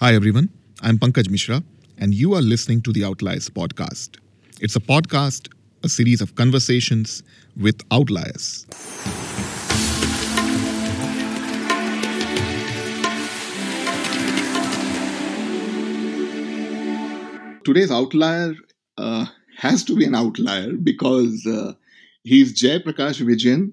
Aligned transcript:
Hi, 0.00 0.14
everyone. 0.14 0.48
I'm 0.80 0.96
Pankaj 0.96 1.28
Mishra, 1.28 1.60
and 1.98 2.14
you 2.14 2.32
are 2.34 2.40
listening 2.40 2.82
to 2.82 2.92
the 2.92 3.02
Outliers 3.04 3.50
podcast. 3.50 4.18
It's 4.60 4.76
a 4.76 4.80
podcast, 4.80 5.52
a 5.82 5.88
series 5.88 6.20
of 6.20 6.36
conversations 6.36 7.24
with 7.56 7.80
outliers. 7.90 8.64
Today's 17.64 17.90
outlier 17.90 18.54
uh, 18.98 19.26
has 19.56 19.82
to 19.82 19.96
be 19.96 20.04
an 20.04 20.14
outlier 20.14 20.74
because 20.74 21.44
uh, 21.44 21.72
he's 22.22 22.52
Jay 22.52 22.78
Prakash 22.78 23.20
Vijayan, 23.20 23.72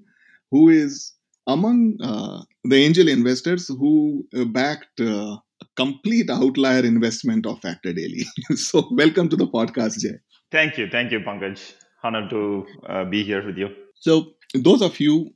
who 0.50 0.70
is 0.70 1.12
among 1.46 1.98
uh, 2.02 2.42
the 2.64 2.74
angel 2.74 3.06
investors 3.06 3.68
who 3.68 4.26
backed 4.46 5.00
uh, 5.00 5.36
complete 5.76 6.30
outlier 6.30 6.84
investment 6.84 7.46
of 7.46 7.60
FactorDaily. 7.60 8.24
so, 8.56 8.88
welcome 8.92 9.28
to 9.28 9.36
the 9.36 9.46
podcast, 9.46 10.00
Jay. 10.00 10.18
Thank 10.50 10.78
you. 10.78 10.88
Thank 10.90 11.12
you, 11.12 11.20
Pankaj. 11.20 11.74
Honored 12.02 12.30
to 12.30 12.66
uh, 12.88 13.04
be 13.04 13.22
here 13.22 13.44
with 13.44 13.56
you. 13.56 13.68
So, 14.00 14.34
those 14.54 14.82
of 14.82 14.98
you 15.00 15.30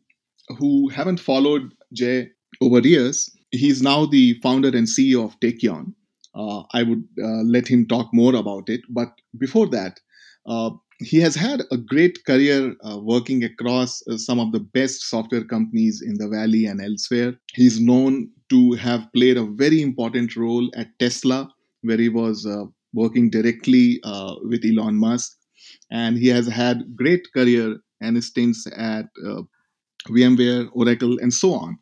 who 0.58 0.88
haven't 0.88 1.20
followed 1.20 1.72
Jay 1.92 2.30
over 2.60 2.80
years, 2.80 3.30
he's 3.50 3.82
now 3.82 4.06
the 4.06 4.38
founder 4.42 4.68
and 4.68 4.86
CEO 4.86 5.24
of 5.24 5.38
Tekion. 5.40 5.94
Uh, 6.34 6.62
I 6.72 6.84
would 6.84 7.04
uh, 7.22 7.42
let 7.44 7.66
him 7.66 7.86
talk 7.86 8.08
more 8.12 8.34
about 8.34 8.68
it. 8.68 8.80
But 8.88 9.08
before 9.38 9.68
that, 9.68 10.00
uh, 10.46 10.70
he 11.00 11.18
has 11.20 11.34
had 11.34 11.62
a 11.70 11.78
great 11.78 12.24
career 12.26 12.74
uh, 12.84 12.98
working 12.98 13.42
across 13.42 14.02
uh, 14.06 14.18
some 14.18 14.38
of 14.38 14.52
the 14.52 14.60
best 14.60 15.08
software 15.08 15.44
companies 15.44 16.02
in 16.02 16.14
the 16.18 16.28
Valley 16.28 16.66
and 16.66 16.80
elsewhere. 16.80 17.34
He's 17.54 17.80
known 17.80 18.30
to 18.50 18.72
have 18.72 19.10
played 19.14 19.38
a 19.38 19.46
very 19.46 19.80
important 19.80 20.36
role 20.36 20.70
at 20.76 20.98
Tesla, 20.98 21.48
where 21.82 21.96
he 21.96 22.10
was 22.10 22.44
uh, 22.44 22.64
working 22.92 23.30
directly 23.30 24.00
uh, 24.04 24.34
with 24.42 24.62
Elon 24.64 24.96
Musk. 24.96 25.36
And 25.90 26.18
he 26.18 26.28
has 26.28 26.46
had 26.46 26.94
great 26.96 27.26
career 27.32 27.76
and 28.02 28.22
stints 28.22 28.66
at 28.76 29.06
uh, 29.26 29.42
VMware, 30.08 30.68
Oracle, 30.72 31.18
and 31.20 31.32
so 31.32 31.54
on. 31.54 31.78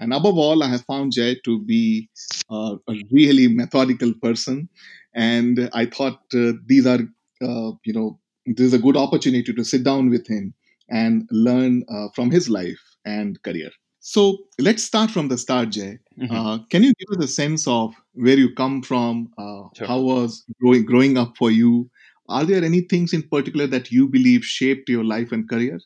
And 0.00 0.14
above 0.14 0.38
all, 0.38 0.62
I 0.62 0.68
have 0.68 0.84
found 0.86 1.12
Jay 1.12 1.38
to 1.44 1.62
be 1.62 2.08
uh, 2.50 2.76
a 2.88 2.94
really 3.10 3.48
methodical 3.48 4.14
person. 4.22 4.68
And 5.14 5.68
I 5.74 5.86
thought 5.86 6.20
these 6.66 6.86
are, 6.86 7.00
you 7.40 7.92
know, 7.92 8.18
this 8.46 8.66
is 8.66 8.74
a 8.74 8.78
good 8.78 8.96
opportunity 8.96 9.52
to 9.52 9.64
sit 9.64 9.84
down 9.84 10.10
with 10.10 10.26
him 10.26 10.54
and 10.88 11.28
learn 11.30 11.84
uh, 11.88 12.08
from 12.14 12.30
his 12.30 12.48
life 12.48 12.80
and 13.04 13.42
career. 13.42 13.70
So 14.00 14.38
let's 14.58 14.82
start 14.82 15.10
from 15.10 15.28
the 15.28 15.38
start, 15.38 15.70
Jay. 15.70 15.98
Mm-hmm. 16.20 16.34
Uh, 16.34 16.58
can 16.70 16.82
you 16.82 16.92
give 16.98 17.18
us 17.18 17.24
a 17.24 17.28
sense 17.28 17.68
of 17.68 17.94
where 18.14 18.36
you 18.36 18.52
come 18.54 18.82
from? 18.82 19.30
Uh, 19.38 19.62
sure. 19.76 19.86
How 19.86 20.00
was 20.00 20.44
growing 20.60 20.84
growing 20.84 21.16
up 21.16 21.36
for 21.36 21.50
you? 21.50 21.88
Are 22.28 22.44
there 22.44 22.64
any 22.64 22.80
things 22.80 23.12
in 23.12 23.22
particular 23.22 23.66
that 23.68 23.92
you 23.92 24.08
believe 24.08 24.44
shaped 24.44 24.88
your 24.88 25.04
life 25.04 25.30
and 25.30 25.48
career? 25.48 25.78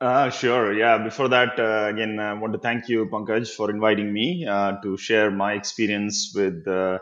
Uh, 0.00 0.30
sure. 0.30 0.72
Yeah. 0.72 0.98
Before 0.98 1.28
that, 1.28 1.58
uh, 1.58 1.88
again, 1.92 2.18
I 2.18 2.32
want 2.34 2.52
to 2.54 2.58
thank 2.58 2.88
you, 2.88 3.06
Pankaj, 3.06 3.54
for 3.54 3.70
inviting 3.70 4.12
me 4.12 4.46
uh, 4.46 4.80
to 4.82 4.96
share 4.96 5.30
my 5.30 5.52
experience 5.52 6.32
with 6.34 6.66
uh, 6.66 6.98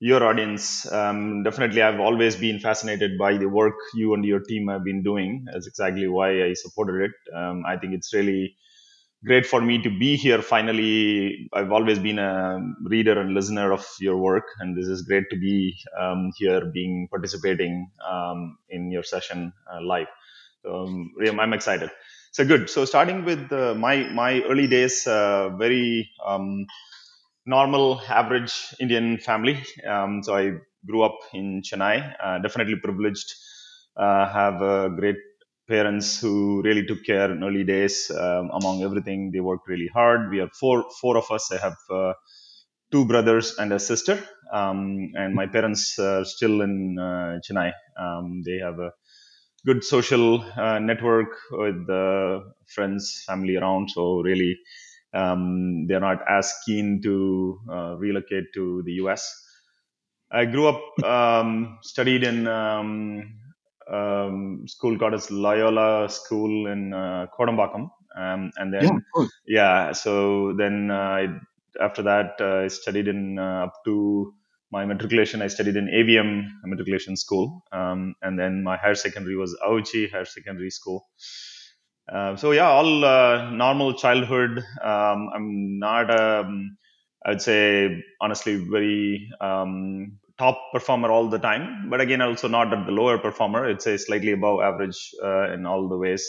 your 0.00 0.24
audience. 0.24 0.90
Um, 0.90 1.42
definitely, 1.42 1.82
I've 1.82 2.00
always 2.00 2.36
been 2.36 2.58
fascinated 2.58 3.18
by 3.18 3.36
the 3.36 3.48
work 3.48 3.74
you 3.94 4.14
and 4.14 4.24
your 4.24 4.40
team 4.40 4.68
have 4.68 4.84
been 4.84 5.02
doing. 5.02 5.46
That's 5.52 5.66
exactly 5.66 6.08
why 6.08 6.44
I 6.44 6.54
supported 6.54 7.10
it. 7.10 7.34
Um, 7.36 7.64
I 7.66 7.76
think 7.76 7.94
it's 7.94 8.14
really 8.14 8.56
great 9.24 9.46
for 9.46 9.60
me 9.60 9.82
to 9.82 9.90
be 9.90 10.16
here 10.16 10.42
finally. 10.42 11.48
I've 11.52 11.72
always 11.72 11.98
been 11.98 12.18
a 12.18 12.58
reader 12.84 13.20
and 13.20 13.34
listener 13.34 13.72
of 13.72 13.86
your 14.00 14.16
work, 14.16 14.44
and 14.60 14.76
this 14.76 14.88
is 14.88 15.02
great 15.02 15.24
to 15.30 15.36
be 15.36 15.76
um, 16.00 16.32
here, 16.38 16.64
being 16.72 17.08
participating 17.10 17.90
um, 18.08 18.58
in 18.70 18.90
your 18.90 19.02
session 19.02 19.52
uh, 19.72 19.82
live. 19.82 20.08
Um, 20.68 21.12
I'm 21.40 21.52
excited. 21.52 21.90
So 22.32 22.44
good. 22.46 22.70
So 22.70 22.84
starting 22.84 23.24
with 23.24 23.52
uh, 23.52 23.74
my 23.74 24.08
my 24.10 24.40
early 24.42 24.66
days, 24.68 25.06
uh, 25.06 25.50
very 25.58 26.10
um, 26.24 26.66
normal, 27.56 28.00
average 28.08 28.54
Indian 28.80 29.18
family. 29.18 29.56
Um, 29.94 30.22
so 30.22 30.36
I 30.36 30.44
grew 30.86 31.02
up 31.08 31.18
in 31.34 31.62
Chennai. 31.68 31.96
Uh, 32.24 32.38
definitely 32.46 32.76
privileged. 32.76 33.28
Uh, 33.96 34.24
have 34.32 34.62
uh, 34.62 34.88
great 35.00 35.16
parents 35.68 36.20
who 36.20 36.62
really 36.62 36.84
took 36.86 37.04
care 37.04 37.30
in 37.30 37.42
early 37.48 37.64
days. 37.64 38.10
Um, 38.10 38.50
among 38.60 38.82
everything, 38.82 39.30
they 39.32 39.40
worked 39.40 39.68
really 39.68 39.90
hard. 39.98 40.30
We 40.30 40.40
are 40.40 40.50
four 40.60 40.84
four 41.00 41.16
of 41.22 41.30
us. 41.30 41.50
I 41.52 41.58
have 41.66 41.78
uh, 42.00 42.12
two 42.92 43.04
brothers 43.12 43.56
and 43.58 43.72
a 43.72 43.80
sister. 43.90 44.16
Um, 44.52 44.80
and 45.22 45.34
my 45.34 45.46
parents 45.46 45.98
are 45.98 46.24
still 46.24 46.56
in 46.68 46.98
uh, 46.98 47.38
Chennai. 47.46 47.72
Um, 48.04 48.42
they 48.46 48.58
have 48.66 48.78
a 48.88 48.92
good 49.66 49.84
social 49.84 50.24
network 50.90 51.32
with 51.62 51.86
friends, 52.74 53.24
family 53.26 53.56
around. 53.56 53.90
So 53.90 54.20
really 54.30 54.52
um, 55.12 55.86
they're 55.86 56.00
not 56.00 56.18
as 56.28 56.52
keen 56.64 57.00
to 57.02 57.60
uh, 57.70 57.96
relocate 57.96 58.52
to 58.54 58.82
the 58.84 58.92
US. 59.04 59.46
I 60.30 60.44
grew 60.44 60.68
up, 60.68 61.04
um, 61.04 61.78
studied 61.82 62.22
in 62.22 62.46
um, 62.46 63.40
um, 63.90 64.64
school 64.68 64.96
called 64.98 65.14
as 65.14 65.30
Loyola 65.30 66.08
School 66.08 66.68
in 66.68 66.94
uh, 66.94 67.26
Kodambakkam, 67.36 67.90
um, 68.16 68.52
and 68.56 68.72
then 68.72 69.02
yeah, 69.16 69.26
yeah, 69.46 69.92
so 69.92 70.54
then 70.56 70.90
uh, 70.90 71.26
after 71.80 72.02
that 72.02 72.36
uh, 72.40 72.64
I 72.64 72.68
studied 72.68 73.08
in 73.08 73.38
uh, 73.38 73.64
up 73.66 73.74
to 73.86 74.32
my 74.70 74.84
matriculation. 74.84 75.42
I 75.42 75.48
studied 75.48 75.76
in 75.76 75.88
AVM 75.88 76.46
matriculation 76.64 77.16
school, 77.16 77.64
um, 77.72 78.14
and 78.22 78.38
then 78.38 78.62
my 78.62 78.76
higher 78.76 78.94
secondary 78.94 79.36
was 79.36 79.56
Auchi 79.66 80.10
Higher 80.10 80.24
Secondary 80.24 80.70
School. 80.70 81.08
Uh, 82.12 82.36
so 82.36 82.50
yeah, 82.50 82.68
all 82.68 83.04
uh, 83.04 83.50
normal 83.50 83.94
childhood. 83.94 84.58
Um, 84.82 85.30
I'm 85.34 85.78
not, 85.78 86.10
um, 86.18 86.76
I'd 87.24 87.40
say, 87.40 88.02
honestly, 88.20 88.56
very 88.56 89.30
um, 89.40 90.18
top 90.38 90.58
performer 90.72 91.10
all 91.10 91.28
the 91.28 91.38
time, 91.38 91.88
but 91.88 92.00
again, 92.00 92.20
also 92.20 92.48
not 92.48 92.72
at 92.72 92.86
the 92.86 92.92
lower 92.92 93.18
performer. 93.18 93.68
It's 93.68 93.86
a 93.86 93.96
slightly 93.96 94.32
above 94.32 94.60
average 94.60 95.14
uh, 95.22 95.52
in 95.52 95.66
all 95.66 95.88
the 95.88 95.96
ways. 95.96 96.28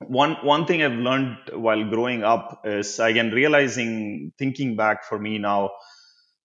One 0.00 0.36
one 0.42 0.66
thing 0.66 0.82
I've 0.82 0.92
learned 0.92 1.36
while 1.52 1.84
growing 1.88 2.22
up 2.22 2.62
is 2.64 2.98
again 2.98 3.30
realizing, 3.30 4.32
thinking 4.38 4.76
back 4.76 5.04
for 5.04 5.18
me 5.18 5.38
now. 5.38 5.70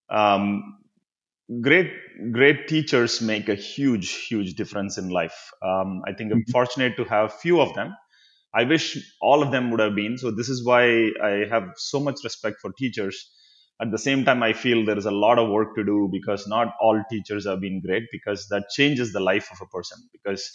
Um, 0.10 0.78
great 1.62 1.92
great 2.32 2.68
teachers 2.68 3.22
make 3.22 3.50
a 3.50 3.56
huge 3.56 4.12
huge 4.28 4.54
difference 4.56 4.98
in 4.98 5.10
life 5.10 5.52
um, 5.62 6.02
i 6.08 6.14
think 6.14 6.32
i'm 6.32 6.40
mm-hmm. 6.40 6.52
fortunate 6.52 6.96
to 6.96 7.04
have 7.04 7.34
few 7.34 7.60
of 7.60 7.74
them 7.76 7.94
I 8.54 8.64
wish 8.66 8.98
all 9.22 9.42
of 9.42 9.52
them 9.52 9.72
would 9.72 9.80
have 9.80 9.96
been. 9.96 10.18
So 10.18 10.32
this 10.32 10.50
is 10.50 10.64
why 10.66 11.12
I 11.24 11.46
have 11.50 11.74
so 11.78 12.00
much 12.00 12.18
respect 12.24 12.58
for 12.62 12.72
teachers. 12.74 13.32
At 13.82 13.92
the 13.92 13.98
same 13.98 14.24
time, 14.24 14.44
I 14.44 14.54
feel 14.54 14.86
there 14.86 14.98
is 14.98 15.08
a 15.08 15.12
lot 15.12 15.40
of 15.40 15.50
work 15.50 15.76
to 15.76 15.84
do 15.84 16.10
because 16.12 16.48
not 16.48 16.74
all 16.80 17.04
teachers 17.10 17.48
have 17.48 17.60
been 17.62 17.82
great 17.82 18.04
because 18.12 18.48
that 18.50 18.70
changes 18.70 19.12
the 19.12 19.20
life 19.20 19.50
of 19.52 19.60
a 19.62 19.66
person. 19.66 19.98
Because 20.12 20.48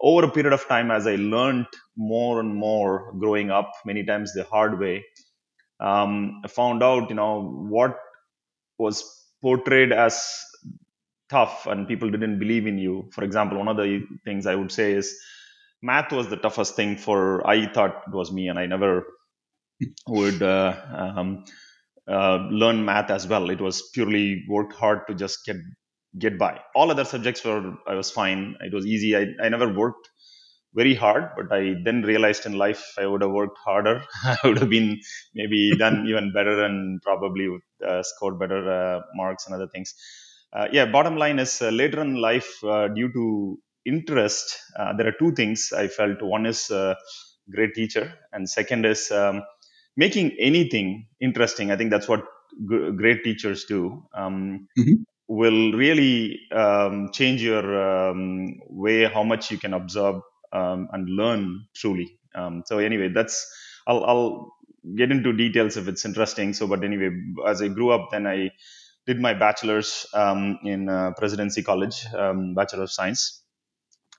over 0.00 0.26
a 0.26 0.30
period 0.30 0.52
of 0.52 0.66
time, 0.68 0.90
as 0.90 1.06
I 1.06 1.16
learned 1.16 1.66
more 1.96 2.40
and 2.40 2.54
more 2.54 3.12
growing 3.18 3.50
up, 3.50 3.72
many 3.84 4.04
times 4.04 4.32
the 4.32 4.44
hard 4.44 4.78
way, 4.78 5.04
um, 5.80 6.40
I 6.44 6.48
found 6.48 6.82
out, 6.82 7.10
you 7.10 7.16
know, 7.16 7.42
what 7.68 7.98
was 8.78 9.04
portrayed 9.42 9.92
as 9.92 10.22
tough 11.28 11.66
and 11.66 11.88
people 11.88 12.10
didn't 12.10 12.38
believe 12.38 12.66
in 12.66 12.78
you. 12.78 13.08
For 13.12 13.24
example, 13.24 13.58
one 13.58 13.68
of 13.68 13.76
the 13.76 14.04
things 14.24 14.46
I 14.46 14.54
would 14.54 14.72
say 14.72 14.92
is 14.92 15.16
math 15.82 16.12
was 16.12 16.28
the 16.28 16.36
toughest 16.36 16.76
thing 16.76 16.96
for 16.96 17.46
i 17.46 17.66
thought 17.66 18.02
it 18.06 18.14
was 18.14 18.32
me 18.32 18.48
and 18.48 18.58
i 18.58 18.66
never 18.66 19.04
would 20.06 20.42
uh, 20.42 20.74
um, 21.16 21.44
uh, 22.08 22.38
learn 22.50 22.84
math 22.84 23.10
as 23.10 23.26
well. 23.26 23.50
It 23.50 23.60
was 23.60 23.90
purely 23.94 24.44
worked 24.48 24.74
hard 24.74 25.06
to 25.08 25.14
just 25.14 25.44
get 25.46 25.56
get 26.18 26.38
by. 26.38 26.60
All 26.74 26.90
other 26.90 27.04
subjects 27.04 27.44
were 27.44 27.74
i 27.86 27.94
was 27.94 28.10
fine. 28.10 28.56
It 28.60 28.74
was 28.74 28.86
easy. 28.86 29.16
I, 29.16 29.26
I 29.42 29.48
never 29.48 29.72
worked 29.72 30.08
very 30.72 30.94
hard 30.94 31.24
but 31.36 31.52
i 31.52 31.74
then 31.84 32.02
realized 32.02 32.46
in 32.46 32.52
life 32.56 32.82
i 32.96 33.04
would 33.06 33.22
have 33.22 33.32
worked 33.32 33.58
harder. 33.64 34.02
I 34.24 34.36
would 34.44 34.58
have 34.58 34.70
been 34.70 35.00
maybe 35.34 35.72
done 35.78 36.06
even 36.10 36.32
better 36.32 36.64
and 36.64 37.02
probably 37.02 37.48
would, 37.48 37.62
uh, 37.86 38.02
scored 38.04 38.38
better 38.38 38.60
uh, 38.70 39.00
marks 39.14 39.46
and 39.46 39.54
other 39.54 39.68
things. 39.68 39.94
Uh, 40.52 40.68
yeah 40.72 40.86
bottom 40.86 41.16
line 41.16 41.38
is 41.38 41.60
uh, 41.62 41.70
later 41.70 42.00
in 42.02 42.14
life 42.16 42.50
due 42.94 43.12
to 43.12 43.58
interest, 43.84 44.58
uh, 44.78 44.92
there 44.96 45.06
are 45.08 45.14
two 45.18 45.32
things 45.32 45.72
I 45.76 45.88
felt. 45.88 46.22
One 46.22 46.46
is 46.46 46.70
a 46.70 46.96
great 47.50 47.74
teacher, 47.74 48.14
and 48.32 48.48
second 48.48 48.86
is 48.86 49.10
um, 49.10 49.42
making 49.96 50.36
anything 50.38 51.06
interesting. 51.20 51.70
I 51.70 51.76
think 51.76 51.90
that's 51.90 52.08
what 52.08 52.24
g- 52.68 52.90
great 52.96 53.24
teachers 53.24 53.64
do. 53.64 54.04
Um, 54.14 54.68
mm-hmm. 54.78 55.02
Will 55.28 55.72
really 55.72 56.40
um, 56.52 57.10
change 57.12 57.40
your 57.40 58.10
um, 58.10 58.58
way 58.68 59.04
how 59.04 59.22
much 59.22 59.52
you 59.52 59.58
can 59.58 59.74
absorb 59.74 60.22
um, 60.52 60.88
and 60.92 61.08
learn 61.08 61.66
truly. 61.74 62.18
Um, 62.34 62.64
so 62.66 62.78
anyway, 62.78 63.10
that's 63.14 63.46
I'll, 63.86 64.04
I'll 64.04 64.52
get 64.96 65.10
into 65.10 65.32
details 65.32 65.76
if 65.76 65.88
it's 65.88 66.04
interesting. 66.04 66.52
So, 66.52 66.66
but 66.66 66.82
anyway, 66.82 67.10
as 67.46 67.62
I 67.62 67.68
grew 67.68 67.90
up, 67.90 68.08
then 68.10 68.26
I 68.26 68.50
did 69.06 69.20
my 69.20 69.34
bachelor's 69.34 70.06
um, 70.14 70.58
in 70.64 70.88
uh, 70.88 71.12
Presidency 71.16 71.62
College, 71.62 72.04
um, 72.14 72.54
Bachelor 72.54 72.84
of 72.84 72.92
Science, 72.92 73.39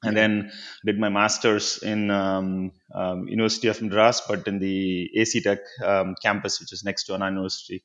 and 0.04 0.18
then 0.18 0.52
did 0.86 1.00
my 1.00 1.10
master's 1.10 1.78
in 1.84 2.10
um, 2.10 2.72
um, 2.94 3.28
University 3.28 3.68
of 3.68 3.82
Madras, 3.82 4.22
but 4.28 4.48
in 4.48 4.60
the 4.60 5.10
AC 5.16 5.42
Tech 5.42 5.60
um, 5.84 6.16
campus, 6.22 6.60
which 6.60 6.74
is 6.74 6.84
next 6.84 7.06
to 7.06 7.14
Anna 7.14 7.30
University. 7.30 7.84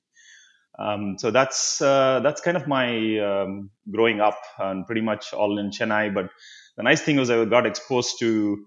Um, 0.78 1.16
so 1.18 1.30
that's 1.30 1.80
uh, 1.80 2.20
that's 2.22 2.40
kind 2.40 2.56
of 2.56 2.66
my 2.66 3.18
um, 3.18 3.70
growing 3.90 4.20
up, 4.20 4.38
and 4.58 4.86
pretty 4.86 5.00
much 5.00 5.32
all 5.32 5.58
in 5.58 5.70
Chennai. 5.70 6.12
But 6.12 6.30
the 6.76 6.82
nice 6.82 7.02
thing 7.02 7.16
was 7.16 7.30
I 7.30 7.44
got 7.44 7.66
exposed 7.66 8.18
to 8.20 8.66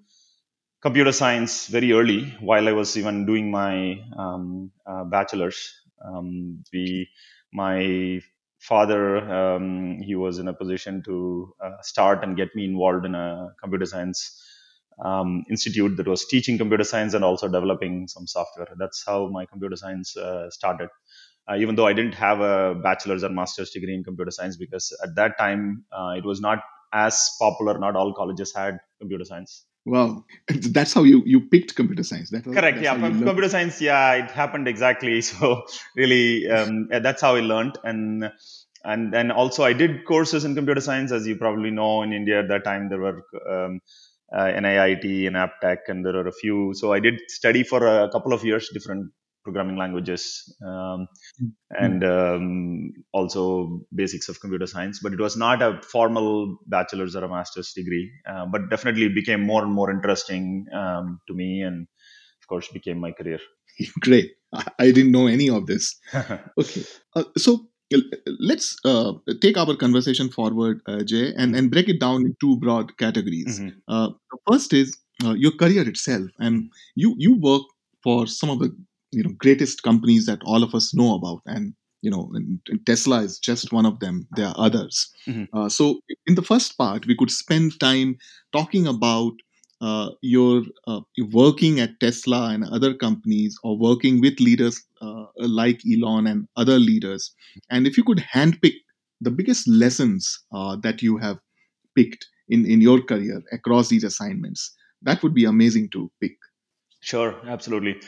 computer 0.81 1.11
science 1.11 1.67
very 1.67 1.91
early 1.91 2.35
while 2.39 2.67
I 2.67 2.71
was 2.71 2.97
even 2.97 3.25
doing 3.25 3.51
my 3.51 4.01
um, 4.17 4.71
uh, 4.85 5.03
bachelor's. 5.03 5.75
We, 6.71 7.09
my 7.51 8.21
father, 8.59 9.17
um, 9.33 9.99
he 10.01 10.15
was 10.15 10.39
in 10.39 10.47
a 10.47 10.53
position 10.53 11.01
to 11.05 11.53
uh, 11.63 11.81
start 11.81 12.23
and 12.23 12.37
get 12.37 12.49
me 12.55 12.65
involved 12.65 13.05
in 13.05 13.15
a 13.15 13.49
computer 13.61 13.85
science 13.85 14.41
um, 15.03 15.43
institute 15.49 15.97
that 15.97 16.07
was 16.07 16.25
teaching 16.27 16.57
computer 16.57 16.83
science 16.83 17.13
and 17.13 17.23
also 17.23 17.47
developing 17.47 18.07
some 18.07 18.27
software. 18.27 18.67
That's 18.77 19.03
how 19.05 19.29
my 19.29 19.45
computer 19.45 19.75
science 19.75 20.15
uh, 20.17 20.49
started. 20.49 20.89
Uh, 21.49 21.55
even 21.57 21.75
though 21.75 21.87
I 21.87 21.93
didn't 21.93 22.13
have 22.15 22.41
a 22.41 22.75
bachelor's 22.75 23.23
or 23.23 23.29
master's 23.29 23.71
degree 23.71 23.95
in 23.95 24.03
computer 24.03 24.31
science, 24.31 24.57
because 24.57 24.95
at 25.03 25.15
that 25.15 25.37
time 25.39 25.85
uh, 25.91 26.13
it 26.17 26.25
was 26.25 26.41
not 26.41 26.59
as 26.93 27.29
popular. 27.39 27.79
Not 27.79 27.95
all 27.95 28.13
colleges 28.13 28.53
had 28.53 28.79
computer 28.99 29.25
science. 29.25 29.65
Wow, 29.89 30.23
that's 30.47 30.93
how 30.93 31.03
you 31.03 31.23
you 31.25 31.41
picked 31.41 31.75
computer 31.75 32.03
science. 32.03 32.29
That 32.29 32.45
was, 32.45 32.55
Correct. 32.55 32.79
Yeah. 32.79 32.95
you 32.95 33.01
learned. 33.01 33.23
Computer 33.23 33.49
science. 33.49 33.81
Yeah, 33.81 34.13
it 34.13 34.31
happened 34.31 34.67
exactly. 34.67 35.21
So 35.29 35.63
really, 35.95 36.47
um, 36.49 36.89
that's 36.89 37.21
how 37.21 37.35
I 37.35 37.39
learned. 37.39 37.79
And 37.83 38.31
and 38.83 39.11
then 39.11 39.31
also 39.31 39.63
I 39.63 39.73
did 39.73 40.05
courses 40.05 40.45
in 40.45 40.53
computer 40.53 40.81
science, 40.81 41.11
as 41.11 41.25
you 41.25 41.35
probably 41.37 41.71
know. 41.71 42.03
In 42.03 42.13
India 42.13 42.39
at 42.39 42.49
that 42.49 42.63
time, 42.63 42.89
there 42.89 42.99
were 42.99 43.23
um, 43.49 43.81
uh, 44.31 44.51
NIIT 44.63 45.25
and 45.27 45.35
Aptech, 45.35 45.87
and 45.87 46.05
there 46.05 46.13
were 46.13 46.27
a 46.27 46.37
few. 46.43 46.73
So 46.75 46.93
I 46.93 46.99
did 46.99 47.19
study 47.27 47.63
for 47.63 47.85
a 47.85 48.09
couple 48.11 48.31
of 48.31 48.45
years 48.45 48.69
different 48.71 49.11
programming 49.43 49.77
languages. 49.77 50.53
Um, 50.65 51.07
and 51.71 52.03
um, 52.03 52.91
also 53.13 53.81
basics 53.93 54.29
of 54.29 54.39
computer 54.39 54.67
science. 54.67 54.99
But 55.01 55.13
it 55.13 55.19
was 55.19 55.37
not 55.37 55.61
a 55.61 55.81
formal 55.81 56.57
bachelor's 56.67 57.15
or 57.15 57.23
a 57.23 57.29
master's 57.29 57.71
degree, 57.73 58.11
uh, 58.29 58.45
but 58.45 58.69
definitely 58.69 59.05
it 59.05 59.15
became 59.15 59.41
more 59.41 59.63
and 59.63 59.71
more 59.71 59.91
interesting 59.91 60.65
um, 60.73 61.19
to 61.27 61.33
me, 61.33 61.61
and 61.61 61.87
of 62.41 62.47
course 62.47 62.67
became 62.69 62.99
my 62.99 63.11
career. 63.11 63.39
Great. 64.01 64.31
I, 64.79 64.91
didn't 64.91 65.11
know 65.11 65.27
any 65.27 65.49
of 65.49 65.67
this. 65.67 65.95
Okay. 66.59 66.83
Uh, 67.15 67.23
so 67.37 67.67
let's 68.39 68.77
uh, 68.85 69.13
take 69.41 69.57
our 69.57 69.75
conversation 69.75 70.29
forward, 70.29 70.81
uh, 70.87 71.03
Jay, 71.03 71.33
and, 71.37 71.55
and 71.55 71.71
break 71.71 71.89
it 71.89 71.99
down 71.99 72.21
in 72.21 72.35
two 72.39 72.57
broad 72.57 72.97
categories. 72.97 73.59
Mhm. 73.59 73.75
Uh, 73.87 74.09
the 74.31 74.37
first 74.51 74.73
is 74.73 74.97
uh, 75.23 75.33
your 75.33 75.51
career 75.51 75.87
itself, 75.87 76.29
and 76.39 76.71
you 76.95 77.15
you 77.17 77.35
work 77.39 77.63
for 78.03 78.27
some 78.27 78.49
of 78.49 78.59
the 78.59 78.69
you 79.11 79.23
know 79.23 79.31
greatest 79.37 79.83
companies 79.83 80.25
that 80.25 80.41
all 80.45 80.63
of 80.63 80.75
us 80.75 80.93
know 80.93 81.15
about, 81.15 81.41
and 81.45 81.73
you 82.01 82.11
know 82.11 82.29
and, 82.33 82.59
and 82.69 82.85
Tesla 82.85 83.21
is 83.21 83.39
just 83.39 83.71
one 83.73 83.85
of 83.85 83.99
them. 83.99 84.27
There 84.35 84.47
are 84.47 84.55
others. 84.57 85.09
Mhm. 85.27 85.47
Uh, 85.53 85.69
so 85.69 85.99
in 86.27 86.35
the 86.35 86.41
first 86.41 86.77
part, 86.77 87.05
we 87.07 87.15
could 87.15 87.31
spend 87.31 87.79
time 87.79 88.17
talking 88.51 88.87
about 88.87 89.33
uh, 89.81 90.09
your 90.21 90.63
uh, 90.87 91.01
working 91.31 91.79
at 91.79 91.99
Tesla 91.99 92.49
and 92.49 92.65
other 92.65 92.93
companies, 92.93 93.57
or 93.63 93.77
working 93.77 94.19
with 94.21 94.39
leaders 94.39 94.81
uh, 95.01 95.25
like 95.37 95.81
Elon 95.91 96.27
and 96.27 96.47
other 96.57 96.77
leaders, 96.79 97.33
and 97.69 97.87
if 97.87 97.97
you 97.97 98.03
could 98.03 98.23
handpick 98.33 98.75
the 99.21 99.31
biggest 99.31 99.67
lessons 99.67 100.39
uh, 100.53 100.75
that 100.83 101.01
you 101.01 101.17
have 101.17 101.37
picked 101.95 102.27
in, 102.49 102.65
in 102.65 102.81
your 102.81 103.01
career 103.01 103.41
across 103.51 103.89
these 103.89 104.03
assignments, 104.03 104.75
that 105.01 105.21
would 105.23 105.33
be 105.33 105.45
amazing 105.45 105.89
to 105.91 106.11
pick. 106.21 106.35
Sure, 107.01 107.35
absolutely. 107.47 108.01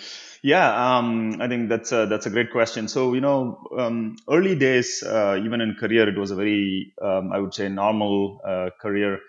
Yeah, 0.43 0.97
um, 0.97 1.38
I 1.41 1.47
think 1.47 1.69
that's 1.69 1.91
a, 1.91 2.07
that's 2.07 2.25
a 2.25 2.29
great 2.29 2.51
question. 2.51 2.88
So 2.88 3.13
you 3.13 3.21
know, 3.21 3.63
um, 3.77 4.17
early 4.29 4.55
days, 4.55 5.01
uh, 5.03 5.39
even 5.43 5.61
in 5.61 5.75
career, 5.79 6.09
it 6.09 6.17
was 6.17 6.31
a 6.31 6.35
very, 6.35 6.93
um, 7.01 7.31
I 7.31 7.39
would 7.39 7.53
say, 7.53 7.69
normal 7.69 8.41
uh, 8.45 8.69
career 8.81 9.19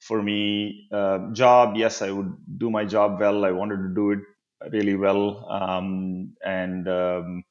for 0.00 0.22
me. 0.22 0.88
Uh, 0.92 1.30
job, 1.32 1.76
yes, 1.76 2.00
I 2.00 2.10
would 2.10 2.32
do 2.58 2.70
my 2.70 2.84
job 2.84 3.20
well. 3.20 3.44
I 3.44 3.50
wanted 3.50 3.78
to 3.78 3.94
do 3.94 4.12
it 4.12 4.20
really 4.72 4.96
well 4.96 5.46
um, 5.50 6.34
and 6.44 6.88
um, 6.88 7.44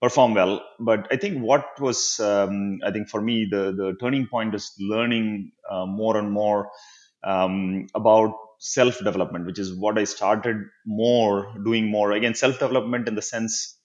perform 0.00 0.34
well. 0.34 0.62
But 0.80 1.08
I 1.10 1.16
think 1.16 1.42
what 1.42 1.66
was, 1.80 2.20
um, 2.20 2.80
I 2.84 2.90
think 2.90 3.08
for 3.08 3.20
me, 3.20 3.46
the 3.50 3.72
the 3.72 3.96
turning 4.00 4.26
point 4.28 4.54
is 4.54 4.72
learning 4.80 5.52
uh, 5.70 5.86
more 5.86 6.16
and 6.16 6.30
more 6.30 6.70
um, 7.24 7.86
about 7.94 8.34
self 8.62 8.98
development, 8.98 9.44
which 9.44 9.58
is 9.58 9.74
what 9.74 9.98
I 9.98 10.04
started 10.04 10.56
more 10.86 11.52
doing 11.64 11.90
more. 11.90 12.12
Again, 12.12 12.34
self 12.34 12.60
development 12.60 13.08
in 13.08 13.16
the 13.16 13.22
sense 13.22 13.76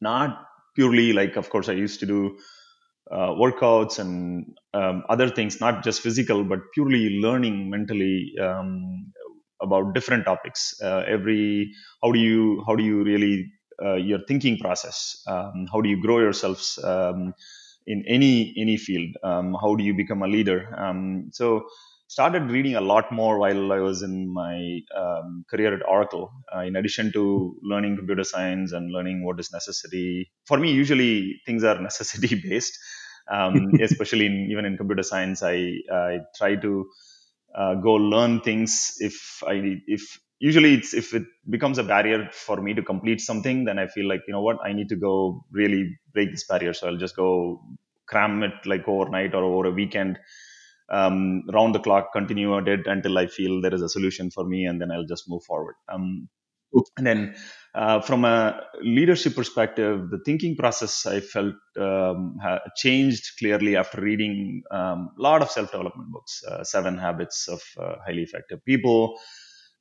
not 0.00 0.44
purely 0.74 1.12
like, 1.12 1.36
of 1.36 1.48
course, 1.48 1.68
I 1.68 1.72
used 1.74 2.00
to 2.00 2.06
do 2.06 2.36
uh, 3.10 3.30
workouts 3.30 4.00
and 4.00 4.46
um, 4.74 5.04
other 5.08 5.28
things, 5.28 5.60
not 5.60 5.84
just 5.84 6.00
physical, 6.00 6.42
but 6.42 6.58
purely 6.74 7.20
learning 7.20 7.70
mentally 7.70 8.32
um, 8.42 9.12
about 9.62 9.94
different 9.94 10.24
topics. 10.24 10.74
Uh, 10.82 11.04
every 11.06 11.70
how 12.02 12.10
do 12.10 12.18
you 12.18 12.64
how 12.66 12.74
do 12.74 12.82
you 12.82 13.04
really 13.04 13.46
uh, 13.80 13.94
your 13.94 14.18
thinking 14.26 14.58
process? 14.58 15.22
Um, 15.28 15.66
how 15.72 15.80
do 15.80 15.88
you 15.88 16.02
grow 16.02 16.18
yourselves 16.18 16.78
um, 16.82 17.32
in 17.86 18.04
any 18.08 18.54
any 18.58 18.76
field? 18.76 19.16
Um, 19.22 19.54
how 19.60 19.76
do 19.76 19.84
you 19.84 19.94
become 19.94 20.22
a 20.22 20.26
leader? 20.26 20.74
Um, 20.76 21.30
so 21.32 21.66
started 22.08 22.50
reading 22.50 22.74
a 22.76 22.80
lot 22.80 23.10
more 23.12 23.38
while 23.38 23.72
I 23.72 23.78
was 23.80 24.02
in 24.02 24.32
my 24.32 24.80
um, 24.96 25.44
career 25.50 25.74
at 25.74 25.86
Oracle. 25.88 26.30
Uh, 26.54 26.60
in 26.60 26.76
addition 26.76 27.12
to 27.12 27.56
learning 27.62 27.96
computer 27.96 28.24
science 28.24 28.72
and 28.72 28.92
learning 28.92 29.24
what 29.24 29.40
is 29.40 29.52
necessary 29.52 30.30
for 30.46 30.58
me, 30.58 30.72
usually 30.72 31.40
things 31.46 31.64
are 31.64 31.80
necessity 31.90 32.40
based. 32.48 32.78
Um, 33.30 33.72
especially 33.80 34.26
in 34.26 34.48
even 34.50 34.64
in 34.66 34.76
computer 34.76 35.02
science, 35.02 35.42
I 35.42 35.72
I 35.92 36.18
try 36.36 36.56
to 36.56 36.86
uh, 37.56 37.74
go 37.76 37.94
learn 37.94 38.40
things 38.40 38.96
if 39.00 39.42
I 39.46 39.80
if 39.86 40.20
usually 40.40 40.74
it's 40.74 40.92
if 40.94 41.14
it 41.14 41.24
becomes 41.48 41.78
a 41.78 41.84
barrier 41.84 42.28
for 42.32 42.60
me 42.60 42.74
to 42.74 42.82
complete 42.82 43.20
something, 43.20 43.64
then 43.64 43.78
I 43.78 43.86
feel 43.86 44.08
like 44.08 44.22
you 44.26 44.32
know 44.32 44.42
what 44.42 44.58
I 44.64 44.72
need 44.72 44.88
to 44.90 44.96
go 44.96 45.44
really 45.52 45.98
break 46.12 46.32
this 46.32 46.46
barrier. 46.46 46.74
So 46.74 46.88
I'll 46.88 46.98
just 46.98 47.16
go 47.16 47.62
cram 48.06 48.42
it 48.42 48.52
like 48.66 48.86
overnight 48.86 49.34
or 49.34 49.42
over 49.44 49.68
a 49.68 49.72
weekend 49.72 50.18
um, 50.98 51.42
round 51.56 51.74
the 51.74 51.84
clock 51.86 52.12
continue 52.18 52.56
at 52.58 52.68
it 52.68 52.86
until 52.86 53.18
I 53.18 53.26
feel 53.26 53.60
there 53.60 53.74
is 53.78 53.82
a 53.82 53.88
solution 53.96 54.30
for 54.30 54.44
me, 54.44 54.64
and 54.64 54.80
then 54.80 54.90
I'll 54.92 55.10
just 55.14 55.28
move 55.28 55.44
forward. 55.50 55.76
Um, 55.92 56.28
and 56.96 57.06
then, 57.06 57.20
uh, 57.74 58.00
from 58.00 58.24
a 58.24 58.60
leadership 58.82 59.34
perspective, 59.40 60.10
the 60.10 60.20
thinking 60.26 60.56
process 60.56 61.06
I 61.06 61.20
felt 61.20 61.54
um, 61.78 62.36
ha- 62.42 62.64
changed 62.76 63.24
clearly 63.38 63.76
after 63.76 64.00
reading 64.00 64.62
um, 64.70 65.10
a 65.18 65.22
lot 65.22 65.42
of 65.42 65.50
self-development 65.50 66.10
books, 66.10 66.42
uh, 66.50 66.64
Seven 66.64 66.98
Habits 66.98 67.48
of 67.48 67.62
uh, 67.78 67.96
Highly 68.06 68.22
Effective 68.22 68.64
People. 68.64 69.18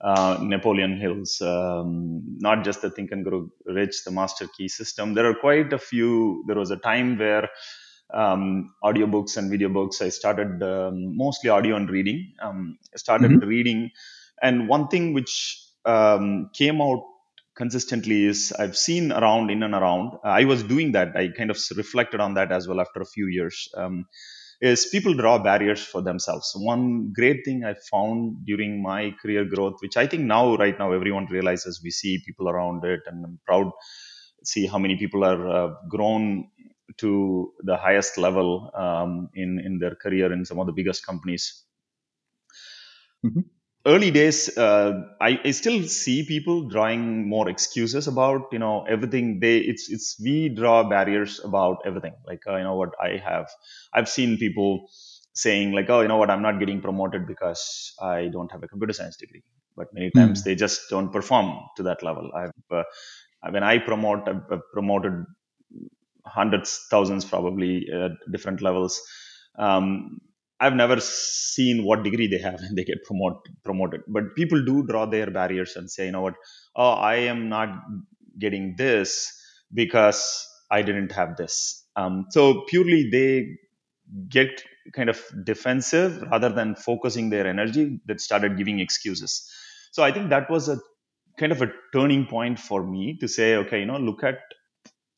Uh, 0.02 0.38
Napoleon 0.42 1.00
Hill's, 1.00 1.40
um, 1.42 2.22
not 2.40 2.66
just 2.66 2.82
the 2.82 2.90
Think 2.90 3.12
and 3.12 3.24
Grow 3.24 3.48
Rich, 3.66 4.04
the 4.04 4.12
Master 4.12 4.48
Key 4.58 4.68
System. 4.68 5.14
There 5.14 5.30
are 5.30 5.36
quite 5.36 5.72
a 5.72 5.78
few. 5.78 6.44
There 6.48 6.60
was 6.64 6.72
a 6.72 6.82
time 6.90 7.18
where 7.18 7.48
um, 8.14 8.74
audiobooks 8.84 9.38
and 9.38 9.50
video 9.50 9.70
books. 9.70 10.02
I 10.02 10.10
started 10.10 10.62
um, 10.64 11.18
mostly 11.18 11.50
audio 11.50 11.76
and 11.76 11.90
reading. 11.90 12.34
Um, 12.42 12.78
I 12.94 12.98
started 12.98 13.32
Mhm. 13.32 13.42
reading, 13.44 13.92
and 14.42 14.68
one 14.68 14.88
thing 14.88 15.14
which 15.14 15.60
um, 15.86 16.50
came 16.54 16.82
out 16.82 17.04
consistently 17.56 18.26
is 18.26 18.52
I've 18.58 18.78
seen 18.78 19.12
around 19.12 19.52
in 19.52 19.64
and 19.64 19.74
around. 19.76 20.18
I 20.24 20.46
was 20.46 20.64
doing 20.64 20.94
that. 20.94 21.16
I 21.16 21.30
kind 21.30 21.52
of 21.52 21.60
reflected 21.76 22.20
on 22.20 22.34
that 22.36 22.52
as 22.52 22.68
well 22.68 22.82
after 22.82 23.02
a 23.02 23.06
few 23.06 23.28
years. 23.28 23.68
Um, 23.76 24.06
is 24.62 24.86
people 24.86 25.14
draw 25.14 25.38
barriers 25.40 25.84
for 25.84 26.02
themselves. 26.02 26.54
One 26.56 27.12
great 27.14 27.44
thing 27.44 27.66
I 27.66 27.76
found 27.92 28.46
during 28.46 28.82
my 28.82 29.12
career 29.22 29.44
growth, 29.46 29.76
which 29.82 29.98
I 29.98 30.08
think 30.08 30.24
now, 30.24 30.56
right 30.56 30.78
now, 30.80 30.94
everyone 30.94 31.26
realizes 31.26 31.82
we 31.84 31.92
see 31.92 32.22
people 32.26 32.50
around 32.50 32.86
it, 32.86 33.02
and 33.06 33.26
I'm 33.26 33.40
proud 33.46 33.72
to 34.40 34.46
see 34.46 34.66
how 34.66 34.78
many 34.78 34.96
people 34.98 35.24
are 35.26 35.48
uh, 35.50 35.74
grown 35.90 36.50
to 36.98 37.54
the 37.64 37.78
highest 37.78 38.18
level 38.18 38.72
um, 38.76 39.30
in 39.36 39.60
in 39.60 39.80
their 39.80 39.96
career 39.96 40.32
in 40.34 40.46
some 40.46 40.60
of 40.60 40.68
the 40.68 40.74
biggest 40.74 41.06
companies. 41.06 41.66
Mhm. 43.24 43.44
Early 43.86 44.12
days, 44.12 44.58
uh, 44.58 44.94
I, 45.20 45.40
I 45.44 45.52
still 45.52 45.84
see 45.84 46.26
people 46.26 46.70
drawing 46.70 47.28
more 47.28 47.50
excuses 47.50 48.08
about 48.08 48.44
you 48.54 48.60
know 48.60 48.86
everything. 48.86 49.40
They 49.42 49.58
it's 49.58 49.90
it's 49.90 50.18
we 50.24 50.48
draw 50.48 50.88
barriers 50.88 51.42
about 51.44 51.80
everything. 51.86 52.14
Like 52.26 52.40
uh, 52.48 52.56
you 52.56 52.64
know 52.64 52.76
what 52.78 52.92
I 53.02 53.18
have, 53.18 53.50
I've 53.94 54.08
seen 54.08 54.38
people 54.38 54.88
saying 55.34 55.74
like 55.74 55.90
oh 55.90 56.00
you 56.00 56.08
know 56.08 56.16
what 56.16 56.30
I'm 56.32 56.42
not 56.42 56.60
getting 56.60 56.80
promoted 56.82 57.28
because 57.28 57.94
I 58.02 58.30
don't 58.32 58.52
have 58.54 58.64
a 58.64 58.70
computer 58.70 58.94
science 58.94 59.18
degree. 59.18 59.44
But 59.76 59.88
many 59.94 60.12
times 60.12 60.44
Hmm. 60.44 60.44
they 60.44 60.56
just 60.56 60.90
don't 60.90 61.12
perform 61.12 61.60
to 61.76 61.84
that 61.84 62.04
level. 62.04 62.32
I've 62.34 62.52
uh, 62.72 62.84
when 63.50 63.64
I 63.64 63.80
promote, 63.80 64.30
I've 64.30 64.44
I've 64.50 64.68
promoted 64.72 65.26
hundreds, 66.26 66.86
thousands, 66.90 67.26
probably 67.26 67.88
at 67.92 68.12
different 68.32 68.62
levels. 68.62 69.02
Um, 69.58 70.20
I've 70.60 70.76
never 70.76 71.00
seen 71.00 71.84
what 71.84 72.04
degree 72.04 72.28
they 72.28 72.38
have 72.38 72.60
and 72.62 72.78
they 72.78 72.84
get 72.84 73.04
promote, 73.04 73.46
promoted. 73.64 74.02
But 74.08 74.36
people 74.36 74.64
do 74.64 74.86
draw 74.86 75.06
their 75.06 75.30
barriers 75.30 75.76
and 75.76 75.92
say, 75.92 76.06
you 76.06 76.12
know 76.12 76.22
what, 76.22 76.36
oh, 76.76 76.92
I 76.92 77.16
am 77.16 77.50
not 77.50 77.70
getting 78.40 78.76
this 78.78 79.32
because 79.74 80.48
I 80.72 80.82
didn't 80.82 81.12
have 81.12 81.36
this. 81.38 81.86
Um, 81.96 82.28
so 82.30 82.64
purely 82.70 83.10
they 83.12 83.58
get 84.30 84.64
kind 84.94 85.10
of 85.10 85.22
defensive 85.44 86.22
rather 86.32 86.50
than 86.50 86.76
focusing 86.76 87.30
their 87.30 87.48
energy 87.48 88.00
that 88.06 88.22
started 88.22 88.58
giving 88.58 88.80
excuses. 88.80 89.50
So 89.92 90.04
I 90.04 90.12
think 90.12 90.30
that 90.30 90.50
was 90.50 90.70
a 90.70 90.78
kind 91.38 91.52
of 91.52 91.62
a 91.62 91.72
turning 91.94 92.26
point 92.26 92.60
for 92.60 92.86
me 92.86 93.18
to 93.20 93.28
say, 93.28 93.56
okay, 93.56 93.80
you 93.80 93.86
know, 93.86 93.98
look 93.98 94.24
at 94.24 94.40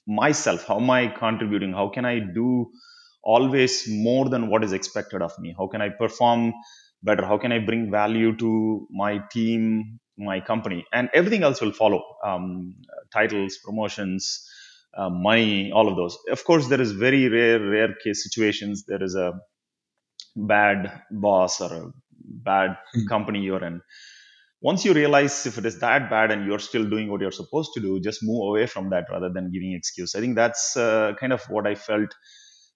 myself. 0.08 0.66
How 0.68 0.80
am 0.80 0.90
I 0.90 1.08
contributing? 1.08 1.74
How 1.74 1.90
can 1.90 2.06
I 2.06 2.20
do 2.20 2.72
always 3.24 3.86
more 3.88 4.30
than 4.30 4.50
what 4.50 4.64
is 4.64 4.74
expected 4.74 5.22
of 5.22 5.38
me? 5.40 5.56
How 5.58 5.68
can 5.68 5.82
I 5.82 5.90
perform 5.90 6.54
better? 7.04 7.26
How 7.26 7.38
can 7.38 7.52
I 7.52 7.60
bring 7.60 7.92
value 7.92 8.36
to 8.38 8.88
my 8.92 9.20
team, 9.32 10.00
my 10.18 10.42
company? 10.42 10.86
And 10.94 11.10
everything 11.14 11.44
else 11.44 11.62
will 11.62 11.74
follow 11.74 12.04
um, 12.26 12.76
titles, 13.14 13.58
promotions, 13.64 14.48
uh, 14.98 15.10
money, 15.10 15.72
all 15.72 15.88
of 15.90 15.96
those. 15.98 16.18
Of 16.32 16.44
course, 16.46 16.68
there 16.68 16.82
is 16.82 16.92
very 16.94 17.30
rare, 17.30 17.60
rare 17.60 17.96
case 18.04 18.24
situations. 18.24 18.86
There 18.88 19.04
is 19.04 19.16
a 19.16 19.34
bad 20.36 21.02
boss 21.12 21.62
or 21.62 21.74
a 21.74 21.92
bad 22.24 22.78
Mm. 22.96 23.08
company 23.10 23.42
you're 23.42 23.64
in. 23.66 23.82
Once 24.70 24.84
you 24.86 24.94
realize 24.94 25.46
if 25.46 25.58
it 25.60 25.66
is 25.70 25.78
that 25.80 26.10
bad 26.10 26.32
and 26.32 26.46
you're 26.48 26.64
still 26.68 26.86
doing 26.94 27.08
what 27.10 27.22
you're 27.22 27.40
supposed 27.40 27.72
to 27.76 27.80
do, 27.80 28.00
just 28.00 28.24
move 28.24 28.42
away 28.50 28.66
from 28.66 28.90
that 28.90 29.06
rather 29.12 29.30
than 29.36 29.52
giving 29.52 29.74
excuse. 29.74 30.16
I 30.16 30.22
think 30.22 30.36
that's 30.36 30.76
uh, 30.76 31.14
kind 31.20 31.34
of 31.34 31.44
what 31.50 31.68
I 31.68 31.76
felt. 31.76 32.12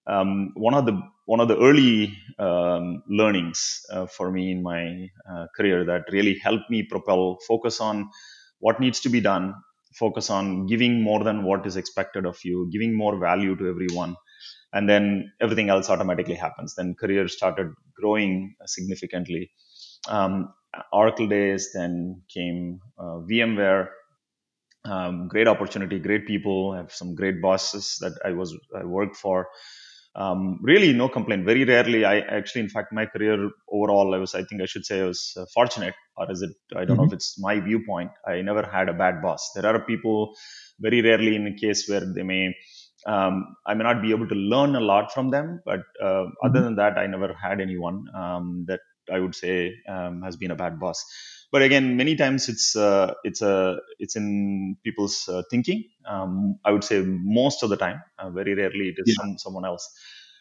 Um, 0.05 0.51
one 0.55 0.75
of 0.75 0.85
the 0.85 0.95
one 1.25 1.39
of 1.39 1.47
the 1.47 1.57
early 1.57 2.15
um, 2.37 3.01
learnings 3.07 3.81
uh, 3.91 4.05
for 4.05 4.31
me 4.31 4.51
in 4.51 4.61
my 4.61 5.07
uh, 5.31 5.45
career 5.55 5.83
that 5.85 6.03
really 6.11 6.35
helped 6.43 6.69
me 6.69 6.83
propel, 6.83 7.39
focus 7.47 7.81
on 7.81 8.09
what 8.59 8.79
needs 8.79 8.99
to 9.01 9.09
be 9.09 9.21
done, 9.21 9.55
focus 10.03 10.29
on 10.29 10.67
giving 10.67 11.01
more 11.01 11.23
than 11.23 11.43
what 11.43 11.65
is 11.65 11.75
expected 11.75 12.25
of 12.25 12.37
you, 12.43 12.69
giving 12.71 12.95
more 12.95 13.17
value 13.17 13.55
to 13.55 13.67
everyone, 13.67 14.15
and 14.73 14.87
then 14.87 15.31
everything 15.41 15.69
else 15.69 15.89
automatically 15.89 16.35
happens. 16.35 16.75
Then 16.75 16.95
career 17.03 17.27
started 17.27 17.73
growing 17.99 18.55
significantly. 18.65 19.51
Um, 20.07 20.53
Oracle 20.93 21.27
days, 21.27 21.71
then 21.73 22.21
came 22.33 22.79
uh, 22.97 23.19
VMware. 23.29 23.89
Um, 24.85 25.27
great 25.27 25.47
opportunity, 25.47 25.99
great 25.99 26.25
people. 26.25 26.71
I 26.73 26.77
have 26.77 26.93
some 26.93 27.15
great 27.15 27.41
bosses 27.41 27.97
that 28.01 28.13
I 28.25 28.31
was 28.31 28.55
I 28.75 28.85
worked 28.85 29.17
for. 29.17 29.47
Um, 30.15 30.59
really, 30.63 30.93
no 30.93 31.07
complaint. 31.09 31.45
Very 31.45 31.65
rarely, 31.65 32.03
I 32.05 32.19
actually, 32.19 32.61
in 32.61 32.69
fact, 32.69 32.91
my 32.91 33.05
career 33.05 33.49
overall, 33.71 34.13
I 34.15 34.17
was, 34.17 34.33
I 34.35 34.43
think, 34.43 34.61
I 34.61 34.65
should 34.65 34.85
say, 34.85 35.01
I 35.01 35.05
was 35.05 35.33
uh, 35.37 35.45
fortunate, 35.53 35.93
or 36.17 36.31
is 36.31 36.41
it? 36.41 36.51
I 36.75 36.85
don't 36.85 36.97
know 36.97 37.03
Mhm. 37.03 37.09
if 37.09 37.13
it's 37.13 37.39
my 37.39 37.59
viewpoint. 37.59 38.11
I 38.27 38.41
never 38.41 38.63
had 38.63 38.89
a 38.89 38.93
bad 38.93 39.21
boss. 39.21 39.51
There 39.55 39.65
are 39.65 39.79
people, 39.85 40.33
very 40.79 41.01
rarely, 41.01 41.35
in 41.35 41.47
a 41.47 41.55
case 41.55 41.87
where 41.87 42.01
they 42.15 42.23
may, 42.23 42.55
um, 43.05 43.55
I 43.67 43.75
may 43.75 43.83
not 43.83 44.01
be 44.01 44.11
able 44.11 44.27
to 44.27 44.35
learn 44.35 44.75
a 44.75 44.81
lot 44.81 45.13
from 45.13 45.29
them, 45.29 45.61
but 45.65 45.81
uh, 46.03 46.25
other 46.43 46.61
Mhm. 46.61 46.63
than 46.63 46.75
that, 46.77 46.97
I 46.97 47.05
never 47.07 47.33
had 47.33 47.61
anyone 47.61 48.05
um, 48.15 48.65
that 48.67 48.79
I 49.11 49.19
would 49.19 49.35
say 49.35 49.75
um, 49.87 50.21
has 50.23 50.37
been 50.37 50.51
a 50.51 50.55
bad 50.55 50.79
boss. 50.79 51.05
But 51.51 51.63
again, 51.63 51.97
many 51.97 52.15
times 52.15 52.47
it's 52.47 52.75
uh, 52.75 53.13
it's 53.23 53.41
a 53.41 53.77
it's 53.97 54.15
in 54.15 54.77
people's 54.83 55.27
uh, 55.27 55.41
thinking. 55.49 55.83
Um, 56.07 56.59
I 56.63 56.71
would 56.71 56.83
say 56.83 57.01
most 57.05 57.63
of 57.63 57.69
the 57.69 57.77
time. 57.77 58.01
Uh, 58.19 58.29
very 58.29 58.53
rarely 58.53 58.89
it 58.89 58.95
is 58.97 59.07
Yeah. 59.07 59.15
some 59.15 59.37
someone 59.37 59.65
else. 59.65 59.89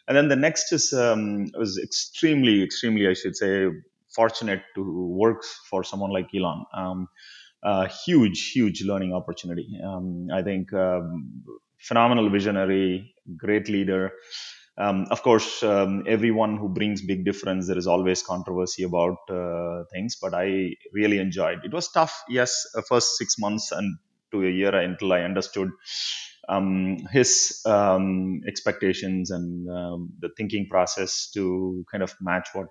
And 0.07 0.17
then 0.17 0.27
the 0.27 0.35
next 0.35 0.71
is 0.71 0.93
um, 0.93 1.47
was 1.57 1.79
extremely 1.83 2.63
extremely 2.63 3.07
I 3.07 3.13
should 3.13 3.35
say 3.35 3.67
fortunate 4.15 4.61
to 4.75 4.83
work 5.17 5.43
for 5.69 5.83
someone 5.83 6.11
like 6.11 6.29
Elon. 6.35 6.65
Um, 6.73 7.07
uh, 7.63 7.87
huge 8.05 8.51
huge 8.51 8.83
learning 8.83 9.13
opportunity. 9.13 9.79
Um, 9.83 10.27
I 10.33 10.41
think 10.41 10.73
um, 10.73 11.43
phenomenal 11.79 12.29
visionary, 12.29 13.13
great 13.37 13.69
leader. 13.69 14.11
Um, 14.79 15.07
of 15.11 15.21
course, 15.23 15.61
um, 15.61 16.05
everyone 16.07 16.57
who 16.57 16.69
brings 16.69 17.01
big 17.01 17.25
difference, 17.25 17.67
there 17.67 17.77
is 17.77 17.87
always 17.87 18.23
controversy 18.23 18.83
about 18.83 19.17
uh, 19.29 19.83
things, 19.91 20.15
but 20.21 20.33
I 20.33 20.71
really 20.93 21.19
enjoyed. 21.19 21.59
It 21.65 21.73
was 21.73 21.91
tough, 21.91 22.23
yes, 22.29 22.65
uh, 22.77 22.81
first 22.87 23.17
six 23.17 23.37
months 23.37 23.71
and 23.73 23.97
to 24.31 24.43
a 24.45 24.49
year 24.49 24.73
until 24.73 25.11
I 25.11 25.21
understood 25.21 25.69
um, 26.47 26.97
his 27.11 27.61
um, 27.65 28.41
expectations 28.47 29.31
and 29.31 29.69
um, 29.69 30.13
the 30.19 30.29
thinking 30.37 30.67
process 30.69 31.29
to 31.33 31.83
kind 31.91 32.03
of 32.03 32.15
match 32.21 32.47
what 32.53 32.69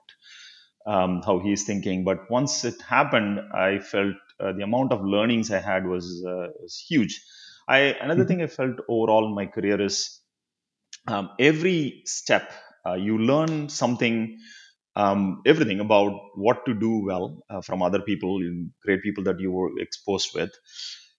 um, 0.87 1.23
how 1.25 1.39
he's 1.41 1.65
thinking. 1.65 2.05
But 2.05 2.31
once 2.31 2.65
it 2.65 2.81
happened, 2.83 3.41
I 3.55 3.79
felt 3.81 4.15
uh, 4.41 4.53
the 4.53 4.63
amount 4.63 4.93
of 4.93 5.03
learnings 5.05 5.51
I 5.51 5.61
had 5.61 5.87
was 5.87 6.25
uh, 6.27 6.49
was 6.61 6.77
huge. 6.89 7.21
I 7.69 7.79
another 8.01 8.25
Mhm. 8.25 8.25
thing 8.25 8.41
I 8.43 8.47
felt 8.47 8.77
overall 8.89 9.27
in 9.27 9.35
my 9.35 9.47
career 9.47 9.81
is 9.81 10.21
um, 11.09 11.31
every 11.41 12.03
step 12.07 12.53
uh, 12.87 12.95
you 12.95 13.19
learn 13.19 13.69
something 13.69 14.39
um, 14.97 15.43
everything 15.47 15.81
about 15.81 16.13
what 16.37 16.67
to 16.67 16.75
do 16.75 17.05
well 17.07 17.43
uh, 17.51 17.61
from 17.63 17.83
other 17.83 18.01
people 18.01 18.41
great 18.85 19.03
people 19.03 19.25
that 19.25 19.41
you 19.41 19.53
were 19.53 19.71
exposed 19.81 20.31
with. 20.35 20.51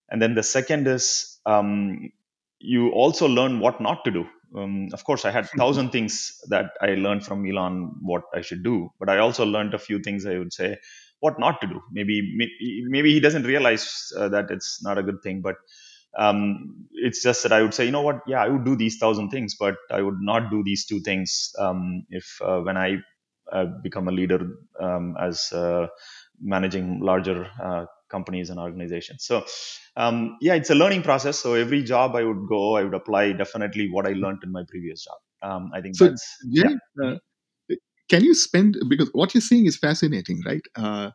And 0.09 0.21
then 0.21 0.35
the 0.35 0.43
second 0.43 0.87
is 0.87 1.39
um, 1.45 2.11
you 2.59 2.89
also 2.91 3.27
learn 3.27 3.59
what 3.59 3.79
not 3.81 4.03
to 4.05 4.11
do. 4.11 4.25
Um, 4.55 4.87
of 4.93 5.03
course 5.03 5.25
i 5.25 5.31
had 5.31 5.47
thousand 5.61 5.91
things 5.91 6.13
that 6.49 6.71
i 6.81 6.95
learned 6.95 7.23
from 7.23 7.45
elon 7.45 7.75
what 8.01 8.23
i 8.33 8.41
should 8.41 8.63
do 8.63 8.89
but 8.99 9.07
i 9.07 9.19
also 9.19 9.45
learned 9.45 9.75
a 9.75 9.79
few 9.87 9.99
things 9.99 10.25
i 10.25 10.39
would 10.39 10.51
say 10.51 10.75
what 11.19 11.39
not 11.39 11.61
to 11.61 11.67
do. 11.67 11.81
Maybe 11.91 12.33
maybe, 12.35 12.83
maybe 12.87 13.13
he 13.13 13.19
doesn't 13.19 13.43
realize 13.43 14.11
uh, 14.17 14.29
that 14.29 14.49
it's 14.51 14.81
not 14.83 14.97
a 14.97 15.03
good 15.03 15.21
thing 15.23 15.41
but 15.41 15.57
um, 16.17 16.87
it's 16.91 17.21
just 17.23 17.43
that 17.43 17.51
I 17.51 17.61
would 17.61 17.73
say, 17.73 17.85
you 17.85 17.91
know 17.91 18.01
what, 18.01 18.21
yeah, 18.27 18.43
I 18.43 18.49
would 18.49 18.65
do 18.65 18.75
these 18.75 18.97
thousand 18.97 19.29
things, 19.29 19.55
but 19.59 19.75
I 19.91 20.01
would 20.01 20.19
not 20.19 20.49
do 20.49 20.63
these 20.63 20.85
two 20.85 20.99
things 21.01 21.53
um, 21.59 22.03
if 22.09 22.39
uh, 22.41 22.59
when 22.59 22.77
I 22.77 22.97
uh, 23.51 23.65
become 23.83 24.07
a 24.07 24.11
leader 24.11 24.39
um, 24.79 25.15
as 25.19 25.51
uh, 25.53 25.87
managing 26.41 26.99
larger 27.01 27.47
uh, 27.63 27.85
companies 28.09 28.49
and 28.49 28.59
organizations. 28.59 29.23
So 29.25 29.45
um, 29.95 30.37
yeah, 30.41 30.55
it's 30.55 30.69
a 30.69 30.75
learning 30.75 31.03
process. 31.03 31.39
So 31.39 31.53
every 31.53 31.83
job 31.83 32.15
I 32.15 32.23
would 32.23 32.47
go, 32.47 32.75
I 32.75 32.83
would 32.83 32.93
apply 32.93 33.33
definitely 33.33 33.89
what 33.89 34.07
I 34.07 34.13
learned 34.13 34.39
in 34.43 34.51
my 34.51 34.63
previous 34.67 35.03
job. 35.05 35.17
Um, 35.41 35.71
I 35.73 35.81
think 35.81 35.95
So, 35.95 36.05
that's 36.05 36.25
yeah. 36.43 36.69
Jay, 36.69 36.75
uh, 37.03 37.15
can 38.09 38.23
you 38.23 38.33
spend 38.33 38.77
because 38.87 39.09
what 39.13 39.33
you're 39.33 39.41
saying 39.41 39.65
is 39.67 39.77
fascinating, 39.77 40.41
right? 40.45 40.61
Uh, 40.75 41.11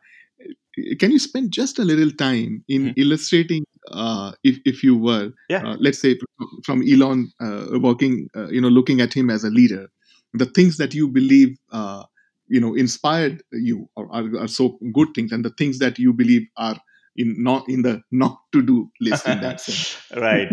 can 0.99 1.11
you 1.11 1.19
spend 1.19 1.51
just 1.51 1.79
a 1.79 1.83
little 1.83 2.11
time 2.11 2.63
in 2.67 2.87
Mhm. 2.87 2.93
illustrating, 2.97 3.65
uh, 3.91 4.31
if 4.43 4.57
if 4.65 4.83
you 4.83 4.97
were, 4.97 5.31
Yeah. 5.49 5.63
uh, 5.65 5.77
let's 5.79 5.99
say, 5.99 6.17
from 6.65 6.83
Elon 6.83 7.31
uh, 7.41 7.79
working, 7.79 8.29
uh, 8.35 8.47
you 8.49 8.61
know, 8.61 8.69
looking 8.69 9.01
at 9.01 9.13
him 9.13 9.29
as 9.29 9.43
a 9.43 9.49
leader, 9.49 9.87
the 10.33 10.45
things 10.45 10.77
that 10.77 10.93
you 10.93 11.07
believe, 11.07 11.57
uh, 11.71 12.03
you 12.47 12.59
know, 12.59 12.75
inspired 12.75 13.41
you 13.51 13.89
or 13.95 14.07
are, 14.11 14.43
are 14.43 14.47
so 14.47 14.77
good 14.93 15.09
things, 15.15 15.31
and 15.31 15.43
the 15.45 15.53
things 15.57 15.79
that 15.79 15.99
you 15.99 16.13
believe 16.13 16.47
are 16.57 16.77
in 17.15 17.35
not 17.41 17.67
in 17.69 17.81
the 17.81 18.01
not 18.11 18.37
to 18.51 18.61
do 18.61 18.89
list 19.01 19.27
in 19.27 19.39
that 19.41 19.59
sense. 19.61 19.97
right. 20.17 20.49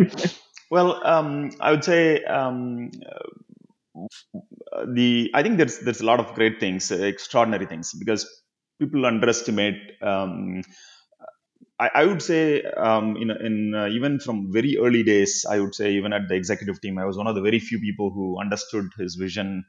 Well, 0.70 1.06
um, 1.06 1.50
I 1.60 1.70
would 1.70 1.84
say 1.84 2.24
um, 2.24 2.90
uh, 3.94 4.84
the 4.86 5.30
I 5.34 5.42
think 5.42 5.58
there's 5.58 5.80
there's 5.80 6.00
a 6.00 6.06
lot 6.06 6.20
of 6.20 6.34
great 6.34 6.60
things, 6.60 6.90
extraordinary 6.90 7.66
things, 7.66 7.92
because 7.98 8.26
people 8.80 9.04
underestimate. 9.04 9.76
Um, 10.00 10.62
I, 11.84 11.90
I 12.02 12.04
would 12.06 12.22
say 12.22 12.62
um, 12.62 13.16
in 13.16 13.30
in 13.30 13.74
uh, 13.74 13.86
even 13.88 14.20
from 14.20 14.52
very 14.52 14.78
early 14.78 15.02
days, 15.02 15.44
I 15.48 15.58
would 15.60 15.74
say 15.74 15.92
even 15.94 16.12
at 16.12 16.28
the 16.28 16.34
executive 16.34 16.80
team, 16.80 16.98
I 16.98 17.06
was 17.06 17.16
one 17.16 17.26
of 17.26 17.34
the 17.34 17.42
very 17.42 17.58
few 17.58 17.80
people 17.80 18.10
who 18.10 18.40
understood 18.40 18.86
his 18.98 19.16
vision 19.16 19.64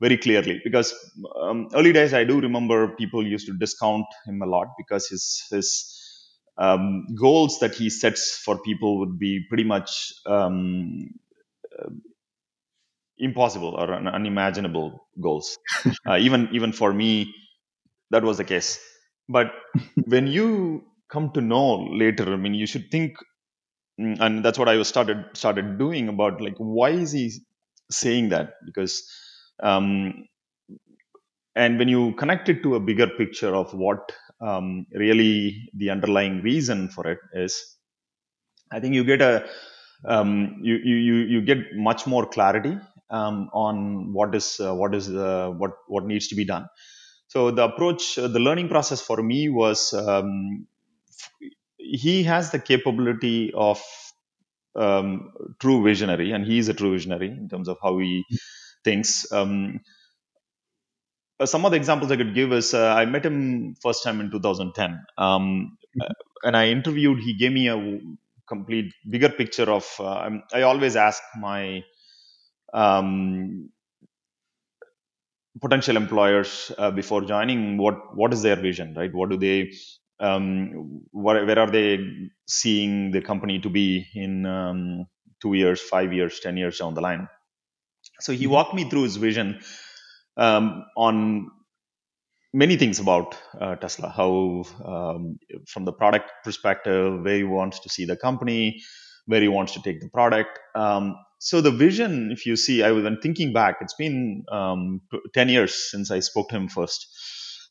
very 0.00 0.16
clearly. 0.18 0.60
Because 0.64 0.94
um, 1.40 1.68
early 1.74 1.92
days, 1.92 2.14
I 2.14 2.24
do 2.24 2.40
remember 2.40 2.88
people 2.96 3.26
used 3.26 3.46
to 3.46 3.54
discount 3.56 4.06
him 4.26 4.42
a 4.42 4.46
lot 4.46 4.68
because 4.78 5.08
his 5.08 5.46
his 5.50 5.68
um, 6.58 7.06
goals 7.14 7.60
that 7.60 7.74
he 7.74 7.90
sets 7.90 8.36
for 8.44 8.58
people 8.60 8.98
would 9.00 9.18
be 9.18 9.44
pretty 9.48 9.64
much 9.64 10.12
um, 10.26 11.08
impossible 13.18 13.74
or 13.74 13.92
un- 13.94 14.08
unimaginable 14.08 15.06
goals. 15.20 15.58
Uh, 16.08 16.16
even 16.18 16.48
even 16.52 16.72
for 16.72 16.92
me, 16.92 17.32
that 18.10 18.24
was 18.24 18.38
the 18.38 18.44
case. 18.44 18.80
But 19.28 19.52
when 20.06 20.26
you 20.26 20.84
come 21.12 21.30
to 21.32 21.42
know 21.42 21.86
later, 22.02 22.32
I 22.32 22.36
mean, 22.36 22.54
you 22.54 22.66
should 22.66 22.90
think, 22.90 23.16
mm, 24.00 24.18
and 24.20 24.44
that's 24.44 24.58
what 24.58 24.68
I 24.68 24.76
was 24.76 24.88
started 24.88 25.26
started 25.34 25.78
doing 25.78 26.08
about 26.08 26.40
like 26.40 26.56
why 26.58 26.90
is 26.90 27.12
he 27.12 27.32
saying 27.90 28.30
that? 28.30 28.54
Because 28.66 28.94
um, 29.62 30.26
and 31.54 31.78
when 31.78 31.88
you 31.88 32.14
connect 32.14 32.48
it 32.48 32.62
to 32.64 32.76
a 32.76 32.80
bigger 32.80 33.08
picture 33.08 33.54
of 33.54 33.74
what 33.74 34.12
um, 34.40 34.86
really 34.94 35.68
the 35.74 35.90
underlying 35.90 36.42
reason 36.42 36.88
for 36.88 37.06
it 37.08 37.18
is, 37.34 37.76
I 38.72 38.80
think 38.80 38.94
you 38.94 39.04
get 39.04 39.22
a 39.22 39.46
um, 40.06 40.60
you, 40.62 40.76
you 40.76 40.96
you 40.96 41.14
you 41.34 41.42
get 41.42 41.58
much 41.74 42.06
more 42.06 42.26
clarity 42.26 42.78
um, 43.10 43.50
on 43.52 44.12
what 44.12 44.34
is 44.34 44.60
uh, 44.60 44.74
what 44.74 44.94
is 44.94 45.10
uh, 45.10 45.50
what 45.50 45.72
what 45.88 46.06
needs 46.06 46.28
to 46.28 46.34
be 46.36 46.44
done. 46.44 46.66
So 47.28 47.50
the 47.50 47.64
approach, 47.64 48.18
uh, 48.18 48.28
the 48.28 48.40
learning 48.40 48.68
process 48.68 49.00
for 49.00 49.22
me 49.22 49.48
was 49.48 49.94
um, 49.94 50.66
he 51.78 52.24
has 52.24 52.50
the 52.50 52.58
capability 52.58 53.52
of 53.54 53.82
um, 54.76 55.32
true 55.60 55.82
visionary, 55.84 56.32
and 56.32 56.44
he 56.46 56.58
is 56.58 56.68
a 56.68 56.74
true 56.74 56.92
visionary 56.92 57.28
in 57.28 57.48
terms 57.48 57.68
of 57.68 57.78
how 57.82 57.98
he 57.98 58.24
thinks. 58.84 59.30
Um, 59.32 59.80
uh, 61.40 61.46
some 61.46 61.64
of 61.64 61.70
the 61.72 61.76
examples 61.76 62.10
I 62.10 62.16
could 62.16 62.34
give 62.34 62.52
is 62.52 62.74
uh, 62.74 62.94
I 62.94 63.04
met 63.06 63.24
him 63.24 63.74
first 63.82 64.02
time 64.04 64.20
in 64.20 64.30
2010, 64.30 65.00
um, 65.18 65.76
uh, 66.00 66.12
and 66.44 66.56
I 66.56 66.68
interviewed. 66.68 67.18
He 67.20 67.34
gave 67.34 67.52
me 67.52 67.68
a 67.68 67.98
complete 68.48 68.92
bigger 69.08 69.28
picture 69.30 69.70
of. 69.70 69.86
Uh, 69.98 70.30
I 70.52 70.62
always 70.62 70.96
ask 70.96 71.22
my 71.38 71.82
um, 72.74 73.70
potential 75.60 75.96
employers 75.96 76.72
uh, 76.78 76.90
before 76.90 77.22
joining 77.22 77.76
what 77.78 78.14
what 78.16 78.32
is 78.32 78.42
their 78.42 78.56
vision, 78.56 78.94
right? 78.94 79.12
What 79.14 79.30
do 79.30 79.36
they 79.36 79.72
um, 80.20 81.02
what, 81.10 81.46
where 81.46 81.58
are 81.58 81.70
they 81.70 81.98
seeing 82.46 83.10
the 83.10 83.20
company 83.22 83.58
to 83.60 83.70
be 83.70 84.06
in 84.14 84.46
um, 84.46 85.06
two 85.40 85.54
years, 85.54 85.80
five 85.80 86.12
years, 86.12 86.40
ten 86.40 86.56
years 86.56 86.78
down 86.78 86.94
the 86.94 87.00
line? 87.00 87.28
So 88.20 88.32
he 88.32 88.46
Mhm. 88.46 88.50
walked 88.50 88.74
me 88.74 88.88
through 88.88 89.04
his 89.04 89.16
vision 89.16 89.60
um, 90.36 90.84
on 90.96 91.50
many 92.52 92.76
things 92.76 92.98
about 93.00 93.36
uh, 93.60 93.76
Tesla. 93.76 94.08
How, 94.10 94.64
um, 94.84 95.38
from 95.68 95.84
the 95.84 95.92
product 95.92 96.30
perspective, 96.44 97.22
where 97.22 97.36
he 97.36 97.44
wants 97.44 97.80
to 97.80 97.88
see 97.88 98.04
the 98.04 98.16
company, 98.16 98.80
where 99.26 99.40
he 99.40 99.48
wants 99.48 99.74
to 99.74 99.82
take 99.82 100.00
the 100.00 100.08
product. 100.10 100.58
Um, 100.74 101.16
so 101.38 101.60
the 101.60 101.70
vision, 101.70 102.30
if 102.32 102.46
you 102.46 102.56
see, 102.56 102.82
I 102.82 102.92
was 102.92 103.06
thinking 103.22 103.52
back, 103.52 103.76
it's 103.80 103.94
been 103.94 104.44
um, 104.50 105.00
t- 105.10 105.20
ten 105.34 105.48
years 105.48 105.74
since 105.90 106.10
I 106.10 106.20
spoke 106.20 106.48
to 106.50 106.56
him 106.56 106.68
first. 106.68 107.06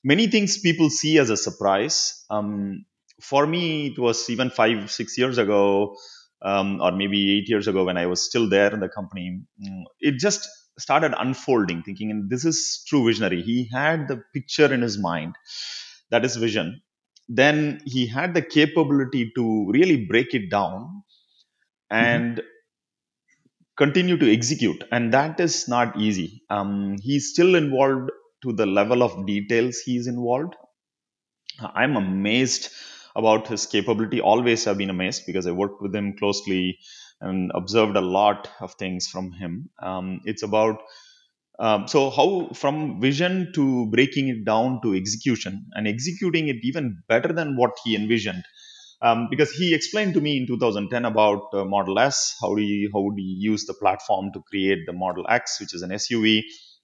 Many 0.04 0.28
things 0.28 0.60
people 0.60 0.90
see 0.90 1.18
as 1.20 1.30
a 1.30 1.38
surprise. 1.38 2.26
Um, 2.30 2.86
for 3.22 3.46
me, 3.46 3.88
it 3.88 4.00
was 4.00 4.30
even 4.30 4.50
five, 4.50 4.90
six 4.92 5.18
years 5.18 5.38
ago, 5.38 5.96
um, 6.42 6.82
or 6.82 6.92
maybe 6.92 7.38
eight 7.38 7.50
years 7.50 7.68
ago 7.68 7.86
when 7.86 7.98
I 7.98 8.08
was 8.08 8.26
still 8.26 8.50
there 8.50 8.74
in 8.74 8.80
the 8.80 8.90
company. 8.90 9.42
mm, 9.64 9.84
It 10.00 10.18
just 10.20 10.50
started 10.80 11.14
unfolding, 11.18 11.84
thinking, 11.84 12.10
and 12.10 12.30
this 12.30 12.46
is 12.46 12.84
true 12.88 13.06
visionary. 13.06 13.42
He 13.44 13.70
had 13.72 14.08
the 14.08 14.24
picture 14.34 14.74
in 14.74 14.82
his 14.82 14.98
mind, 14.98 15.36
that 16.10 16.26
is 16.26 16.36
vision. 16.38 16.82
Then 17.30 17.82
he 17.86 18.08
had 18.08 18.34
the 18.34 18.42
capability 18.42 19.32
to 19.36 19.70
really 19.72 20.06
break 20.06 20.34
it 20.34 20.50
down 20.50 21.04
Mhm. 21.98 21.98
and 21.98 22.42
continue 23.78 24.18
to 24.18 24.32
execute, 24.32 24.84
and 24.92 25.14
that 25.14 25.40
is 25.40 25.68
not 25.68 26.00
easy. 26.00 26.42
Um, 26.50 26.98
he's 27.02 27.30
still 27.32 27.56
involved 27.56 28.12
to 28.44 28.54
the 28.54 28.66
level 28.66 29.04
of 29.04 29.26
details 29.26 29.80
he's 29.80 30.08
involved. 30.08 30.56
I'm 31.60 31.96
amazed 31.96 32.70
about 33.16 33.48
his 33.48 33.66
capability. 33.66 34.22
Always 34.22 34.66
have 34.66 34.78
been 34.78 34.90
amazed 34.90 35.24
because 35.26 35.48
I 35.48 35.52
worked 35.52 35.82
with 35.82 35.96
him 35.96 36.16
closely 36.18 36.80
and 37.20 37.52
observed 37.54 37.96
a 37.96 38.02
lot 38.02 38.50
of 38.60 38.74
things 38.76 39.08
from 39.08 39.32
him. 39.32 39.70
Um, 39.82 40.22
it's 40.26 40.44
about 40.44 40.82
um, 41.60 41.88
so 41.88 42.10
how 42.10 42.50
from 42.54 43.00
vision 43.00 43.52
to 43.54 43.86
breaking 43.88 44.30
it 44.30 44.46
down 44.46 44.82
to 44.82 44.96
execution 44.96 45.68
and 45.74 45.88
executing 45.88 46.48
it 46.48 46.58
even 46.64 47.04
better 47.08 47.32
than 47.32 47.56
what 47.56 47.78
he 47.84 47.96
envisioned. 47.96 48.44
Um, 49.04 49.28
because 49.30 49.52
he 49.52 49.74
explained 49.74 50.14
to 50.16 50.22
me 50.22 50.38
in 50.38 50.48
2010 50.48 51.06
about 51.06 51.54
uh, 51.54 51.66
Model 51.66 52.00
S, 52.00 52.36
how 52.42 52.56
do 52.56 52.62
you, 52.62 52.90
how 52.94 53.02
would 53.02 53.18
he 53.18 53.36
use 53.40 53.66
the 53.66 53.74
platform 53.74 54.32
to 54.34 54.42
create 54.42 54.86
the 54.86 54.94
Model 54.94 55.26
X, 55.28 55.60
which 55.60 55.74
is 55.74 55.82
an 55.82 55.92
SUV, 55.92 56.42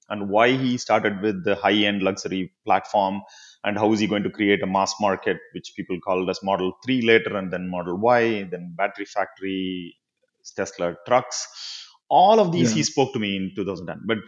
and 0.09 0.29
why 0.29 0.55
he 0.55 0.77
started 0.77 1.21
with 1.21 1.43
the 1.43 1.55
high-end 1.55 2.01
luxury 2.01 2.53
platform, 2.65 3.21
and 3.63 3.77
how 3.77 3.91
is 3.91 3.99
he 3.99 4.07
going 4.07 4.23
to 4.23 4.29
create 4.29 4.63
a 4.63 4.67
mass 4.67 4.93
market, 5.01 5.37
which 5.53 5.73
people 5.75 5.99
called 5.99 6.29
as 6.29 6.41
Model 6.43 6.73
3 6.85 7.01
later, 7.01 7.35
and 7.35 7.51
then 7.51 7.69
Model 7.69 7.97
Y, 7.97 8.47
then 8.49 8.73
battery 8.77 9.05
factory, 9.05 9.95
Tesla 10.55 10.95
trucks. 11.05 11.47
All 12.09 12.39
of 12.39 12.51
these 12.51 12.71
he 12.71 12.83
spoke 12.83 13.11
to 13.13 13.19
me 13.19 13.35
in 13.35 13.51
2010. 13.55 14.03
But 14.05 14.19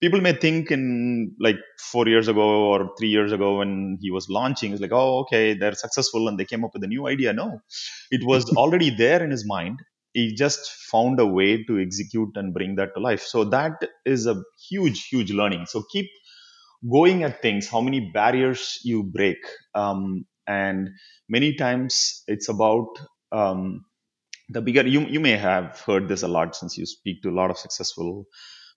people 0.00 0.20
may 0.20 0.34
think 0.34 0.70
in 0.70 1.34
like 1.40 1.56
four 1.78 2.06
years 2.06 2.28
ago 2.28 2.42
or 2.42 2.90
three 2.98 3.08
years 3.08 3.32
ago 3.32 3.58
when 3.58 3.98
he 4.02 4.10
was 4.10 4.28
launching, 4.28 4.72
it's 4.72 4.82
like, 4.82 4.92
oh, 4.92 5.20
okay, 5.20 5.54
they're 5.54 5.74
successful 5.74 6.28
and 6.28 6.38
they 6.38 6.44
came 6.44 6.64
up 6.64 6.74
with 6.74 6.84
a 6.84 6.86
new 6.86 7.08
idea. 7.08 7.32
No, 7.32 7.60
it 8.10 8.22
was 8.24 8.50
already 8.56 8.90
there 8.90 9.24
in 9.24 9.30
his 9.30 9.46
mind. 9.46 9.80
He 10.14 10.34
just 10.34 10.70
found 10.92 11.20
a 11.20 11.26
way 11.26 11.64
to 11.64 11.80
execute 11.80 12.30
and 12.36 12.54
bring 12.54 12.76
that 12.76 12.94
to 12.96 13.02
life. 13.02 13.22
So 13.22 13.44
that 13.46 13.84
is 14.06 14.26
a 14.26 14.42
huge, 14.70 15.08
huge 15.08 15.32
learning. 15.32 15.66
So 15.66 15.84
keep 15.92 16.08
going 16.90 17.22
at 17.24 17.42
things, 17.42 17.68
how 17.68 17.80
many 17.80 18.10
barriers 18.12 18.80
you 18.84 19.02
break. 19.02 19.38
Um, 19.74 20.26
and 20.46 20.90
many 21.28 21.54
times 21.54 22.22
it's 22.28 22.48
about 22.48 22.88
um, 23.32 23.84
the 24.48 24.62
bigger 24.62 24.86
you 24.86 25.00
you 25.02 25.20
may 25.20 25.36
have 25.36 25.80
heard 25.86 26.08
this 26.08 26.22
a 26.22 26.28
lot 26.28 26.56
since 26.56 26.76
you 26.78 26.86
speak 26.86 27.22
to 27.22 27.30
a 27.30 27.36
lot 27.40 27.50
of 27.50 27.58
successful 27.58 28.26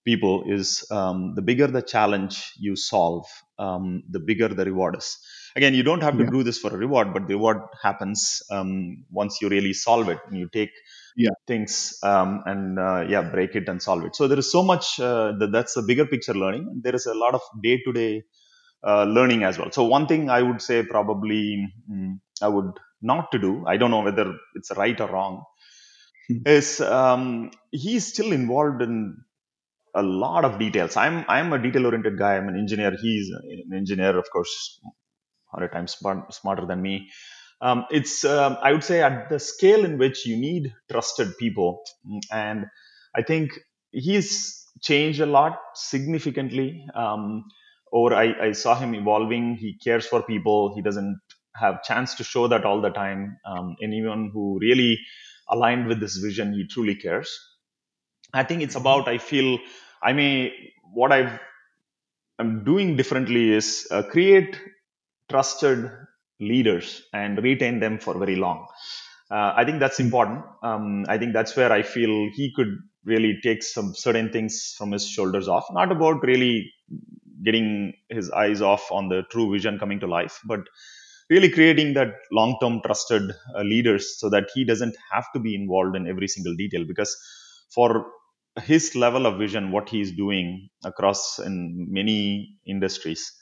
people 0.05 0.43
is 0.47 0.85
um, 0.91 1.33
the 1.35 1.41
bigger 1.41 1.67
the 1.67 1.81
challenge 1.81 2.53
you 2.59 2.75
solve 2.75 3.25
um, 3.59 4.03
the 4.09 4.19
bigger 4.19 4.47
the 4.49 4.65
reward 4.65 4.95
is 4.97 5.17
again 5.55 5.73
you 5.73 5.83
don't 5.83 6.01
have 6.03 6.17
to 6.17 6.23
Yeah. 6.23 6.31
do 6.35 6.43
this 6.43 6.57
for 6.59 6.73
a 6.73 6.77
reward 6.77 7.13
but 7.13 7.27
the 7.27 7.35
reward 7.35 7.57
happens 7.83 8.41
um, 8.51 9.05
once 9.11 9.41
you 9.41 9.49
really 9.49 9.73
solve 9.73 10.09
it 10.09 10.19
and 10.27 10.37
you 10.39 10.49
take 10.53 10.71
Yeah. 11.17 11.31
things 11.47 11.73
um, 12.03 12.31
and 12.51 12.79
uh, 12.79 13.01
yeah 13.13 13.23
break 13.35 13.55
it 13.59 13.67
and 13.71 13.81
solve 13.87 14.05
it 14.07 14.15
so 14.19 14.27
there 14.31 14.39
is 14.43 14.51
so 14.57 14.63
much 14.63 14.87
uh, 14.99 15.33
that, 15.39 15.51
that's 15.55 15.75
the 15.79 15.83
bigger 15.91 16.05
picture 16.13 16.35
learning 16.43 16.65
there 16.85 16.95
is 16.99 17.07
a 17.07 17.15
lot 17.23 17.35
of 17.39 17.41
day 17.67 17.77
to 17.85 17.93
day 18.01 18.13
learning 19.17 19.43
as 19.49 19.57
well 19.59 19.71
so 19.77 19.83
one 19.97 20.07
thing 20.11 20.29
i 20.29 20.41
would 20.47 20.61
say 20.69 20.77
probably 20.95 21.41
mm, 21.91 22.13
i 22.41 22.49
would 22.55 22.71
not 23.11 23.31
to 23.33 23.39
do 23.47 23.53
i 23.73 23.77
don't 23.81 23.91
know 23.95 24.03
whether 24.09 24.27
it's 24.59 24.71
right 24.83 25.01
or 25.05 25.09
wrong 25.15 25.35
Mhm. 26.31 26.47
is 26.57 26.81
um, 26.81 27.51
he's 27.71 28.07
still 28.13 28.31
involved 28.33 28.81
in 28.81 29.17
a 29.95 30.03
lot 30.03 30.45
of 30.45 30.59
details. 30.59 30.97
I'm 30.97 31.25
I'm 31.27 31.53
a 31.53 31.59
detail 31.61 31.85
oriented 31.87 32.17
guy. 32.19 32.37
I'm 32.37 32.49
an 32.49 32.57
engineer. 32.57 32.93
He's 33.01 33.29
an 33.31 33.73
engineer, 33.75 34.17
of 34.17 34.27
course, 34.31 34.53
hundred 35.53 35.71
times 35.73 35.93
smart, 35.93 36.33
smarter 36.33 36.65
than 36.67 36.81
me. 36.81 37.09
Um, 37.61 37.85
it's 37.89 38.23
um, 38.23 38.57
I 38.61 38.71
would 38.73 38.83
say 38.83 39.01
at 39.01 39.29
the 39.29 39.39
scale 39.39 39.83
in 39.85 39.97
which 39.97 40.25
you 40.25 40.37
need 40.37 40.73
trusted 40.91 41.37
people, 41.39 41.83
and 42.31 42.67
I 43.15 43.23
think 43.23 43.51
he's 43.91 44.65
changed 44.81 45.21
a 45.21 45.25
lot 45.25 45.59
significantly. 45.75 46.85
Um, 46.95 47.45
or 47.91 48.13
I, 48.13 48.47
I 48.47 48.51
saw 48.51 48.75
him 48.75 48.93
evolving. 48.95 49.55
He 49.55 49.77
cares 49.83 50.05
for 50.05 50.21
people. 50.21 50.75
He 50.75 50.81
doesn't 50.81 51.19
have 51.55 51.83
chance 51.83 52.15
to 52.15 52.23
show 52.23 52.47
that 52.47 52.65
all 52.65 52.81
the 52.81 52.89
time. 52.91 53.37
Um, 53.45 53.75
anyone 53.81 54.29
who 54.33 54.59
really 54.61 54.99
aligned 55.49 55.87
with 55.87 55.99
this 55.99 56.17
vision, 56.17 56.53
he 56.53 56.67
truly 56.67 56.95
cares. 56.95 57.29
I 58.33 58.43
think 58.43 58.61
it's 58.63 58.75
about. 58.75 59.07
I 59.07 59.17
feel 59.17 59.59
I 60.03 60.13
may 60.13 60.53
what 60.93 61.11
I've 61.11 61.39
I'm 62.39 62.63
doing 62.63 62.95
differently 62.97 63.51
is 63.53 63.87
uh, 63.91 64.03
create 64.03 64.59
trusted 65.29 65.91
leaders 66.39 67.03
and 67.13 67.41
retain 67.43 67.79
them 67.79 67.99
for 67.99 68.17
very 68.17 68.35
long. 68.35 68.67
Uh, 69.29 69.53
I 69.55 69.65
think 69.65 69.79
that's 69.79 69.99
important. 69.99 70.43
Um, 70.63 71.05
I 71.09 71.17
think 71.17 71.33
that's 71.33 71.55
where 71.55 71.71
I 71.71 71.81
feel 71.81 72.29
he 72.33 72.53
could 72.55 72.77
really 73.03 73.39
take 73.43 73.63
some 73.63 73.93
certain 73.95 74.31
things 74.31 74.73
from 74.77 74.91
his 74.91 75.07
shoulders 75.07 75.47
off. 75.47 75.65
Not 75.71 75.91
about 75.91 76.23
really 76.23 76.71
getting 77.43 77.93
his 78.09 78.31
eyes 78.31 78.61
off 78.61 78.91
on 78.91 79.09
the 79.09 79.23
true 79.31 79.51
vision 79.51 79.79
coming 79.79 79.99
to 79.99 80.07
life, 80.07 80.39
but 80.45 80.61
really 81.29 81.49
creating 81.49 81.93
that 81.93 82.13
long-term 82.31 82.81
trusted 82.85 83.31
uh, 83.55 83.61
leaders 83.61 84.17
so 84.17 84.29
that 84.29 84.49
he 84.53 84.63
doesn't 84.63 84.95
have 85.11 85.25
to 85.33 85.39
be 85.39 85.55
involved 85.55 85.95
in 85.95 86.07
every 86.07 86.27
single 86.27 86.55
detail 86.55 86.85
because 86.87 87.15
for 87.73 88.05
his 88.63 88.95
level 88.95 89.25
of 89.25 89.37
vision 89.37 89.71
what 89.71 89.89
he's 89.89 90.15
doing 90.15 90.69
across 90.83 91.37
in 91.39 91.87
many 91.91 92.57
industries 92.65 93.33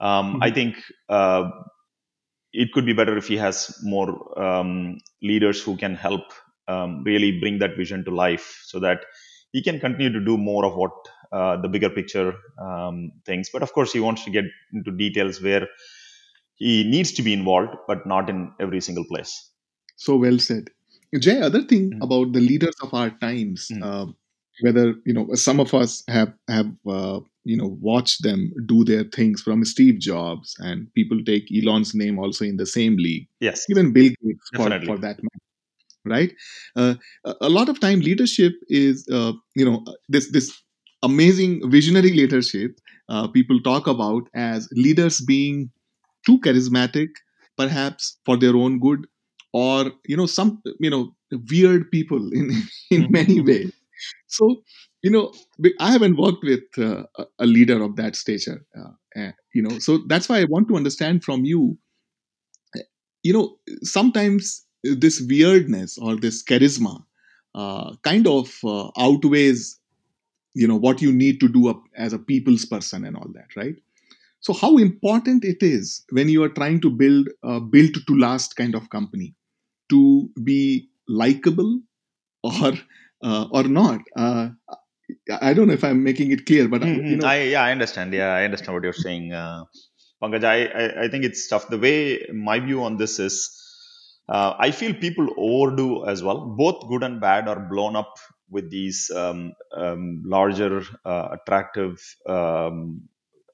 um, 0.00 0.38
i 0.40 0.50
Mhm. 0.50 0.50
think 0.50 0.76
uh, 1.08 1.50
it 2.52 2.72
could 2.72 2.86
be 2.86 2.92
better 2.92 3.16
if 3.16 3.26
he 3.28 3.36
has 3.36 3.76
more 3.82 4.10
um, 4.40 4.98
leaders 5.22 5.62
who 5.62 5.76
can 5.76 5.94
help 5.94 6.22
um, 6.68 7.02
really 7.04 7.38
bring 7.40 7.58
that 7.58 7.76
vision 7.76 8.04
to 8.04 8.10
life 8.10 8.62
so 8.66 8.78
that 8.80 9.04
he 9.52 9.62
can 9.62 9.80
continue 9.80 10.12
to 10.12 10.20
do 10.24 10.36
more 10.36 10.64
of 10.64 10.74
what 10.76 10.92
uh, 11.32 11.56
the 11.60 11.68
bigger 11.68 11.90
picture 11.90 12.34
um, 12.60 13.10
things 13.26 13.48
but 13.52 13.62
of 13.62 13.72
course 13.72 13.92
he 13.92 14.00
wants 14.00 14.24
to 14.24 14.30
get 14.30 14.44
into 14.72 14.90
details 14.92 15.40
where 15.42 15.66
he 16.54 16.84
needs 16.84 17.12
to 17.12 17.22
be 17.22 17.32
involved 17.32 17.74
but 17.86 18.06
not 18.06 18.28
in 18.30 18.52
every 18.60 18.80
single 18.80 19.04
place 19.12 19.32
So 19.96 20.16
well 20.16 20.38
said. 20.38 20.70
Jay, 21.24 21.40
other 21.40 21.62
thing 21.70 21.84
Mhm. 21.92 22.02
about 22.06 22.32
the 22.32 22.40
leaders 22.40 22.76
of 22.86 22.92
our 23.00 23.10
times, 23.24 23.66
Mhm. 23.72 23.82
uh, 23.88 24.06
whether 24.66 24.84
you 25.08 25.14
know 25.16 25.24
some 25.34 25.60
of 25.64 25.74
us 25.80 26.02
have 26.16 26.32
have 26.48 26.70
uh, 26.96 27.20
you 27.44 27.56
know 27.56 27.76
watch 27.80 28.18
them 28.18 28.52
do 28.66 28.84
their 28.84 29.04
things 29.04 29.40
from 29.42 29.64
Steve 29.64 29.98
Jobs, 29.98 30.54
and 30.58 30.92
people 30.94 31.22
take 31.24 31.44
Elon's 31.52 31.94
name 31.94 32.18
also 32.18 32.44
in 32.44 32.56
the 32.56 32.66
same 32.66 32.96
league. 32.96 33.28
yes. 33.40 33.64
Even 33.70 33.92
Bill 33.92 34.10
Gates, 34.22 34.50
for 34.54 34.70
for 34.84 34.98
that 34.98 35.18
matter. 35.22 35.42
right? 36.04 36.32
Uh, 36.76 36.94
a 37.40 37.48
lot 37.48 37.68
of 37.68 37.80
time 37.80 38.00
leadership 38.00 38.52
is 38.68 39.06
uh, 39.12 39.32
you 39.54 39.64
know 39.64 39.84
this 40.08 40.30
this 40.30 40.52
amazing 41.02 41.68
visionary 41.70 42.12
leadership 42.12 42.78
uh, 43.08 43.26
people 43.28 43.60
talk 43.60 43.86
about 43.86 44.28
as 44.34 44.68
leaders 44.72 45.20
being 45.20 45.70
too 46.24 46.38
charismatic 46.40 47.08
perhaps 47.56 48.18
for 48.24 48.36
their 48.36 48.54
own 48.56 48.78
good 48.78 49.06
or 49.52 49.90
you 50.06 50.16
know 50.16 50.26
some 50.26 50.62
you 50.78 50.90
know 50.90 51.14
weird 51.50 51.90
people 51.90 52.32
in 52.32 52.50
in 52.90 53.10
many 53.10 53.40
ways 53.40 53.72
so 54.26 54.62
you 55.02 55.10
know 55.10 55.32
i 55.80 55.90
haven't 55.90 56.16
worked 56.16 56.44
with 56.44 56.64
uh, 56.78 57.02
a 57.38 57.46
leader 57.46 57.82
of 57.82 57.96
that 57.96 58.16
stature 58.16 58.64
uh, 58.78 59.20
uh, 59.20 59.32
you 59.54 59.62
know 59.62 59.78
so 59.78 59.98
that's 60.08 60.28
why 60.28 60.40
i 60.40 60.44
want 60.44 60.68
to 60.68 60.76
understand 60.76 61.22
from 61.24 61.44
you 61.44 61.76
you 63.22 63.32
know 63.32 63.56
sometimes 63.82 64.66
this 64.82 65.20
weirdness 65.28 65.98
or 65.98 66.16
this 66.16 66.42
charisma 66.42 67.04
uh, 67.54 67.94
kind 68.02 68.26
of 68.26 68.52
uh, 68.64 68.90
outweighs 68.98 69.78
you 70.54 70.66
know 70.68 70.76
what 70.76 71.00
you 71.02 71.12
need 71.12 71.40
to 71.40 71.48
do 71.48 71.82
as 71.96 72.12
a 72.12 72.18
people's 72.18 72.64
person 72.64 73.04
and 73.04 73.16
all 73.16 73.30
that 73.34 73.56
right? 73.56 73.76
So 74.40 74.52
how 74.52 74.78
important 74.78 75.44
it 75.44 75.62
is 75.62 76.04
when 76.10 76.28
you 76.28 76.42
are 76.42 76.48
trying 76.48 76.80
to 76.82 76.90
build 76.90 77.28
a 77.44 77.60
built 77.60 77.94
to 78.06 78.18
last 78.18 78.56
kind 78.56 78.74
of 78.74 78.90
company 78.90 79.34
to 79.90 80.30
be 80.44 80.88
likable 81.08 81.80
or 82.44 82.72
uh, 83.22 83.46
or 83.50 83.64
not 83.64 84.00
uh, 84.16 84.48
i 85.40 85.52
don't 85.54 85.68
know 85.68 85.74
if 85.74 85.84
i'm 85.84 86.02
making 86.02 86.30
it 86.32 86.46
clear 86.46 86.68
but 86.68 86.82
uh, 86.82 86.88
you 87.08 87.16
Mhm. 87.16 87.18
know 87.18 87.26
I 87.26 87.36
yeah, 87.54 87.62
I 87.62 87.72
understand. 87.72 88.12
Yeah, 88.12 88.32
I 88.34 88.44
understand 88.44 88.74
what 88.74 88.84
you're 88.84 88.92
saying, 89.06 89.32
uh, 89.32 89.64
Pankaj. 90.22 90.44
I, 90.44 90.58
I 90.82 90.84
I 91.04 91.08
think 91.08 91.24
it's 91.28 91.46
tough. 91.52 91.68
The 91.74 91.78
way 91.78 91.96
my 92.32 92.58
view 92.60 92.84
on 92.84 92.96
this 93.02 93.18
is, 93.26 93.36
uh, 94.28 94.54
I 94.58 94.70
feel 94.80 94.94
people 94.94 95.28
overdo 95.36 96.06
as 96.06 96.22
well. 96.22 96.40
Both 96.62 96.88
good 96.88 97.02
and 97.08 97.20
bad 97.20 97.48
are 97.48 97.60
blown 97.74 97.96
up 97.96 98.14
with 98.50 98.70
these 98.70 99.10
um, 99.22 99.52
um, 99.76 100.22
larger, 100.26 100.82
uh, 101.04 101.28
attractive, 101.38 102.00
um, 102.36 103.02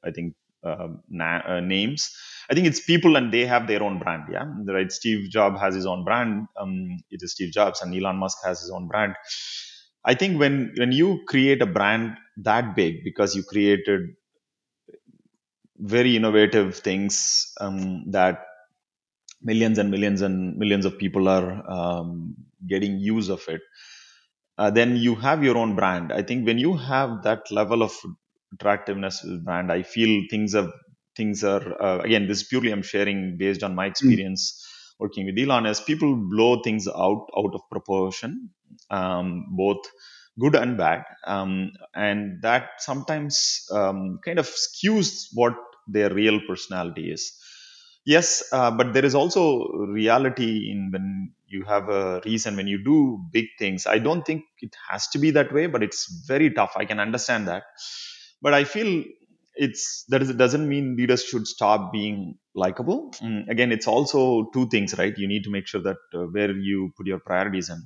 I 0.05 0.11
think, 0.19 0.35
um 0.65 1.03
na- 1.23 1.45
uh, 1.55 1.61
names. 1.61 2.11
I 2.51 2.55
think 2.55 2.67
it's 2.67 2.81
people 2.81 3.17
and 3.17 3.33
they 3.33 3.47
have 3.47 3.67
their 3.67 3.83
own 3.83 3.99
brand. 3.99 4.25
Yeah, 4.33 4.47
right. 4.67 4.91
Steve 4.93 5.31
Jobs 5.31 5.61
has 5.61 5.75
his 5.75 5.87
own 5.87 6.05
brand. 6.05 6.47
Um, 6.59 6.99
it 7.11 7.23
is 7.23 7.33
Steve 7.33 7.53
Jobs, 7.53 7.83
and 7.83 7.95
Elon 7.95 8.17
Musk 8.17 8.39
has 8.45 8.61
his 8.61 8.71
own 8.71 8.89
brand. 8.89 9.15
I 10.05 10.15
think 10.15 10.39
when 10.41 10.75
when 10.79 10.93
you 10.93 11.23
create 11.29 11.63
a 11.63 11.67
brand 11.67 12.17
that 12.39 12.77
big 12.77 13.05
because 13.05 13.37
you 13.37 13.43
created 13.45 14.03
very 15.79 16.17
innovative 16.17 16.77
things 16.79 17.53
um, 17.61 18.11
that 18.11 18.45
millions 19.43 19.79
and 19.79 19.91
millions 19.91 20.23
and 20.23 20.57
millions 20.57 20.85
of 20.85 20.99
people 20.99 21.29
are 21.29 21.49
um, 21.71 22.35
getting 22.67 22.99
use 22.99 23.29
of 23.29 23.43
it 23.49 23.61
uh, 24.59 24.71
then 24.71 24.97
you 24.97 25.15
have 25.15 25.45
your 25.45 25.57
own 25.57 25.75
brand 25.77 26.13
i 26.13 26.23
think 26.23 26.47
when 26.47 26.59
you 26.59 26.77
have 26.77 27.23
that 27.23 27.51
level 27.51 27.83
of 27.83 27.93
attractiveness 28.55 29.23
with 29.25 29.45
brand 29.45 29.73
i 29.73 29.83
feel 29.83 30.23
things 30.31 30.55
are 30.55 30.71
things 31.19 31.45
are 31.53 31.65
uh, 31.87 31.99
again 32.09 32.27
this 32.29 32.39
is 32.43 32.49
purely 32.53 32.73
i'm 32.77 32.87
sharing 32.95 33.21
based 33.43 33.63
on 33.69 33.75
my 33.81 33.87
mm, 34.01 34.19
experience 34.19 34.43
working 35.05 35.27
with 35.29 35.39
elon 35.45 35.67
is 35.73 35.81
people 35.91 36.13
blow 36.35 36.53
things 36.67 36.87
out 37.07 37.27
out 37.41 37.53
of 37.59 37.63
proportion 37.75 38.33
um, 38.99 39.29
both 39.63 39.83
good 40.45 40.55
and 40.63 40.77
bad 40.85 41.03
um, 41.35 41.53
and 41.95 42.43
that 42.43 42.69
sometimes 42.89 43.67
um, 43.81 44.19
kind 44.25 44.39
of 44.39 44.47
skews 44.67 45.11
what 45.41 45.57
their 45.97 46.11
real 46.23 46.41
personality 46.51 47.07
is 47.19 47.25
Yes, 48.05 48.43
uh, 48.53 48.71
but 48.71 48.95
there 48.95 49.05
is 49.05 49.15
also 49.15 49.67
reality 50.01 50.71
in 50.71 50.91
when 50.93 51.35
you 51.47 51.65
have 51.65 51.91
a 51.91 52.23
reason 52.25 52.57
when 52.57 52.67
you 52.67 52.83
do 52.83 53.23
big 53.33 53.47
things. 53.59 53.87
I 53.87 53.99
don't 53.99 54.25
think 54.25 54.45
it 54.63 54.75
has 54.91 55.09
to 55.09 55.19
be 55.19 55.31
that 55.33 55.53
way, 55.53 55.67
but 55.67 55.83
it's 55.83 56.07
very 56.27 56.51
tough. 56.51 56.73
I 56.77 56.87
can 56.87 57.01
understand 57.01 57.49
that, 57.49 57.65
but 58.41 58.55
I 58.55 58.65
feel 58.65 59.05
it's 59.59 60.05
that 60.09 60.23
is, 60.23 60.31
it 60.31 60.39
doesn't 60.39 60.69
mean 60.69 60.97
leaders 60.97 61.25
should 61.25 61.47
stop 61.47 61.93
being 61.93 62.37
likable. 62.55 63.13
Mm, 63.23 63.49
again, 63.49 63.73
it's 63.73 63.89
also 63.89 64.51
two 64.55 64.69
things, 64.69 64.97
right? 64.99 65.17
You 65.19 65.29
need 65.29 65.45
to 65.45 65.51
make 65.51 65.67
sure 65.67 65.83
that 65.83 65.99
uh, 66.15 66.27
where 66.37 66.53
you 66.53 66.93
put 66.97 67.07
your 67.07 67.21
priorities 67.21 67.71
in. 67.71 67.83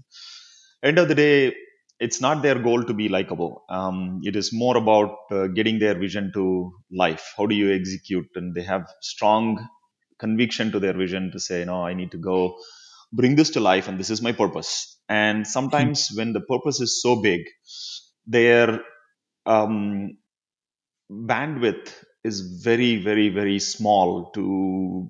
End 0.83 0.99
of 0.99 1.09
the 1.09 1.15
day, 1.15 1.55
it's 2.01 2.21
not 2.21 2.43
their 2.43 2.59
goal 2.59 2.85
to 2.85 2.95
be 2.95 3.09
likable. 3.09 3.65
Um, 3.71 4.21
it 4.25 4.37
is 4.37 4.53
more 4.53 4.77
about 4.77 5.17
uh, 5.31 5.47
getting 5.49 5.79
their 5.79 5.99
vision 5.99 6.33
to 6.35 6.73
life. 6.93 7.35
How 7.39 7.47
do 7.47 7.55
you 7.55 7.75
execute? 7.75 8.29
And 8.35 8.55
they 8.55 8.65
have 8.65 8.87
strong 9.01 9.67
conviction 10.19 10.73
to 10.73 10.81
their 10.81 10.95
vision 10.95 11.31
to 11.33 11.41
say, 11.41 11.65
no, 11.65 11.85
I 11.85 11.95
need 11.95 12.13
to 12.13 12.19
go 12.19 12.57
bring 13.13 13.37
this 13.37 13.51
to 13.51 13.61
life 13.61 13.89
and 13.89 13.99
this 13.99 14.11
is 14.11 14.23
my 14.23 14.33
purpose. 14.33 14.99
And 15.09 15.47
sometimes 15.47 16.11
when 16.15 16.33
the 16.33 16.41
purpose 16.41 16.81
is 16.81 17.03
so 17.03 17.21
big, 17.21 17.43
their 18.27 18.81
um, 19.47 20.19
bandwidth 21.11 21.93
is 22.25 22.41
very, 22.62 23.03
very, 23.03 23.29
very 23.29 23.59
small 23.59 24.31
to 24.33 25.09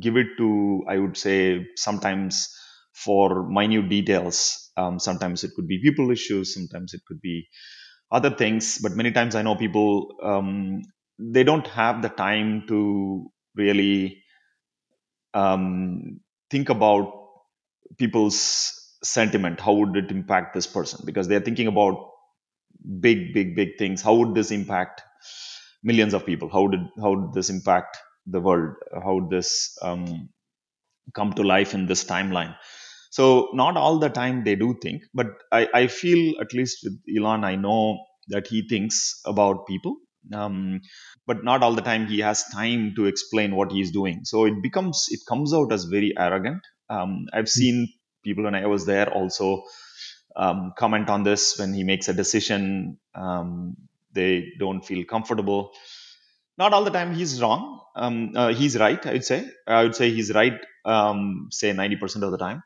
give 0.00 0.16
it 0.16 0.28
to, 0.38 0.84
I 0.88 0.98
would 0.98 1.16
say, 1.16 1.66
sometimes 1.76 2.48
for 2.94 3.48
minute 3.48 3.88
details. 3.88 4.70
Um, 4.76 4.98
sometimes 4.98 5.44
it 5.44 5.52
could 5.56 5.68
be 5.68 5.80
people 5.82 6.10
issues, 6.10 6.54
sometimes 6.54 6.94
it 6.94 7.02
could 7.06 7.20
be 7.20 7.48
other 8.10 8.30
things, 8.30 8.78
but 8.78 8.92
many 8.92 9.12
times 9.12 9.34
I 9.34 9.42
know 9.42 9.56
people, 9.56 10.16
um, 10.22 10.82
they 11.18 11.44
don't 11.44 11.66
have 11.68 12.02
the 12.02 12.08
time 12.10 12.64
to 12.68 13.30
really 13.56 14.22
um, 15.34 16.20
think 16.50 16.68
about 16.68 17.12
people's 17.98 18.74
sentiment. 19.02 19.60
How 19.60 19.74
would 19.74 19.96
it 19.96 20.10
impact 20.10 20.54
this 20.54 20.66
person? 20.66 21.00
Because 21.04 21.28
they're 21.28 21.40
thinking 21.40 21.66
about 21.68 22.10
big 23.00 23.34
big 23.34 23.56
big 23.56 23.78
things. 23.78 24.02
How 24.02 24.14
would 24.14 24.34
this 24.34 24.50
impact 24.50 25.02
millions 25.82 26.14
of 26.14 26.26
people. 26.26 26.48
How 26.48 26.66
did 26.68 26.80
how 27.00 27.14
did 27.14 27.32
this 27.34 27.50
impact 27.50 27.98
the 28.26 28.40
world? 28.40 28.74
How 28.92 29.14
would 29.16 29.30
this 29.30 29.76
um, 29.82 30.28
come 31.14 31.32
to 31.34 31.42
life 31.42 31.74
in 31.74 31.86
this 31.86 32.04
timeline? 32.04 32.56
So 33.10 33.50
not 33.54 33.76
all 33.76 33.98
the 33.98 34.10
time 34.10 34.44
they 34.44 34.54
do 34.56 34.76
think 34.82 35.02
but 35.14 35.28
i, 35.52 35.68
I 35.74 35.86
feel 35.86 36.40
at 36.40 36.52
least 36.54 36.80
with 36.84 36.98
elon 37.16 37.44
i 37.44 37.56
know 37.56 37.98
that 38.28 38.46
he 38.48 38.68
thinks 38.68 39.20
about 39.26 39.66
people 39.66 39.96
um, 40.34 40.80
but 41.26 41.44
not 41.44 41.62
all 41.62 41.74
the 41.74 41.82
time 41.82 42.06
he 42.06 42.20
has 42.20 42.44
time 42.52 42.94
to 42.96 43.06
explain 43.06 43.56
what 43.56 43.72
he's 43.72 43.92
doing. 43.92 44.20
So 44.24 44.44
it 44.46 44.62
becomes 44.62 45.06
it 45.10 45.20
comes 45.28 45.54
out 45.54 45.72
as 45.72 45.84
very 45.84 46.12
arrogant. 46.18 46.62
Um, 46.90 47.26
i've 47.34 47.46
mm, 47.56 47.60
seen 47.60 47.88
people 48.24 48.44
when 48.44 48.54
i 48.54 48.66
was 48.66 48.86
there 48.86 49.12
also 49.12 49.62
um, 50.36 50.72
comment 50.78 51.10
on 51.10 51.22
this 51.24 51.58
when 51.58 51.74
he 51.74 51.84
makes 51.84 52.08
a 52.08 52.14
decision 52.14 52.98
um, 53.14 53.76
they 54.20 54.32
don't 54.62 54.82
feel 54.90 55.02
comfortable. 55.14 55.60
Not 56.62 56.72
all 56.74 56.84
the 56.88 56.94
time 56.98 57.14
he's 57.20 57.34
wrong. 57.42 57.62
Um, 58.04 58.16
uh, 58.40 58.50
he's 58.60 58.74
right 58.84 59.02
i 59.10 59.12
would 59.14 59.24
say. 59.32 59.40
I 59.78 59.82
would 59.84 59.96
say 60.00 60.06
he's 60.18 60.32
right 60.40 60.58
um, 60.94 61.48
say 61.50 61.72
90% 61.72 62.22
of 62.26 62.30
the 62.34 62.38
time. 62.46 62.62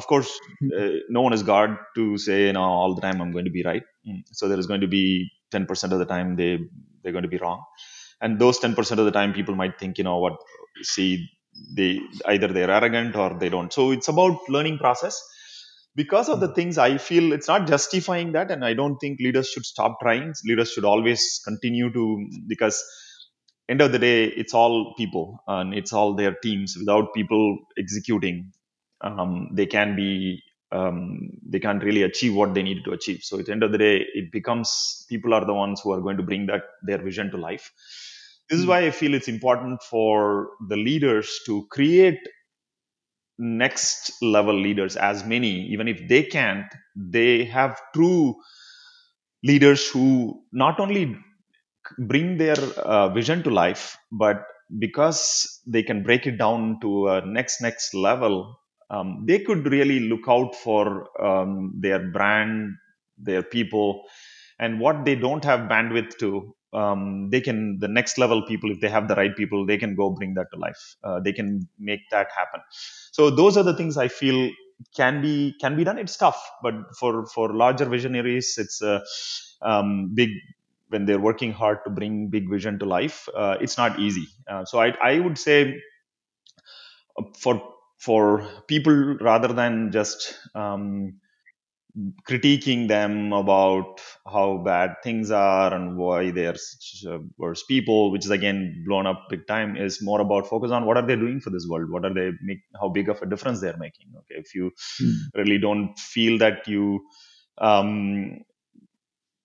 Of 0.00 0.06
course 0.06 0.30
uh, 0.78 0.88
no 1.16 1.22
one 1.26 1.34
is 1.38 1.42
god 1.52 1.70
to 1.96 2.04
say 2.26 2.38
you 2.48 2.54
know 2.56 2.66
all 2.80 2.94
the 2.96 3.04
time 3.06 3.20
i'm 3.22 3.32
going 3.36 3.48
to 3.50 3.54
be 3.58 3.64
right. 3.70 3.84
Mm. 4.08 4.22
so 4.38 4.48
there 4.50 4.60
is 4.62 4.68
going 4.72 4.82
to 4.86 4.92
be 4.98 5.04
10% 5.54 5.92
of 5.94 5.98
the 6.02 6.08
time 6.14 6.36
they 6.40 6.50
they're 7.02 7.16
going 7.16 7.28
to 7.30 7.34
be 7.36 7.42
wrong. 7.44 7.60
And 8.20 8.38
those 8.42 8.58
10% 8.58 8.98
of 9.00 9.06
the 9.08 9.14
time 9.18 9.32
people 9.38 9.56
might 9.62 9.78
think 9.80 9.98
you 10.00 10.04
know 10.10 10.18
what 10.24 10.36
see 10.94 11.10
they 11.78 11.90
either 12.32 12.48
they're 12.56 12.74
arrogant 12.78 13.16
or 13.22 13.30
they 13.42 13.50
don't. 13.54 13.72
So 13.78 13.84
it's 13.96 14.08
about 14.14 14.48
learning 14.56 14.78
process 14.84 15.16
because 15.96 16.28
of 16.28 16.40
the 16.40 16.48
things 16.54 16.78
i 16.78 16.98
feel 16.98 17.32
it's 17.32 17.48
not 17.48 17.68
justifying 17.68 18.32
that 18.32 18.52
and 18.52 18.64
i 18.64 18.74
don't 18.74 18.98
think 18.98 19.20
leaders 19.20 19.48
should 19.50 19.66
stop 19.66 19.98
trying. 20.02 20.34
Leaders 20.46 20.72
should 20.72 20.84
always 20.84 21.40
continue 21.44 21.92
to 21.92 22.04
because 22.48 22.84
end 23.68 23.80
of 23.80 23.92
the 23.92 24.00
day 24.00 24.26
it's 24.26 24.54
all 24.54 24.94
people 24.96 25.38
and 25.48 25.74
it's 25.74 25.92
all 25.92 26.14
their 26.14 26.34
teams. 26.42 26.76
Without 26.78 27.14
people 27.14 27.58
executing 27.78 28.52
um, 29.02 29.50
they 29.52 29.66
can 29.66 29.96
be 29.96 30.42
um, 30.72 31.30
they 31.48 31.60
can't 31.60 31.82
really 31.84 32.02
achieve 32.02 32.34
what 32.34 32.54
they 32.54 32.62
need 32.62 32.84
to 32.84 32.92
achieve. 32.92 33.20
So 33.22 33.38
at 33.38 33.46
the 33.46 33.52
end 33.52 33.62
of 33.62 33.72
the 33.72 33.78
day 33.78 34.04
it 34.14 34.32
becomes 34.32 35.06
people 35.08 35.34
are 35.34 35.44
the 35.44 35.54
ones 35.54 35.80
who 35.82 35.92
are 35.92 36.00
going 36.00 36.18
to 36.18 36.24
bring 36.24 36.46
that 36.46 36.62
their 36.84 36.98
vision 36.98 37.30
to 37.32 37.36
life. 37.38 37.72
This 38.50 38.60
is 38.60 38.66
mm, 38.66 38.70
why 38.72 38.86
i 38.86 38.90
feel 38.92 39.14
it's 39.14 39.28
important 39.28 39.82
for 39.82 40.50
the 40.68 40.76
leaders 40.76 41.40
to 41.46 41.66
create 41.70 42.20
next 43.38 44.12
level 44.22 44.58
leaders 44.58 44.96
as 44.96 45.24
many. 45.24 45.66
Even 45.68 45.88
if 45.88 46.08
they 46.08 46.22
can't 46.24 46.66
they 46.96 47.44
have 47.44 47.80
true 47.94 48.36
leaders 49.42 49.88
who 49.90 50.42
not 50.52 50.80
only 50.80 51.16
bring 51.98 52.38
their 52.38 52.58
uh, 52.78 53.08
vision 53.10 53.42
to 53.42 53.50
life 53.50 53.98
but 54.12 54.44
because 54.78 55.60
they 55.66 55.82
can 55.82 56.02
break 56.02 56.26
it 56.26 56.38
down 56.38 56.78
to 56.80 57.08
a 57.08 57.24
next 57.26 57.62
next 57.62 57.94
level 57.94 58.58
um, 58.90 59.24
they 59.26 59.40
could 59.40 59.66
really 59.70 60.00
look 60.00 60.28
out 60.28 60.54
for 60.54 61.08
um, 61.24 61.74
their 61.80 62.00
brand 62.10 62.74
their 63.18 63.42
people 63.42 64.04
and 64.58 64.80
what 64.80 65.04
they 65.04 65.14
don't 65.16 65.44
have 65.44 65.68
bandwidth 65.70 66.18
to 66.18 66.55
um, 66.72 67.30
they 67.30 67.40
can 67.40 67.78
the 67.80 67.88
next 67.88 68.18
level 68.18 68.44
people 68.46 68.70
if 68.70 68.80
they 68.80 68.88
have 68.88 69.08
the 69.08 69.14
right 69.14 69.36
people 69.36 69.64
they 69.66 69.78
can 69.78 69.94
go 69.94 70.10
bring 70.10 70.34
that 70.34 70.46
to 70.52 70.58
life 70.58 70.96
uh, 71.04 71.20
they 71.20 71.32
can 71.32 71.68
make 71.78 72.00
that 72.10 72.28
happen 72.36 72.60
so 73.12 73.30
those 73.30 73.56
are 73.56 73.62
the 73.64 73.76
things 73.76 73.96
i 73.96 74.08
feel 74.08 74.50
can 74.94 75.22
be 75.22 75.54
can 75.58 75.74
be 75.74 75.84
done. 75.84 75.98
It's 75.98 76.16
tough, 76.18 76.38
but 76.62 76.74
for 76.98 77.24
for 77.26 77.54
larger 77.54 77.86
visionaries, 77.86 78.56
it's 78.58 78.82
a 78.82 79.02
um, 79.62 80.12
big 80.14 80.28
when 80.88 81.04
they're 81.06 81.18
working 81.18 81.52
hard 81.52 81.78
to 81.84 81.90
bring 81.90 82.28
big 82.28 82.50
vision 82.50 82.78
to 82.80 82.84
life. 82.84 83.28
Uh, 83.34 83.56
it's 83.60 83.76
not 83.78 83.98
easy. 83.98 84.26
Uh, 84.48 84.64
so 84.64 84.78
I 84.80 84.92
I 85.02 85.18
would 85.20 85.38
say 85.38 85.80
uh, 87.18 87.22
for 87.38 87.62
for 87.98 88.46
people 88.68 89.16
rather 89.20 89.48
than 89.48 89.90
just 89.90 90.34
um, 90.54 91.18
critiquing 92.28 92.88
them 92.88 93.32
about 93.32 94.00
how 94.30 94.58
bad 94.58 94.96
things 95.02 95.30
are 95.30 95.72
and 95.72 95.96
why 95.96 96.30
they 96.30 96.46
are 96.46 96.56
such 96.56 97.04
worse 97.38 97.62
people, 97.64 98.10
which 98.10 98.24
is 98.24 98.30
again 98.30 98.84
blown 98.86 99.06
up 99.06 99.26
big 99.30 99.46
time, 99.46 99.76
is 99.76 100.02
more 100.02 100.20
about 100.20 100.46
focus 100.46 100.70
on 100.70 100.84
what 100.84 100.96
are 100.96 101.06
they 101.06 101.16
doing 101.16 101.40
for 101.40 101.50
this 101.50 101.66
world, 101.68 101.90
what 101.90 102.04
are 102.04 102.12
they 102.12 102.32
make, 102.42 102.58
how 102.80 102.88
big 102.88 103.08
of 103.08 103.22
a 103.22 103.26
difference 103.26 103.60
they're 103.60 103.76
making. 103.78 104.08
Okay, 104.18 104.40
if 104.40 104.54
you 104.54 104.72
Mm. 105.02 105.14
really 105.34 105.58
don't 105.58 105.98
feel 105.98 106.38
that 106.38 106.68
you 106.68 107.00
um, 107.58 108.40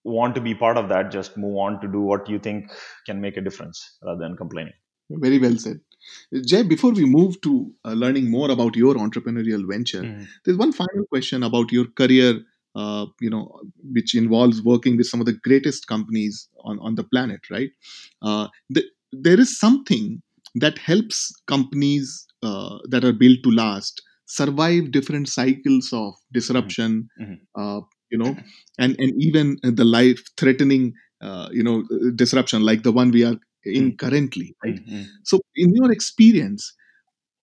want 0.03 0.35
to 0.35 0.41
be 0.41 0.53
part 0.55 0.77
of 0.77 0.89
that, 0.89 1.11
just 1.11 1.37
move 1.37 1.57
on 1.57 1.79
to 1.81 1.87
do 1.87 2.01
what 2.01 2.29
you 2.29 2.39
think 2.39 2.71
can 3.05 3.21
make 3.21 3.37
a 3.37 3.41
difference 3.41 3.97
rather 4.03 4.19
than 4.19 4.35
complaining. 4.37 4.73
Very 5.19 5.39
well 5.39 5.57
said. 5.57 5.79
Jay, 6.45 6.63
before 6.63 6.91
we 6.91 7.05
move 7.05 7.39
to 7.41 7.71
uh, 7.85 7.93
learning 7.93 8.29
more 8.29 8.49
about 8.51 8.75
your 8.75 8.95
entrepreneurial 8.95 9.67
venture, 9.67 10.03
Mhm. 10.03 10.27
there's 10.43 10.57
one 10.57 10.71
final 10.71 11.05
question 11.09 11.43
about 11.43 11.71
your 11.71 11.85
career, 12.01 12.39
uh, 12.75 13.05
you 13.19 13.29
know, 13.29 13.61
which 13.91 14.15
involves 14.15 14.61
working 14.63 14.97
with 14.97 15.07
some 15.07 15.19
of 15.19 15.25
the 15.25 15.33
greatest 15.33 15.87
companies 15.87 16.47
on, 16.63 16.79
on 16.79 16.95
the 16.95 17.03
planet, 17.03 17.41
right? 17.49 17.71
Uh, 18.21 18.47
th- 18.73 18.87
there 19.11 19.39
is 19.39 19.59
something 19.59 20.21
that 20.55 20.77
helps 20.77 21.33
companies 21.47 22.25
uh, 22.43 22.77
that 22.89 23.03
are 23.03 23.13
built 23.13 23.39
to 23.43 23.51
last 23.51 24.01
survive 24.25 24.91
different 24.91 25.27
cycles 25.27 25.91
of 25.93 26.13
disruption, 26.31 27.09
Mhm. 27.21 27.39
uh, 27.55 27.81
you 28.11 28.17
know, 28.17 28.35
and, 28.79 28.95
and 28.99 29.13
even 29.21 29.57
the 29.63 29.83
life 29.85 30.21
threatening, 30.37 30.93
uh, 31.21 31.49
you 31.51 31.63
know, 31.63 31.83
disruption 32.15 32.63
like 32.63 32.83
the 32.83 32.91
one 32.91 33.11
we 33.11 33.23
are 33.23 33.37
in 33.65 33.91
Mhm. 33.91 33.97
currently, 33.97 34.55
right? 34.63 34.85
Mhm. 34.85 35.07
So, 35.23 35.39
in 35.55 35.73
your 35.75 35.91
experience, 35.91 36.73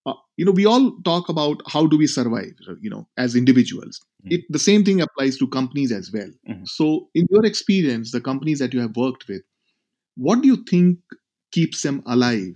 uh, 0.06 0.14
you 0.36 0.44
know, 0.44 0.52
we 0.52 0.66
all 0.66 1.00
talk 1.02 1.28
about 1.28 1.60
how 1.66 1.86
do 1.86 1.98
we 1.98 2.06
survive, 2.06 2.54
you 2.80 2.90
know, 2.90 3.06
as 3.16 3.34
individuals. 3.36 4.00
Mhm. 4.24 4.32
It 4.32 4.44
the 4.50 4.58
same 4.58 4.84
thing 4.84 5.00
applies 5.00 5.36
to 5.38 5.46
companies 5.48 5.92
as 5.92 6.10
well. 6.12 6.30
Mhm. 6.48 6.66
So, 6.66 7.08
in 7.14 7.26
your 7.30 7.44
experience, 7.44 8.10
the 8.12 8.20
companies 8.20 8.58
that 8.58 8.74
you 8.74 8.80
have 8.80 8.96
worked 8.96 9.28
with, 9.28 9.42
what 10.16 10.42
do 10.42 10.48
you 10.48 10.56
think 10.64 10.98
keeps 11.52 11.82
them 11.82 12.02
alive 12.06 12.54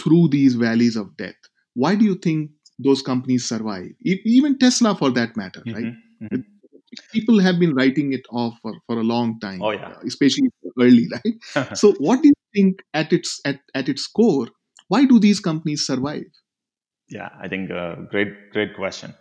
through 0.00 0.28
these 0.28 0.54
valleys 0.54 0.96
of 0.96 1.16
death? 1.16 1.36
Why 1.74 1.94
do 1.94 2.04
you 2.04 2.14
think 2.16 2.50
those 2.78 3.02
companies 3.02 3.44
survive? 3.44 3.90
E- 4.04 4.20
even 4.24 4.58
Tesla, 4.58 4.94
for 4.94 5.10
that 5.12 5.36
matter, 5.36 5.62
right? 5.66 5.84
Mhm. 5.84 5.96
Mhm. 6.22 6.44
People 7.12 7.38
have 7.38 7.58
been 7.58 7.74
writing 7.74 8.12
it 8.12 8.26
off 8.30 8.54
for, 8.62 8.72
for 8.86 8.98
a 8.98 9.04
long 9.04 9.38
time, 9.40 9.60
Oh, 9.62 9.70
yeah. 9.70 9.88
uh, 9.88 10.00
especially 10.06 10.50
early, 10.80 11.06
right? 11.24 11.34
so 11.78 11.92
what 11.98 12.22
do 12.22 12.28
you 12.28 12.34
think 12.58 12.84
at 12.94 13.12
its 13.20 13.40
at, 13.52 13.60
at 13.74 13.88
its 13.94 14.06
core 14.20 14.48
why 14.88 15.04
do 15.14 15.20
these 15.28 15.40
companies 15.48 15.86
survive 15.86 16.28
Yeah, 17.08 17.30
I 17.40 17.48
think 17.48 17.70
uh, 17.70 17.94
great, 18.10 18.50
great 18.52 18.76
question. 18.76 19.14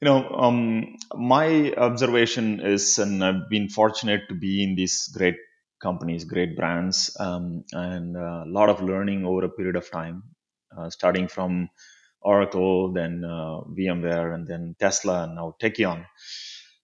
You 0.00 0.06
know, 0.06 0.28
um, 0.30 0.96
my 1.14 1.72
observation 1.74 2.60
is, 2.60 2.98
and 2.98 3.24
I've 3.24 3.48
been 3.50 3.68
fortunate 3.68 4.22
to 4.28 4.34
be 4.34 4.62
in 4.62 4.74
these 4.74 5.08
great 5.16 5.36
companies, 5.80 6.24
great 6.24 6.56
brands, 6.56 7.14
um, 7.20 7.64
and 7.72 8.16
a 8.16 8.44
lot 8.46 8.70
of 8.70 8.82
learning 8.82 9.24
over 9.24 9.44
a 9.44 9.48
period 9.50 9.76
of 9.76 9.90
time, 9.90 10.22
uh, 10.76 10.90
starting 10.90 11.28
from 11.28 11.68
Oracle, 12.20 12.92
then 12.92 13.22
uh, 13.24 13.60
VMware, 13.78 14.34
and 14.34 14.46
then 14.46 14.74
Tesla, 14.78 15.24
and 15.24 15.36
now 15.36 15.54
Tekion. 15.60 16.06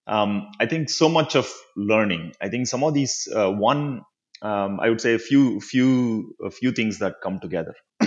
Um, 0.07 0.51
I 0.61 0.67
think 0.67 0.91
so 0.91 1.09
much 1.09 1.35
of 1.35 1.51
learning. 1.77 2.33
I 2.41 2.49
think 2.49 2.67
some 2.67 2.85
of 2.85 2.95
these 2.95 3.29
uh, 3.35 3.51
one, 3.51 4.03
um, 4.43 4.81
I 4.81 4.89
would 4.89 5.01
say 5.01 5.15
a 5.15 5.19
few, 5.19 5.61
few, 5.61 6.35
a 6.45 6.51
few 6.51 6.73
things 6.73 6.99
that 7.01 7.17
come 7.23 7.41
together. 7.41 7.75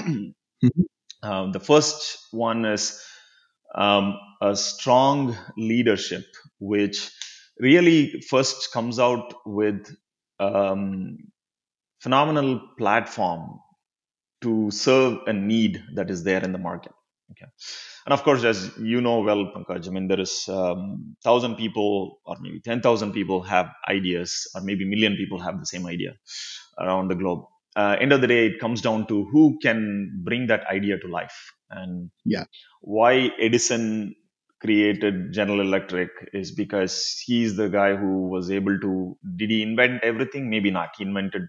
Um, 1.24 1.54
the 1.54 1.60
first 1.60 2.18
one 2.32 2.66
is 2.66 3.02
um, 3.76 4.18
a 4.42 4.56
strong 4.56 5.38
leadership, 5.58 6.26
which 6.60 7.12
really 7.60 8.22
first 8.30 8.72
comes 8.74 9.00
out 9.00 9.34
with 9.46 9.96
um, 10.40 11.18
phenomenal 12.02 12.62
platform 12.78 13.60
to 14.42 14.72
serve 14.72 15.20
a 15.28 15.34
need 15.34 15.84
that 15.96 16.12
is 16.12 16.24
there 16.24 16.44
in 16.44 16.52
the 16.52 16.58
market. 16.58 16.94
Okay, 17.34 17.48
and 18.06 18.14
of 18.14 18.24
course, 18.24 18.44
as 18.46 18.72
you 18.80 19.02
know 19.02 19.22
well, 19.22 19.46
Pankaj, 19.56 19.88
I 19.88 19.92
mean 19.92 20.08
there 20.08 20.20
is 20.22 20.48
um, 20.50 21.16
thousand 21.24 21.56
people 21.58 22.20
or 22.26 22.38
maybe 22.42 22.62
ten 22.62 22.82
thousand 22.82 23.14
people 23.14 23.44
have 23.44 23.72
ideas, 23.90 24.48
or 24.56 24.62
maybe 24.62 24.86
million 24.86 25.18
people 25.18 25.40
have 25.42 25.60
the 25.60 25.68
same 25.68 25.88
idea 25.88 26.16
around 26.80 27.10
the 27.10 27.16
globe. 27.16 27.46
Uh, 27.76 27.98
end 28.00 28.14
of 28.14 28.22
the 28.22 28.28
day, 28.28 28.48
it 28.48 28.60
comes 28.60 28.82
down 28.82 29.08
to 29.08 29.26
who 29.32 29.60
can 29.62 30.22
bring 30.24 30.48
that 30.48 30.66
idea 30.68 30.98
to 31.00 31.08
life 31.08 31.54
and 31.72 32.12
yeah 32.26 32.46
why 32.82 33.32
Edison 33.40 34.16
created 34.62 35.34
General 35.34 35.62
Electric 35.62 36.10
is 36.34 36.52
because 36.52 37.22
he's 37.26 37.56
the 37.58 37.70
guy 37.70 37.96
who 37.96 38.30
was 38.30 38.52
able 38.52 38.80
to. 38.80 39.18
Did 39.38 39.52
he 39.52 39.62
invent 39.64 40.04
everything? 40.04 40.50
Maybe 40.50 40.72
not. 40.72 40.92
He 40.98 41.04
invented 41.04 41.44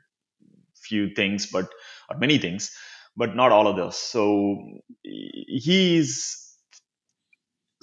few 0.83 1.15
things, 1.15 1.47
but 1.47 1.69
or 2.11 2.19
many 2.19 2.39
things, 2.39 2.73
but 3.17 3.37
not 3.37 3.53
all 3.53 3.69
of 3.69 3.77
those. 3.77 3.97
So 3.99 4.57
he's 5.03 6.57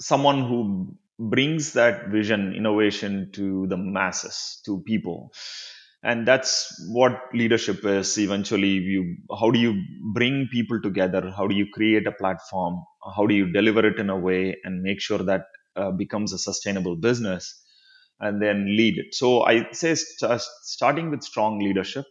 someone 0.00 0.42
who 0.48 0.96
brings 1.18 1.72
that 1.74 2.08
vision, 2.08 2.54
innovation 2.54 3.30
to 3.34 3.66
the 3.68 3.76
masses, 3.76 4.60
to 4.66 4.82
people. 4.86 5.32
And 6.04 6.26
that's 6.26 6.74
what 6.90 7.12
leadership 7.34 7.84
is 7.84 8.18
eventually. 8.18 8.68
You, 8.70 9.16
how 9.38 9.50
do 9.50 9.58
you 9.58 9.82
bring 10.14 10.48
people 10.52 10.80
together? 10.82 11.32
How 11.36 11.46
do 11.46 11.54
you 11.54 11.66
create 11.72 12.06
a 12.06 12.12
platform? 12.12 12.82
How 13.16 13.26
do 13.26 13.34
you 13.34 13.52
deliver 13.52 13.86
it 13.86 13.98
in 13.98 14.10
a 14.10 14.18
way 14.18 14.56
and 14.64 14.82
make 14.82 15.00
sure 15.00 15.18
that 15.18 15.42
uh, 15.76 15.92
becomes 15.92 16.32
a 16.32 16.38
sustainable 16.38 16.96
business 16.96 17.62
and 18.20 18.42
then 18.42 18.66
lead 18.76 18.98
it? 18.98 19.14
So 19.14 19.42
I 19.44 19.70
say 19.72 19.94
st- 19.94 20.40
starting 20.62 21.10
with 21.10 21.22
strong 21.22 21.60
leadership 21.60 22.06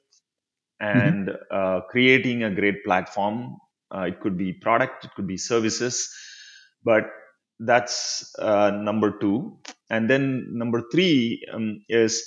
and 0.81 1.31
uh, 1.51 1.81
creating 1.89 2.43
a 2.43 2.51
great 2.53 2.83
platform. 2.85 3.57
Uh, 3.95 4.01
it 4.03 4.19
could 4.21 4.37
be 4.37 4.53
product, 4.53 5.05
it 5.05 5.11
could 5.15 5.27
be 5.27 5.37
services, 5.37 6.09
but 6.83 7.03
that's 7.59 8.33
uh, 8.39 8.71
number 8.71 9.17
two. 9.19 9.59
And 9.89 10.09
then 10.09 10.47
number 10.51 10.83
three 10.91 11.45
um, 11.53 11.83
is 11.89 12.23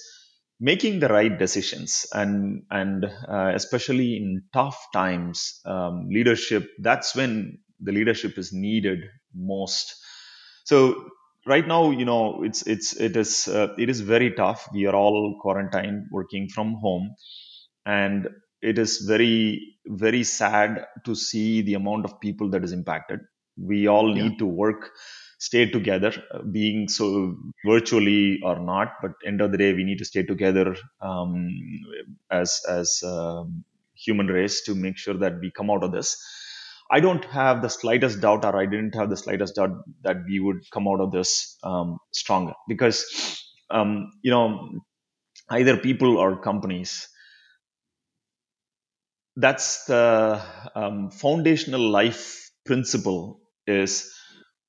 making 0.60 1.00
the 1.00 1.08
right 1.08 1.38
decisions, 1.38 2.06
and 2.14 2.62
and 2.70 3.06
uh, 3.06 3.52
especially 3.54 4.16
in 4.18 4.44
tough 4.54 4.78
times, 4.94 5.60
um, 5.66 6.08
leadership. 6.10 6.70
That's 6.80 7.16
when 7.16 7.58
the 7.80 7.92
leadership 7.92 8.38
is 8.38 8.52
needed 8.52 9.00
most. 9.34 9.96
So 10.64 11.10
right 11.46 11.66
now, 11.66 11.90
you 11.90 12.04
know, 12.04 12.44
it's 12.44 12.62
it's 12.66 12.94
it 12.94 13.16
is 13.16 13.48
uh, 13.48 13.74
it 13.78 13.90
is 13.90 14.00
very 14.00 14.32
tough. 14.32 14.68
We 14.72 14.86
are 14.86 14.94
all 14.94 15.38
quarantined, 15.42 16.08
working 16.12 16.48
from 16.48 16.74
home 16.74 17.16
and 17.86 18.28
it 18.64 18.78
is 18.78 18.98
very 19.06 19.76
very 19.86 20.24
sad 20.24 20.86
to 21.04 21.14
see 21.14 21.62
the 21.62 21.74
amount 21.74 22.04
of 22.06 22.20
people 22.20 22.48
that 22.50 22.64
is 22.64 22.72
impacted. 22.72 23.20
We 23.56 23.86
all 23.86 24.16
yeah. 24.16 24.24
need 24.24 24.38
to 24.38 24.46
work 24.46 24.90
stay 25.38 25.68
together 25.70 26.12
uh, 26.32 26.42
being 26.42 26.88
so 26.88 27.36
virtually 27.66 28.40
or 28.42 28.58
not 28.58 28.92
but 29.02 29.12
end 29.26 29.40
of 29.40 29.50
the 29.52 29.58
day 29.58 29.72
we 29.74 29.84
need 29.84 29.98
to 29.98 30.04
stay 30.04 30.22
together 30.22 30.76
um, 31.00 31.48
as 32.30 32.62
as 32.68 33.02
um, 33.04 33.64
human 33.94 34.26
race 34.26 34.62
to 34.62 34.74
make 34.74 34.96
sure 34.96 35.18
that 35.24 35.38
we 35.40 35.50
come 35.50 35.70
out 35.70 35.84
of 35.84 35.92
this. 35.92 36.16
I 36.90 37.00
don't 37.00 37.24
have 37.26 37.62
the 37.62 37.70
slightest 37.70 38.20
doubt 38.20 38.44
or 38.44 38.56
i 38.60 38.66
didn't 38.66 38.94
have 38.94 39.10
the 39.10 39.16
slightest 39.16 39.56
doubt 39.56 39.70
that 40.02 40.18
we 40.28 40.38
would 40.40 40.70
come 40.70 40.86
out 40.86 41.00
of 41.00 41.12
this 41.12 41.58
um, 41.62 41.98
stronger. 42.12 42.54
Because 42.68 42.98
um, 43.70 44.12
you 44.22 44.30
know 44.30 44.70
either 45.50 45.76
people 45.76 46.16
or 46.16 46.40
companies 46.40 47.08
that's 49.36 49.84
the 49.86 50.40
um, 50.74 51.10
foundational 51.10 51.80
life 51.90 52.50
principle 52.64 53.40
is 53.66 54.12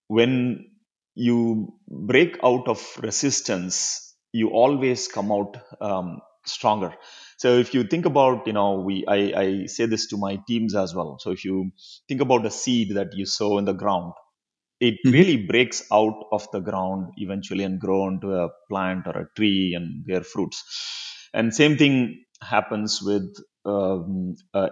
when 0.07 0.69
you 1.15 1.73
break 1.87 2.37
out 2.43 2.67
of 2.67 2.81
resistance 3.01 4.15
you 4.33 4.49
always 4.49 5.07
come 5.07 5.31
out 5.31 5.57
um, 5.79 6.19
stronger. 6.45 6.93
So 7.37 7.57
if 7.57 7.73
you 7.73 7.85
think 7.85 8.05
about 8.05 8.47
you 8.47 8.53
know 8.53 8.81
we 8.81 9.05
I, 9.07 9.15
I 9.43 9.65
say 9.67 9.85
this 9.85 10.07
to 10.07 10.17
my 10.17 10.39
teams 10.47 10.75
as 10.75 10.93
well. 10.93 11.17
So 11.19 11.31
if 11.31 11.45
you 11.45 11.71
think 12.07 12.21
about 12.21 12.45
a 12.45 12.51
seed 12.51 12.95
that 12.95 13.13
you 13.13 13.25
sow 13.25 13.57
in 13.57 13.65
the 13.65 13.73
ground 13.73 14.13
it 14.79 14.95
Mhm. 15.05 15.11
really 15.13 15.37
breaks 15.45 15.83
out 15.91 16.25
of 16.31 16.47
the 16.51 16.59
ground 16.59 17.13
eventually 17.17 17.63
and 17.63 17.79
grow 17.79 18.07
into 18.07 18.33
a 18.33 18.49
plant 18.69 19.07
or 19.07 19.17
a 19.21 19.27
tree 19.35 19.73
and 19.75 20.05
bear 20.05 20.23
fruits. 20.23 20.63
And 21.33 21.53
same 21.53 21.77
thing 21.77 22.25
happens 22.41 23.01
with 23.01 23.35
um, 23.65 24.35
a 24.53 24.69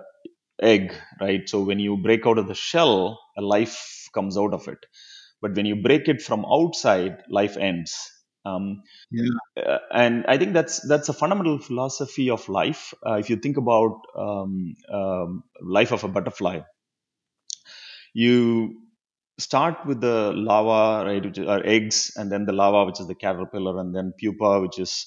egg 0.62 0.93
right 1.21 1.49
so 1.49 1.62
when 1.63 1.79
you 1.79 1.97
break 1.97 2.25
out 2.27 2.38
of 2.38 2.47
the 2.47 2.56
shell 2.56 3.19
a 3.38 3.41
life 3.41 4.08
comes 4.13 4.38
out 4.38 4.53
of 4.53 4.67
it 4.67 4.86
but 5.41 5.56
when 5.56 5.65
you 5.65 5.75
break 5.82 6.08
it 6.08 6.21
from 6.21 6.45
outside 6.45 7.23
life 7.29 7.58
ends 7.58 7.95
um, 8.45 8.84
Yeah. 9.12 9.38
uh, 9.58 9.77
and 9.93 10.25
I 10.27 10.38
think 10.38 10.53
that's 10.53 10.86
that's 10.88 11.10
a 11.10 11.13
fundamental 11.13 11.60
philosophy 11.60 12.29
of 12.29 12.47
life. 12.49 12.93
Uh, 13.06 13.15
if 13.15 13.29
you 13.29 13.36
think 13.38 13.58
about 13.58 14.01
um, 14.15 14.75
um, 14.91 15.43
life 15.62 15.91
of 15.91 16.03
a 16.03 16.08
butterfly, 16.08 16.62
you 18.13 18.82
start 19.39 19.86
with 19.86 20.01
the 20.01 20.32
lava, 20.34 21.06
right, 21.06 21.23
which 21.25 21.39
are 21.39 21.65
eggs, 21.65 22.12
and 22.15 22.32
then 22.32 22.45
the 22.45 22.53
lava, 22.53 22.86
which 22.86 22.99
is 22.99 23.08
the 23.08 23.15
caterpillar, 23.15 23.79
and 23.79 23.95
then 23.95 24.13
pupa, 24.19 24.62
which 24.62 24.79
is 24.79 25.06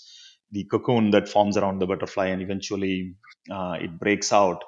the 0.57 0.65
cocoon 0.75 1.11
that 1.17 1.29
forms 1.37 1.57
around 1.61 1.81
the 1.81 1.87
butterfly, 1.93 2.27
and 2.35 2.43
eventually 2.49 2.97
uh, 3.59 3.77
it 3.87 3.99
breaks 4.05 4.33
out. 4.43 4.65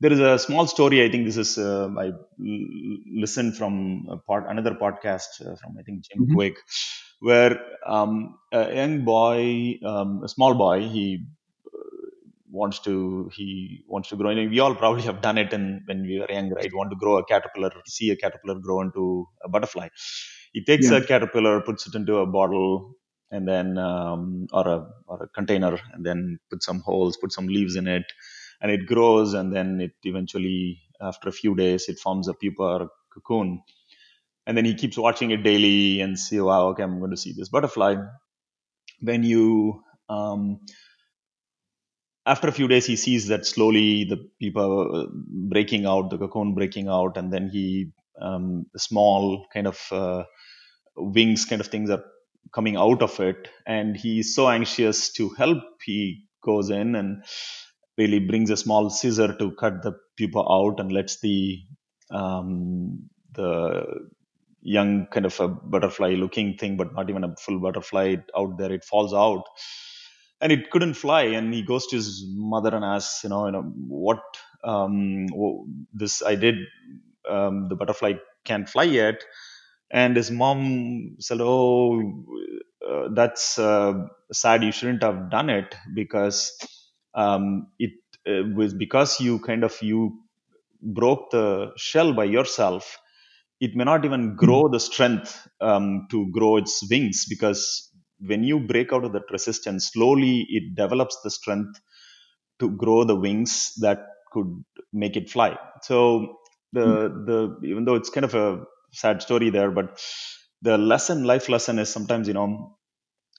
There 0.00 0.12
is 0.16 0.20
a 0.20 0.38
small 0.46 0.66
story. 0.76 0.98
I 1.04 1.08
think 1.10 1.24
this 1.30 1.36
is 1.46 1.52
uh, 1.58 1.88
I 2.04 2.06
l- 2.06 2.18
listened 3.24 3.56
from 3.60 3.74
a 4.16 4.18
part, 4.30 4.44
another 4.54 4.74
podcast 4.84 5.30
uh, 5.40 5.56
from 5.60 5.76
I 5.80 5.82
think 5.88 6.04
Jim 6.08 6.22
Mhm. 6.22 6.34
Kwik, 6.34 6.56
where 7.20 7.54
um, 7.96 8.38
a 8.52 8.62
young 8.80 8.96
boy, 9.14 9.78
um, 9.92 10.22
a 10.24 10.28
small 10.36 10.54
boy, 10.66 10.76
he 10.96 11.06
wants 12.58 12.78
to 12.86 12.94
he 13.36 13.46
wants 13.88 14.08
to 14.10 14.16
grow 14.16 14.30
and 14.30 14.50
we 14.54 14.60
all 14.64 14.74
probably 14.82 15.02
have 15.02 15.20
done 15.20 15.38
it 15.42 15.52
in, 15.56 15.64
when 15.86 16.02
we 16.08 16.18
were 16.20 16.30
young 16.36 16.50
right 16.58 16.72
want 16.78 16.90
to 16.90 16.96
grow 17.02 17.14
a 17.18 17.24
caterpillar 17.32 17.70
see 17.96 18.10
a 18.10 18.16
caterpillar 18.16 18.56
grow 18.66 18.80
into 18.86 19.04
a 19.44 19.48
butterfly 19.54 19.88
he 20.52 20.62
takes 20.70 20.88
Yeah. 20.88 20.98
a 20.98 21.00
caterpillar 21.10 21.54
puts 21.68 21.86
it 21.88 21.94
into 22.00 22.16
a 22.18 22.26
bottle 22.38 22.94
and 23.30 23.48
then 23.48 23.78
um, 23.78 24.46
or 24.52 24.68
a 24.68 24.86
or 25.06 25.24
a 25.24 25.28
container 25.28 25.78
and 25.92 26.04
then 26.06 26.38
put 26.50 26.62
some 26.62 26.80
holes 26.80 27.16
put 27.16 27.32
some 27.32 27.46
leaves 27.48 27.76
in 27.76 27.86
it 27.88 28.04
and 28.60 28.70
it 28.70 28.86
grows 28.86 29.34
and 29.34 29.54
then 29.54 29.80
it 29.80 29.92
eventually 30.04 30.80
after 31.00 31.28
a 31.28 31.32
few 31.32 31.54
days 31.54 31.88
it 31.88 31.98
forms 31.98 32.28
a 32.28 32.34
pupa 32.34 32.62
or 32.62 32.82
a 32.82 32.88
cocoon. 33.12 33.62
And 34.46 34.56
then 34.56 34.64
he 34.64 34.74
keeps 34.74 34.98
watching 34.98 35.30
it 35.30 35.42
daily 35.44 36.00
and 36.00 36.18
see 36.18 36.40
wow 36.40 36.68
okay 36.70 36.82
i'm 36.82 36.98
going 36.98 37.10
to 37.12 37.16
see 37.16 37.32
this 37.36 37.48
butterfly. 37.48 37.96
When 39.00 39.22
you 39.24 39.82
um, 40.08 40.60
after 42.26 42.48
a 42.48 42.52
few 42.52 42.68
days 42.68 42.86
he 42.86 42.96
sees 42.96 43.28
that 43.28 43.46
slowly 43.46 44.04
the 44.04 44.18
pupa 44.40 45.06
breaking 45.54 45.86
out 45.86 46.10
the 46.10 46.18
cocoon 46.18 46.54
breaking 46.54 46.88
out 46.88 47.16
and 47.16 47.32
then 47.32 47.48
he 47.50 47.92
um, 48.20 48.66
small 48.76 49.46
kind 49.52 49.66
of 49.66 49.80
uh, 49.92 50.24
wings 50.96 51.44
kind 51.44 51.60
of 51.60 51.68
things 51.68 51.90
are 51.90 52.04
coming 52.52 52.76
out 52.76 53.02
of 53.02 53.18
it 53.20 53.48
and 53.66 53.96
he's 53.96 54.34
so 54.34 54.48
anxious 54.48 55.12
to 55.12 55.28
help 55.30 55.62
he 55.84 56.24
goes 56.42 56.70
in 56.70 56.94
and 56.94 57.24
really 57.98 58.18
brings 58.18 58.50
a 58.50 58.56
small 58.56 58.90
scissor 58.90 59.34
to 59.38 59.52
cut 59.52 59.82
the 59.82 59.92
pupa 60.16 60.38
out 60.38 60.78
and 60.78 60.92
lets 60.92 61.20
the 61.20 61.60
um, 62.10 63.08
the 63.32 63.84
young 64.62 65.06
kind 65.12 65.26
of 65.26 65.38
a 65.40 65.48
butterfly 65.48 66.14
looking 66.14 66.56
thing 66.56 66.76
but 66.76 66.94
not 66.94 67.10
even 67.10 67.24
a 67.24 67.36
full 67.36 67.60
butterfly 67.60 68.16
out 68.36 68.56
there 68.58 68.72
it 68.72 68.84
falls 68.84 69.12
out. 69.14 69.44
And 70.40 70.52
it 70.52 70.70
couldn't 70.70 70.94
fly 70.94 71.22
and 71.22 71.54
he 71.54 71.62
goes 71.62 71.86
to 71.88 71.96
his 71.96 72.24
mother 72.28 72.74
and 72.74 72.84
asks 72.84 73.24
you 73.24 73.30
know 73.30 73.46
you 73.46 73.52
know 73.52 73.62
what 73.88 74.22
um 74.62 75.26
this 75.92 76.22
i 76.22 76.34
did 76.34 76.56
um, 77.30 77.68
the 77.68 77.76
butterfly 77.76 78.14
can't 78.44 78.68
fly 78.68 78.82
yet 78.84 79.24
and 79.94 80.16
his 80.16 80.30
mom 80.32 81.16
said 81.20 81.40
oh 81.42 82.02
uh, 82.90 83.08
that's 83.14 83.58
uh, 83.60 83.94
sad 84.32 84.64
you 84.64 84.72
shouldn't 84.72 85.04
have 85.04 85.30
done 85.30 85.50
it 85.50 85.76
because 85.94 86.40
um, 87.16 87.68
it 87.80 87.92
uh, 88.28 88.44
was 88.56 88.74
because 88.74 89.20
you 89.20 89.40
kind 89.40 89.64
of 89.64 89.76
you 89.82 90.00
broke 90.82 91.30
the 91.32 91.72
shell 91.78 92.14
by 92.14 92.24
yourself 92.24 92.98
it 93.60 93.76
may 93.76 93.84
not 93.84 94.04
even 94.06 94.36
Mm. 94.42 94.44
grow 94.44 94.68
the 94.68 94.80
strength 94.80 95.48
um, 95.62 96.06
to 96.12 96.30
grow 96.32 96.58
its 96.58 96.86
wings 96.90 97.26
because 97.28 97.90
when 98.20 98.44
you 98.44 98.60
break 98.60 98.92
out 98.94 99.04
of 99.04 99.12
that 99.14 99.30
resistance 99.32 99.90
slowly 99.94 100.46
it 100.50 100.74
develops 100.76 101.18
the 101.24 101.30
strength 101.30 101.80
to 102.60 102.70
grow 102.70 103.04
the 103.04 103.16
wings 103.16 103.72
that 103.80 104.00
could 104.32 104.50
make 104.92 105.16
it 105.16 105.30
fly 105.30 105.56
so 105.82 105.98
the 106.72 106.86
Mm. 106.86 106.98
the 107.28 107.38
even 107.70 107.84
though 107.86 107.96
it's 107.96 108.10
kind 108.10 108.26
of 108.26 108.34
a 108.34 108.64
sad 109.02 109.22
story 109.22 109.50
there 109.50 109.70
but 109.70 110.00
the 110.62 110.78
lesson 110.78 111.24
life 111.24 111.48
lesson 111.48 111.78
is 111.78 111.90
sometimes 111.90 112.28
you 112.28 112.34
know 112.34 112.70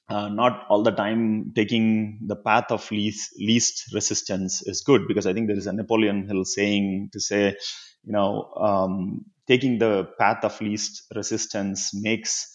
uh, 0.09 0.29
not 0.29 0.65
all 0.69 0.83
the 0.83 0.91
time 0.91 1.51
taking 1.55 2.19
the 2.27 2.35
path 2.35 2.71
of 2.71 2.89
least 2.91 3.31
least 3.39 3.93
resistance 3.93 4.61
is 4.65 4.81
good 4.81 5.07
because 5.07 5.25
I 5.25 5.33
think 5.33 5.47
there 5.47 5.57
is 5.57 5.67
a 5.67 5.73
Napoleon 5.73 6.27
Hill 6.27 6.45
saying 6.45 7.09
to 7.13 7.19
say, 7.19 7.57
you 8.03 8.13
know, 8.13 8.53
um, 8.55 9.25
taking 9.47 9.79
the 9.79 10.07
path 10.19 10.43
of 10.43 10.59
least 10.61 11.03
resistance 11.15 11.91
makes 11.93 12.47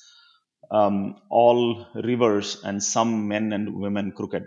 um, 0.70 1.16
all 1.30 1.86
rivers 1.94 2.62
and 2.64 2.82
some 2.82 3.28
men 3.28 3.52
and 3.52 3.74
women 3.74 4.12
crooked. 4.12 4.44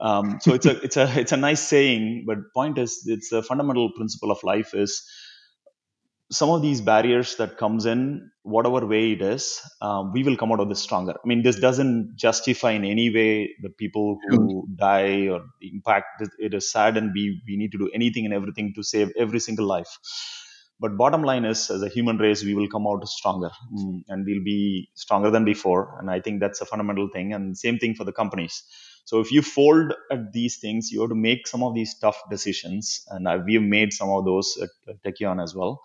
Um, 0.00 0.38
so 0.40 0.54
it's 0.54 0.66
a 0.66 0.80
it's 0.82 0.96
a 0.96 1.20
it's 1.20 1.32
a 1.32 1.36
nice 1.36 1.62
saying, 1.62 2.24
but 2.26 2.38
point 2.54 2.78
is 2.78 3.04
it's 3.06 3.32
a 3.32 3.42
fundamental 3.42 3.92
principle 3.96 4.30
of 4.32 4.42
life 4.44 4.74
is 4.74 5.02
some 6.32 6.48
of 6.48 6.62
these 6.62 6.80
barriers 6.80 7.36
that 7.36 7.58
comes 7.58 7.84
in 7.84 8.30
whatever 8.42 8.86
way 8.86 9.12
it 9.12 9.22
is 9.22 9.60
um, 9.82 10.12
we 10.12 10.22
will 10.24 10.36
come 10.36 10.50
out 10.50 10.60
of 10.60 10.68
this 10.68 10.80
stronger. 10.80 11.12
I 11.12 11.26
mean 11.26 11.42
this 11.42 11.58
doesn't 11.60 12.16
justify 12.16 12.72
in 12.72 12.84
any 12.84 13.14
way 13.14 13.50
the 13.60 13.68
people 13.68 14.18
who 14.28 14.66
die 14.74 15.28
or 15.28 15.40
the 15.60 15.70
impact 15.72 16.22
it 16.38 16.54
is 16.54 16.72
sad 16.72 16.96
and 16.96 17.12
we 17.14 17.42
we 17.46 17.56
need 17.56 17.72
to 17.72 17.78
do 17.78 17.90
anything 17.94 18.24
and 18.24 18.34
everything 18.34 18.72
to 18.76 18.82
save 18.82 19.12
every 19.16 19.40
single 19.40 19.66
life. 19.66 19.98
But 20.80 20.96
bottom 20.96 21.22
line 21.22 21.44
is 21.44 21.70
as 21.70 21.82
a 21.82 21.88
human 21.88 22.16
race 22.16 22.42
we 22.42 22.54
will 22.54 22.68
come 22.68 22.86
out 22.86 23.06
stronger. 23.06 23.50
Mm, 23.72 24.02
and 24.08 24.26
we'll 24.26 24.42
be 24.42 24.88
stronger 24.94 25.30
than 25.30 25.44
before 25.44 25.96
and 25.98 26.10
i 26.10 26.18
think 26.20 26.40
that's 26.40 26.60
a 26.60 26.66
fundamental 26.72 27.08
thing 27.12 27.34
and 27.34 27.56
same 27.56 27.78
thing 27.78 27.94
for 27.94 28.04
the 28.04 28.12
companies. 28.22 28.62
So 29.04 29.18
if 29.20 29.32
you 29.32 29.42
fold 29.42 29.92
at 30.10 30.32
these 30.32 30.58
things 30.58 30.90
you 30.90 31.00
have 31.02 31.10
to 31.10 31.16
make 31.28 31.46
some 31.46 31.62
of 31.62 31.74
these 31.74 31.94
tough 31.98 32.18
decisions 32.30 33.04
and 33.08 33.28
I, 33.28 33.36
we've 33.36 33.62
made 33.78 33.92
some 33.92 34.08
of 34.08 34.24
those 34.24 34.56
at, 34.62 34.70
at 34.88 35.02
Tekion 35.04 35.42
as 35.42 35.54
well 35.54 35.82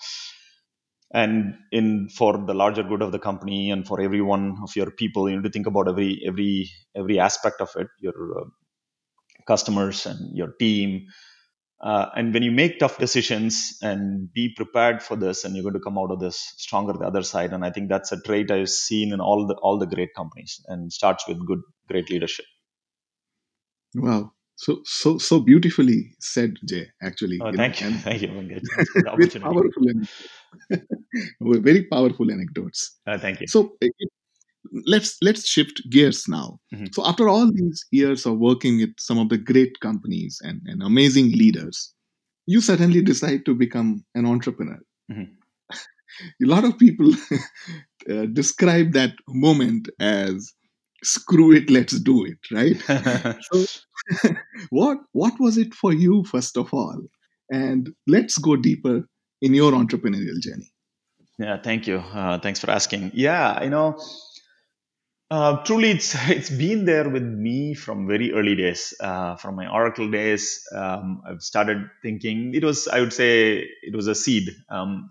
and 1.12 1.56
in 1.72 2.10
for 2.10 2.38
the 2.48 2.54
larger 2.54 2.84
good 2.84 3.02
of 3.02 3.12
the 3.12 3.20
company 3.20 3.72
and 3.72 3.88
for 3.88 4.02
every 4.02 4.22
one 4.22 4.58
of 4.63 4.76
your 4.76 4.91
people 4.91 5.30
you 5.30 5.36
need 5.38 5.43
to 5.43 5.50
think 5.50 5.67
about 5.67 5.88
every 5.88 6.22
every 6.28 6.70
every 6.96 7.20
aspect 7.20 7.62
of 7.62 7.70
it 7.78 7.88
your 8.00 8.41
uh, 8.41 8.46
customers 9.48 10.06
and 10.06 10.36
your 10.38 10.54
team 10.60 11.08
uh, 11.82 12.08
and 12.15 12.34
when 12.34 12.43
you 12.43 12.52
make 12.52 12.80
tough 12.80 12.98
decisions 13.00 13.78
and 13.84 14.34
be 14.34 14.54
prepared 14.56 15.02
for 15.04 15.15
this 15.17 15.43
and 15.46 15.56
you're 15.56 15.63
going 15.63 15.74
to 15.76 15.80
come 15.80 15.98
out 15.98 16.12
of 16.12 16.20
this 16.20 16.54
stronger 16.58 16.93
the 16.93 17.06
other 17.06 17.24
side 17.24 17.54
and 17.54 17.65
i 17.65 17.72
think 17.72 17.89
that's 17.89 18.12
a 18.12 18.22
trait 18.22 18.52
i've 18.52 18.70
seen 18.70 19.13
in 19.13 19.22
all 19.22 19.48
the 19.48 19.56
all 19.56 19.80
the 19.80 19.88
great 19.96 20.13
companies 20.15 20.62
and 20.67 20.93
starts 20.93 21.28
with 21.28 21.46
good 21.48 21.62
great 21.89 22.10
leadership 22.10 22.46
Wow. 23.96 24.34
So 24.58 24.82
so 24.86 25.17
so 25.20 25.39
beautifully 25.39 26.15
said, 26.20 26.56
Jay. 26.65 26.88
Actually, 27.02 27.38
oh 27.41 27.46
you 27.46 27.52
know, 27.54 27.58
thank 27.58 27.82
you 27.82 27.91
thank 27.91 28.22
you 28.22 28.28
Pankaj. 28.30 28.62
thanks 28.76 28.91
for 28.91 29.02
very 29.04 29.13
opportunity 29.13 29.43
powerful 29.43 29.84
very 31.62 31.84
powerful 31.86 32.32
anecdotes. 32.32 32.98
uh, 33.06 33.17
thank 33.20 33.41
you 33.41 33.48
So 33.48 33.76
eh, 33.82 33.89
let's 34.86 35.17
let's 35.22 35.48
shift 35.48 35.82
gears 35.89 36.28
now. 36.28 36.60
Mhm. 36.74 36.93
So 36.93 37.06
after 37.06 37.30
all 37.30 37.52
these 37.52 37.86
years 37.91 38.26
of 38.26 38.39
working 38.39 38.78
with 38.80 38.93
some 38.98 39.20
of 39.20 39.30
the 39.30 39.38
great 39.38 39.80
companies 39.80 40.39
and, 40.43 40.62
and 40.65 40.82
amazing 40.82 41.32
leaders, 41.32 41.93
you 42.48 42.60
suddenly 42.62 43.02
decide 43.02 43.46
to 43.46 43.54
become 43.54 44.04
an 44.15 44.26
entrepreneur. 44.26 44.80
Mhm. 45.12 45.28
A 46.43 46.48
lot 46.48 46.63
of 46.63 46.78
people 46.80 47.12
uh, 48.10 48.26
describe 48.34 48.93
that 48.93 49.13
moment 49.28 49.89
as 50.00 50.52
"screw 51.03 51.53
it, 51.53 51.69
let's 51.69 51.99
do 51.99 52.25
it." 52.25 52.39
Right? 52.51 52.81
So, 53.51 53.67
what 54.69 54.99
what 55.12 55.39
was 55.39 55.57
it 55.57 55.73
for 55.73 55.93
you 55.93 56.23
first 56.23 56.57
of 56.57 56.73
all? 56.73 57.01
And 57.49 57.89
let's 58.07 58.38
go 58.38 58.55
deeper 58.55 59.07
in 59.41 59.53
your 59.53 59.71
entrepreneurial 59.71 60.39
journey. 60.41 60.71
yeah 61.39 61.57
thank 61.62 61.88
you 61.88 61.97
uh, 61.97 62.39
thanks 62.39 62.60
for 62.60 62.69
asking 62.71 63.12
yeah 63.13 63.63
you 63.63 63.69
know 63.69 63.97
Uh, 65.29 65.62
truly, 65.63 65.91
it's 65.91 66.15
it's 66.29 66.50
been 66.50 66.85
there 66.85 67.10
with 67.10 67.23
me 67.23 67.73
from 67.73 68.08
very 68.08 68.31
early 68.33 68.56
days. 68.56 68.93
Uh, 69.00 69.35
from 69.35 69.56
my 69.56 69.67
Oracle 69.67 70.10
days, 70.10 70.63
um, 70.73 71.21
I've 71.27 71.41
started 71.41 71.89
thinking. 72.02 72.54
It 72.54 72.63
was, 72.63 72.87
I 72.87 73.02
would 73.02 73.12
say, 73.13 73.67
it 73.81 73.95
was 73.95 74.08
a 74.08 74.15
seed, 74.15 74.50
um, 74.69 75.10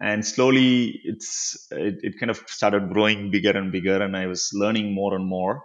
and 0.00 0.26
slowly, 0.26 1.00
it's 1.04 1.66
it, 1.70 1.96
it 2.02 2.20
kind 2.20 2.30
of 2.30 2.38
started 2.48 2.90
growing 2.92 3.30
bigger 3.30 3.52
and 3.56 3.72
bigger, 3.72 4.02
and 4.02 4.16
I 4.16 4.26
was 4.26 4.50
learning 4.54 4.94
more 4.94 5.14
and 5.14 5.26
more. 5.26 5.62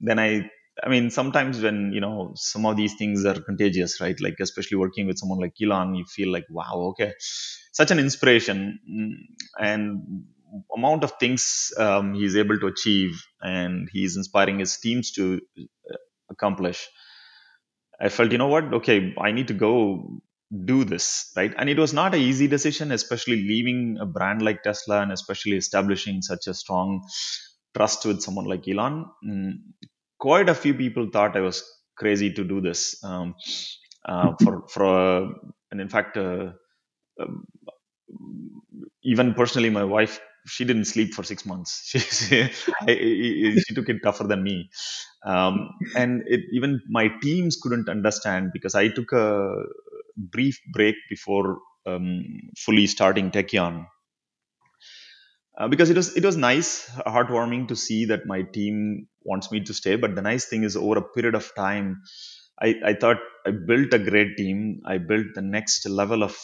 Then 0.00 0.18
I, 0.18 0.50
I 0.82 0.88
mean, 0.88 1.10
sometimes 1.10 1.60
when 1.60 1.92
you 1.92 2.00
know 2.00 2.32
some 2.36 2.66
of 2.66 2.76
these 2.76 2.94
things 2.94 3.24
are 3.24 3.40
contagious, 3.40 4.00
right? 4.00 4.20
Like 4.20 4.36
especially 4.40 4.78
working 4.78 5.06
with 5.06 5.18
someone 5.18 5.40
like 5.40 5.54
Elon, 5.62 5.94
you 5.94 6.04
feel 6.04 6.32
like, 6.32 6.46
wow, 6.50 6.92
okay, 6.92 7.12
such 7.72 7.90
an 7.90 7.98
inspiration, 7.98 8.78
Mm, 8.90 9.12
and 9.58 10.24
amount 10.74 11.04
of 11.04 11.12
things 11.20 11.72
um, 11.78 12.14
he's 12.14 12.36
able 12.36 12.58
to 12.58 12.66
achieve 12.68 13.22
and 13.42 13.88
he's 13.92 14.16
inspiring 14.16 14.58
his 14.58 14.78
teams 14.78 15.12
to 15.12 15.40
uh, 15.58 15.96
accomplish 16.30 16.88
i 18.00 18.08
felt 18.08 18.32
you 18.32 18.38
know 18.38 18.48
what 18.54 18.72
okay 18.78 19.14
i 19.20 19.32
need 19.32 19.48
to 19.48 19.54
go 19.54 19.72
do 20.64 20.84
this 20.84 21.32
right? 21.36 21.52
And 21.58 21.68
it 21.68 21.78
was 21.78 21.92
not 21.92 22.14
an 22.14 22.20
easy 22.20 22.46
decision 22.48 22.90
especially 22.92 23.36
leaving 23.36 23.98
a 24.00 24.06
brand 24.06 24.42
like 24.42 24.62
tesla 24.62 25.02
and 25.02 25.12
especially 25.12 25.56
establishing 25.56 26.22
such 26.22 26.46
a 26.46 26.54
strong 26.54 27.02
trust 27.76 28.06
with 28.06 28.22
someone 28.22 28.46
like 28.46 28.66
elon. 28.66 29.06
Mm, 29.26 29.52
quite 30.18 30.48
a 30.48 30.54
few 30.54 30.74
people 30.74 31.08
thought 31.12 31.36
i 31.36 31.40
was 31.40 31.62
crazy 31.96 32.32
to 32.32 32.44
do 32.44 32.60
this 32.60 33.02
um, 33.04 33.34
uh, 34.06 34.32
for 34.42 34.64
for 34.68 34.84
uh, 34.86 35.28
and 35.70 35.80
in 35.80 35.88
fact 35.88 36.16
uh, 36.16 36.50
um, 37.20 37.44
even 39.02 39.34
personally 39.34 39.70
my 39.70 39.84
wife 39.84 40.20
she 40.46 40.64
didn't 40.64 40.86
sleep 40.86 41.12
for 41.12 41.22
six 41.22 41.44
months. 41.44 41.90
She 41.92 41.98
she, 41.98 43.60
she 43.60 43.74
took 43.74 43.88
it 43.90 43.98
tougher 44.02 44.24
than 44.24 44.42
me. 44.42 44.70
Um, 45.26 45.68
and 45.94 46.22
it, 46.26 46.40
even 46.52 46.80
my 46.88 47.08
teams 47.22 47.58
couldn't 47.62 47.88
understand 47.88 48.50
because 48.52 48.74
i 48.74 48.88
took 48.88 49.12
a 49.12 49.52
brief 50.18 50.58
break 50.72 50.96
before 51.10 51.60
um, 51.86 52.24
fully 52.58 52.86
starting 52.86 53.30
Tekion 53.30 53.86
uh, 55.58 55.68
because 55.68 55.90
it 55.90 55.96
was 55.96 56.16
it 56.16 56.24
was 56.24 56.36
nice, 56.36 56.88
heartwarming 57.06 57.68
to 57.68 57.76
see 57.76 58.06
that 58.06 58.26
my 58.26 58.42
team 58.42 59.08
wants 59.24 59.50
me 59.52 59.60
to 59.60 59.74
stay. 59.74 59.96
But 59.96 60.14
the 60.14 60.22
nice 60.22 60.46
thing 60.46 60.62
is, 60.64 60.76
over 60.76 60.98
a 60.98 61.02
period 61.14 61.34
of 61.34 61.52
time, 61.54 62.02
I, 62.60 62.74
I 62.84 62.94
thought 62.94 63.18
I 63.46 63.50
built 63.52 63.92
a 63.92 63.98
great 63.98 64.36
team. 64.36 64.82
I 64.86 64.98
built 64.98 65.26
the 65.34 65.42
next 65.42 65.88
level 65.88 66.22
of 66.22 66.36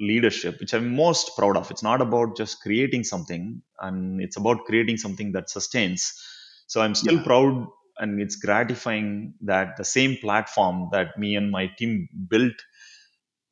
leadership, 0.00 0.60
which 0.60 0.74
I'm 0.74 0.94
most 0.94 1.32
proud 1.36 1.56
of. 1.56 1.70
It's 1.70 1.82
not 1.82 2.02
about 2.02 2.36
just 2.36 2.60
creating 2.62 3.04
something, 3.04 3.62
and 3.80 4.20
it's 4.20 4.36
about 4.36 4.64
creating 4.66 4.98
something 4.98 5.32
that 5.32 5.50
sustains. 5.50 6.12
So 6.66 6.80
I'm 6.82 6.94
still 6.94 7.18
Yeah. 7.18 7.22
proud, 7.22 7.68
and 7.98 8.20
it's 8.20 8.36
gratifying 8.36 9.34
that 9.42 9.76
the 9.76 9.84
same 9.84 10.16
platform 10.16 10.88
that 10.92 11.18
me 11.18 11.36
and 11.36 11.50
my 11.50 11.68
team 11.78 12.08
built 12.28 12.54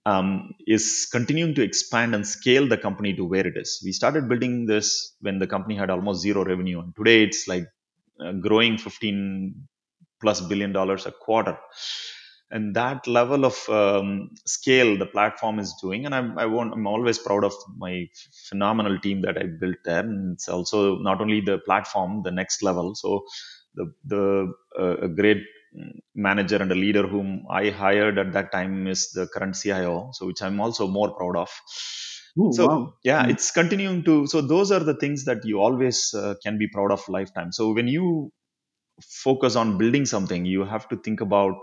um, 0.07 0.55
is 0.67 1.09
continuing 1.11 1.55
to 1.55 1.63
expand 1.63 2.15
and 2.15 2.27
scale 2.27 2.69
the 2.69 2.77
company 2.77 3.15
to 3.15 3.25
where 3.25 3.47
it 3.47 3.57
is. 3.57 3.81
We 3.85 3.93
started 3.93 4.29
building 4.29 4.67
this 4.67 5.15
when 5.21 5.39
the 5.39 5.47
company 5.47 5.77
had 5.77 5.91
almost 5.91 6.23
zero 6.23 6.45
revenue, 6.45 6.81
and 6.81 6.95
today 6.97 7.25
it's 7.25 7.49
like 7.49 7.67
uh, 8.25 8.33
growing 8.33 8.79
15 8.79 9.69
plus 10.21 10.41
billion 10.43 10.73
dollars 10.73 11.07
a 11.07 11.13
quarter. 11.13 11.59
And 12.51 12.77
that 12.77 13.07
level 13.09 13.45
of 13.45 13.57
um, 13.69 14.31
scale 14.47 14.97
the 14.99 15.07
platform 15.07 15.59
is 15.59 15.75
doing, 15.83 16.05
and 16.07 16.15
I'm 16.15 16.39
I 16.39 16.45
I'm 16.45 16.87
always 16.87 17.19
proud 17.19 17.43
of 17.43 17.55
my 17.77 18.07
phenomenal 18.49 18.99
team 19.01 19.23
that 19.23 19.37
I 19.39 19.45
built 19.47 19.77
there. 19.85 20.01
And 20.01 20.35
it's 20.35 20.49
also 20.49 20.99
not 20.99 21.21
only 21.21 21.41
the 21.41 21.59
platform, 21.59 22.23
the 22.23 22.31
next 22.31 22.63
level. 22.63 22.95
So 22.95 23.25
the 23.75 23.93
the 24.05 24.53
uh, 24.79 24.97
a 24.99 25.09
great 25.09 25.43
manager 26.15 26.57
and 26.57 26.71
a 26.73 26.75
leader 26.75 27.07
whom 27.07 27.45
I 27.51 27.71
hired 27.71 28.19
at 28.19 28.33
that 28.33 28.53
time 28.53 28.87
is 28.87 29.11
the 29.13 29.27
current 29.27 29.57
CIO, 29.57 30.11
so 30.13 30.27
which 30.27 30.43
I'm 30.43 30.61
also 30.61 30.87
more 30.89 31.15
proud 31.15 31.37
of. 31.37 31.51
Oh, 32.39 32.51
So 32.51 32.67
wow. 32.67 32.95
yeah, 33.05 33.27
Mm. 33.27 33.35
it's 33.35 33.51
continuing 33.51 34.05
to. 34.05 34.27
So 34.27 34.41
those 34.41 34.71
are 34.71 34.81
the 34.81 34.97
things 34.97 35.25
that 35.25 35.45
you 35.45 35.61
always 35.61 36.15
uh, 36.15 36.35
can 36.43 36.59
be 36.59 36.69
proud 36.69 36.93
of 36.93 37.09
lifetime. 37.09 37.53
So 37.53 37.73
when 37.73 37.89
you 37.89 38.33
focus 39.03 39.57
on 39.57 39.79
building 39.79 40.07
something, 40.07 40.45
you 40.47 40.65
have 40.65 40.89
to 40.91 40.97
think 40.97 41.21
about. 41.21 41.55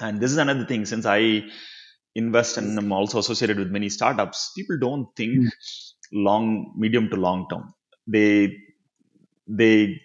And 0.00 0.20
this 0.20 0.30
is 0.32 0.38
another 0.38 0.66
thing. 0.66 0.84
Since 0.84 1.06
I 1.06 1.42
invest 2.14 2.56
and 2.58 2.78
I'm 2.78 2.92
also 2.92 3.18
associated 3.18 3.58
with 3.58 3.70
many 3.70 3.88
startups, 3.88 4.52
people 4.56 4.78
don't 4.80 5.08
think 5.16 5.42
Mm. 5.42 5.50
long, 6.12 6.74
medium 6.76 7.08
to 7.10 7.16
long 7.16 7.48
term. 7.50 7.74
They 8.06 8.56
they 9.48 10.00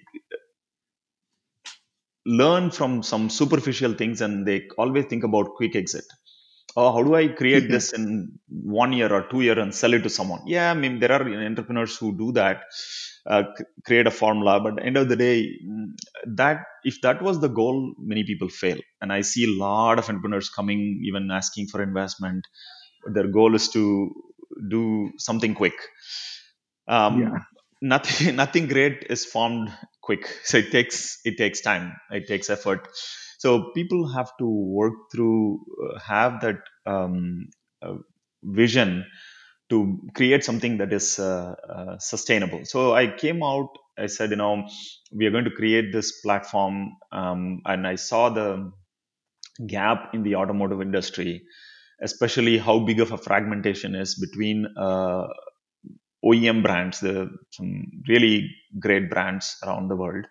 learn 2.28 2.72
from 2.72 3.04
some 3.04 3.30
superficial 3.30 3.94
things 3.94 4.22
and 4.22 4.48
they 4.48 4.68
always 4.78 5.06
think 5.06 5.26
about 5.26 5.56
quick 5.56 5.76
exit. 5.76 6.06
Oh 6.76 6.92
how 6.94 7.04
do 7.04 7.16
i 7.16 7.28
create 7.28 7.70
this 7.76 7.94
in 7.94 8.40
one 8.50 8.94
year 8.94 9.12
or 9.14 9.24
two 9.32 9.42
year 9.42 9.60
and 9.60 9.74
sell 9.76 9.94
it 9.96 10.04
to 10.04 10.10
someone? 10.10 10.42
Yeah 10.46 10.72
i 10.72 10.76
mean 10.76 11.00
there 11.00 11.14
are 11.18 11.24
entrepreneurs 11.52 11.98
who 11.98 12.18
do 12.18 12.34
that 12.34 12.64
uh, 13.28 13.44
create 13.86 14.08
a 14.08 14.12
formula 14.12 14.60
but 14.60 14.74
at 14.74 14.78
the 14.78 14.86
end 14.86 14.98
of 14.98 15.10
the 15.10 15.18
day 15.18 15.38
mm, 15.68 15.88
that 16.42 16.60
if 16.84 17.02
that 17.02 17.22
was 17.22 17.40
the 17.40 17.50
goal 17.50 17.94
many 18.00 18.24
people 18.26 18.50
fail. 18.50 18.80
And 19.02 19.14
i 19.14 19.22
see 19.22 19.46
a 19.46 19.54
lot 19.66 20.00
of 20.00 20.10
entrepreneurs 20.10 20.50
coming 20.50 21.02
even 21.06 21.32
asking 21.32 21.68
for 21.68 21.82
investment. 21.84 22.46
Their 23.16 23.28
goal 23.28 23.56
is 23.56 23.70
to 23.70 23.84
do 24.70 25.12
something 25.18 25.56
quick. 25.56 25.76
Yeah. 27.10 27.32
um, 27.32 27.46
nothing 27.82 28.36
nothing 28.44 28.68
great 28.68 29.06
is 29.10 29.26
formed 29.26 29.72
quick. 30.08 30.26
So 30.50 30.60
it 30.64 30.72
takes 30.72 31.00
it 31.26 31.38
takes 31.44 31.62
time. 31.62 31.88
It 32.12 32.28
takes 32.34 32.50
effort. 32.50 32.90
So 33.40 33.72
people 33.76 34.08
have 34.16 34.32
to 34.40 34.48
work 34.80 34.96
through 35.14 35.62
uh, 35.86 36.00
have 36.00 36.42
that 36.42 36.60
um, 36.88 37.50
uh, 37.84 37.98
vision 38.62 39.06
to 39.70 40.00
create 40.16 40.44
something 40.46 40.78
that 40.80 40.94
is 40.94 41.20
uh, 41.20 41.56
uh, 41.78 41.98
sustainable. 42.00 42.62
So 42.74 42.94
i 42.96 43.08
came 43.24 43.44
out 43.44 43.70
i 44.00 44.08
said 44.16 44.32
you 44.36 44.38
know 44.42 44.54
we 45.20 45.26
are 45.28 45.32
going 45.36 45.50
to 45.50 45.56
create 45.60 45.92
this 45.94 46.10
platform 46.26 46.76
um, 47.22 47.62
and 47.66 47.88
i 47.92 47.96
saw 47.96 48.30
the 48.40 48.50
gap 49.68 50.14
in 50.14 50.24
the 50.24 50.36
automotive 50.36 50.82
industry 50.82 51.42
especially 52.02 52.58
how 52.58 52.80
big 52.80 53.00
of 53.02 53.12
a 53.12 53.18
fragmentation 53.18 53.96
is 53.96 54.16
between 54.16 54.68
uh, 54.78 55.28
OEM 56.26 56.64
brands, 56.64 57.00
the 57.00 57.30
some 57.52 58.04
really 58.08 58.50
great 58.80 59.10
brands 59.10 59.58
around 59.64 59.88
the 59.88 59.96
world. 59.96 60.26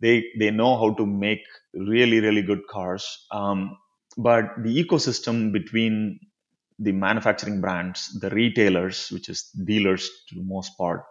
They 0.00 0.24
they 0.38 0.50
know 0.50 0.76
how 0.78 0.94
to 0.94 1.06
make 1.06 1.42
really 1.74 2.20
really 2.20 2.42
good 2.42 2.66
cars, 2.68 3.26
um, 3.30 3.76
but 4.16 4.44
the 4.62 4.84
ecosystem 4.84 5.52
between 5.52 6.20
the 6.78 6.92
manufacturing 6.92 7.60
brands, 7.60 8.18
the 8.20 8.30
retailers, 8.30 9.10
which 9.10 9.28
is 9.28 9.50
dealers 9.64 10.08
to 10.28 10.36
the 10.36 10.44
most 10.44 10.78
part, 10.78 11.04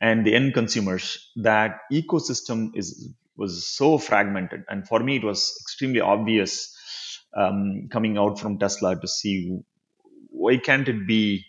and 0.00 0.24
the 0.24 0.34
end 0.34 0.54
consumers, 0.54 1.30
that 1.36 1.80
ecosystem 1.92 2.70
is 2.74 3.10
was 3.36 3.66
so 3.66 3.98
fragmented. 3.98 4.64
And 4.68 4.86
for 4.86 5.00
me, 5.00 5.16
it 5.16 5.24
was 5.24 5.56
extremely 5.62 6.00
obvious 6.00 6.76
um, 7.36 7.88
coming 7.90 8.18
out 8.18 8.38
from 8.38 8.58
Tesla 8.58 9.00
to 9.00 9.08
see 9.08 9.58
why 10.30 10.58
can't 10.58 10.88
it 10.88 11.06
be 11.06 11.44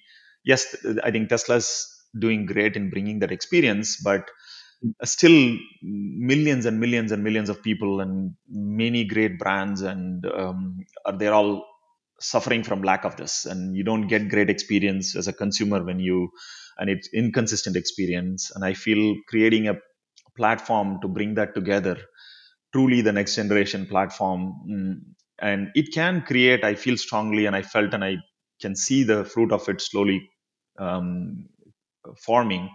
yes 0.45 0.75
i 1.03 1.11
think 1.11 1.29
tesla's 1.29 1.69
doing 2.17 2.45
great 2.45 2.75
in 2.75 2.89
bringing 2.89 3.19
that 3.19 3.31
experience 3.31 3.97
but 4.03 4.29
still 5.03 5.57
millions 5.81 6.65
and 6.65 6.79
millions 6.79 7.11
and 7.11 7.23
millions 7.23 7.49
of 7.49 7.61
people 7.63 8.01
and 8.01 8.33
many 8.49 9.05
great 9.05 9.39
brands 9.39 9.81
and 9.81 10.25
um, 10.27 10.79
are 11.05 11.17
they're 11.17 11.33
all 11.33 11.65
suffering 12.19 12.63
from 12.63 12.81
lack 12.83 13.05
of 13.05 13.15
this. 13.17 13.45
And 13.45 13.75
you 13.75 13.83
don't 13.83 14.07
get 14.07 14.29
great 14.29 14.49
experience 14.49 15.15
as 15.15 15.27
a 15.27 15.33
consumer 15.33 15.83
when 15.83 15.99
you 15.99 16.29
and 16.77 16.89
it's 16.89 17.09
inconsistent 17.13 17.75
experience. 17.75 18.51
And 18.55 18.65
i 18.65 18.73
feel 18.73 19.15
creating 19.29 19.67
a 19.67 19.75
platform 20.37 20.99
to 21.01 21.07
bring 21.07 21.35
that 21.35 21.53
together 21.55 21.97
truly 22.73 23.01
the 23.01 23.11
next 23.11 23.35
generation 23.35 23.85
platform 23.85 24.53
mm, 24.69 24.95
and 25.39 25.69
it 25.75 25.93
can 25.93 26.21
create 26.21 26.63
i 26.63 26.73
feel 26.75 26.97
strongly 26.97 27.45
and 27.45 27.55
i 27.55 27.61
felt 27.61 27.93
and 27.93 28.03
i 28.03 28.15
can 28.61 28.75
see 28.75 29.03
the 29.03 29.23
fruit 29.25 29.51
of 29.51 29.67
it 29.69 29.81
slowly 29.81 30.29
um, 30.79 31.49
forming 32.17 32.69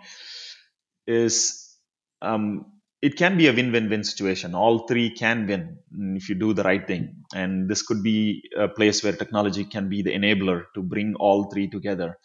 is 1.07 1.77
um, 2.23 2.67
it 3.01 3.17
can 3.17 3.37
be 3.37 3.47
a 3.47 3.53
win-win-win 3.53 4.03
situation. 4.03 4.55
All 4.55 4.87
three 4.87 5.11
can 5.11 5.47
win 5.47 5.79
if 6.17 6.29
you 6.29 6.35
do 6.35 6.53
the 6.53 6.65
right 6.65 6.87
thing. 6.87 7.23
And 7.35 7.69
this 7.69 7.83
could 7.83 8.03
be 8.03 8.43
a 8.57 8.69
place 8.69 9.05
where 9.05 9.13
technology 9.13 9.65
can 9.65 9.89
be 9.89 10.03
the 10.03 10.13
enabler 10.13 10.65
to 10.75 10.83
bring 10.83 11.15
all 11.17 11.45
three 11.45 11.69
together. 11.69 12.19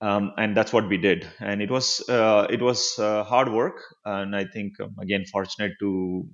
Um, 0.00 0.32
and 0.36 0.56
that's 0.56 0.72
what 0.72 0.88
we 0.88 0.96
did. 0.96 1.28
And 1.40 1.62
it 1.62 1.70
was 1.70 2.02
uh, 2.08 2.46
it 2.50 2.60
was 2.60 2.98
uh, 2.98 3.22
hard 3.24 3.52
work. 3.52 3.80
And 4.04 4.34
i 4.34 4.44
think 4.44 4.80
um, 4.80 4.96
again 5.00 5.24
fortunate 5.30 5.72
to 5.80 6.26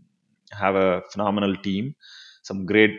have 0.52 0.76
a 0.76 1.02
phenomenal 1.12 1.54
team 1.56 1.94
some 2.42 2.64
great 2.64 2.92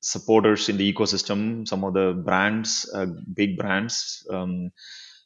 supporters 0.00 0.68
in 0.68 0.76
the 0.76 0.92
ecosystem 0.92 1.66
some 1.66 1.84
of 1.84 1.92
the 1.94 2.12
brands 2.24 2.88
uh, 2.94 3.06
big 3.34 3.56
brands 3.56 4.24
um, 4.30 4.70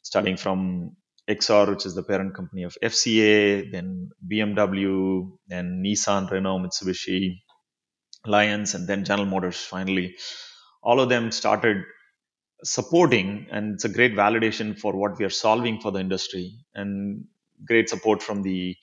starting 0.03 0.37
from 0.37 0.95
Exor, 1.29 1.69
which 1.69 1.85
is 1.85 1.95
the 1.95 2.03
parent 2.03 2.35
company 2.35 2.63
of 2.63 2.77
FCA, 2.83 3.71
then 3.71 4.09
BMW, 4.29 5.31
then 5.47 5.81
Nissan, 5.83 6.29
Renault, 6.29 6.59
Mitsubishi, 6.59 7.39
Lions, 8.25 8.73
and 8.75 8.87
then 8.87 9.05
General 9.05 9.25
Motors 9.25 9.57
finally. 9.57 10.15
All 10.81 10.99
of 10.99 11.07
them 11.07 11.31
started 11.31 11.77
supporting, 12.63 13.47
and 13.51 13.75
it's 13.75 13.85
a 13.85 13.89
great 13.89 14.15
validation 14.15 14.77
for 14.77 14.93
what 14.93 15.17
we 15.17 15.25
are 15.25 15.29
solving 15.29 15.79
for 15.79 15.91
the 15.91 15.99
industry, 15.99 16.51
and 16.75 17.25
great 17.65 17.87
support 17.87 18.21
from 18.21 18.43
the 18.43 18.75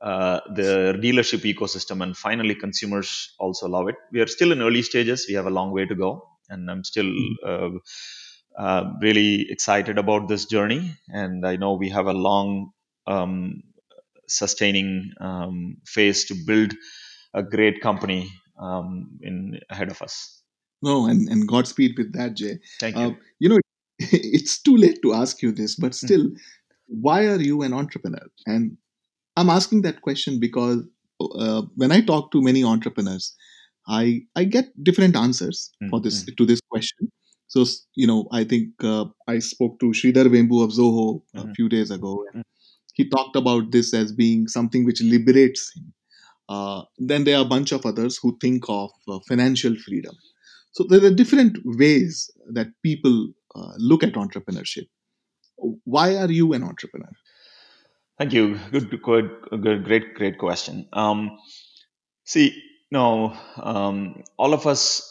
uh, 0.00 0.40
the 0.54 0.98
dealership 1.02 1.42
ecosystem, 1.52 2.02
and 2.02 2.16
finally 2.16 2.54
consumers 2.54 3.34
also 3.38 3.68
love 3.68 3.88
it. 3.88 3.96
We 4.12 4.20
are 4.20 4.26
still 4.26 4.52
in 4.52 4.62
early 4.62 4.82
stages; 4.82 5.26
we 5.28 5.34
have 5.34 5.46
a 5.46 5.50
long 5.50 5.72
way 5.72 5.86
to 5.86 5.94
go, 5.94 6.28
and 6.48 6.70
I'm 6.70 6.84
still 6.84 7.06
Mm. 7.06 7.34
uh, 7.44 7.70
uh, 8.58 8.92
really 9.00 9.46
excited 9.50 9.98
about 9.98 10.28
this 10.28 10.44
journey. 10.46 10.94
And 11.08 11.46
I 11.46 11.56
know 11.56 11.74
we 11.74 11.90
have 11.90 12.06
a 12.06 12.12
long 12.12 12.70
um, 13.06 13.62
sustaining 14.28 15.12
um, 15.20 15.78
phase 15.86 16.24
to 16.26 16.34
build 16.46 16.74
a 17.34 17.42
great 17.42 17.80
company 17.80 18.30
um, 18.60 19.18
in 19.22 19.60
ahead 19.70 19.90
of 19.90 20.02
us. 20.02 20.42
No, 20.82 21.06
and, 21.06 21.28
and 21.28 21.46
Godspeed 21.48 21.96
with 21.98 22.12
that, 22.12 22.34
Jay. 22.34 22.58
Thank 22.78 22.96
Uh, 22.96 23.10
you. 23.10 23.16
you 23.38 23.48
know, 23.48 23.58
it's 23.98 24.60
too 24.62 24.76
late 24.76 25.00
to 25.02 25.12
ask 25.14 25.42
you 25.42 25.52
this, 25.52 25.74
but 25.76 25.94
Mm, 25.94 25.94
still, 25.94 26.30
why 26.86 27.26
are 27.26 27.40
you 27.40 27.62
an 27.62 27.72
entrepreneur? 27.72 28.26
And 28.46 28.76
I'm 29.38 29.50
asking 29.50 29.82
that 29.82 30.02
question 30.02 30.40
because 30.40 30.82
uh, 31.20 31.62
when 31.76 31.92
I 31.92 32.00
talk 32.00 32.32
to 32.32 32.42
many 32.42 32.64
entrepreneurs, 32.64 33.34
I 33.86 34.22
I 34.36 34.44
get 34.44 34.72
different 34.82 35.16
answers 35.16 35.70
mm, 35.82 35.90
for 35.90 36.00
this 36.00 36.24
mm, 36.24 36.36
to 36.36 36.46
this 36.46 36.60
question. 36.70 37.12
So 37.46 37.64
you 37.94 38.06
know, 38.06 38.28
I 38.32 38.44
think 38.44 38.84
uh, 38.84 39.04
I 39.26 39.38
spoke 39.38 39.78
to 39.80 39.92
Sridhar 40.00 40.26
Vembu 40.34 40.62
of 40.64 40.70
Zoho 40.78 41.22
a 41.34 41.44
mhm, 41.44 41.54
few 41.54 41.68
days 41.68 41.90
ago, 41.90 42.24
and 42.32 42.42
mm. 42.42 42.48
he 42.94 43.08
talked 43.08 43.36
about 43.36 43.70
this 43.70 43.94
as 43.94 44.12
being 44.12 44.48
something 44.48 44.84
which 44.84 45.00
liberates 45.00 45.70
him. 45.76 45.92
Uh, 46.48 46.82
then 46.98 47.24
there 47.24 47.38
are 47.38 47.44
a 47.44 47.52
bunch 47.54 47.72
of 47.72 47.86
others 47.86 48.18
who 48.20 48.36
think 48.40 48.64
of 48.68 48.90
uh, 49.06 49.18
financial 49.28 49.74
freedom. 49.86 50.14
So 50.72 50.84
there 50.88 51.04
are 51.04 51.14
different 51.22 51.58
ways 51.64 52.30
that 52.52 52.68
people 52.82 53.28
uh, 53.54 53.72
look 53.78 54.02
at 54.02 54.14
entrepreneurship. 54.14 54.86
Why 55.84 56.16
are 56.16 56.30
you 56.30 56.52
an 56.54 56.62
entrepreneur? 56.62 57.10
Thank 58.18 58.32
you. 58.32 58.58
Good, 58.72 58.90
good, 59.02 59.30
good, 59.62 59.84
great, 59.84 60.14
great 60.14 60.38
question. 60.38 60.88
Um, 60.92 61.38
see, 62.24 62.62
no, 62.92 63.36
um, 63.56 64.24
all 64.38 64.54
of 64.54 64.66
us, 64.66 65.02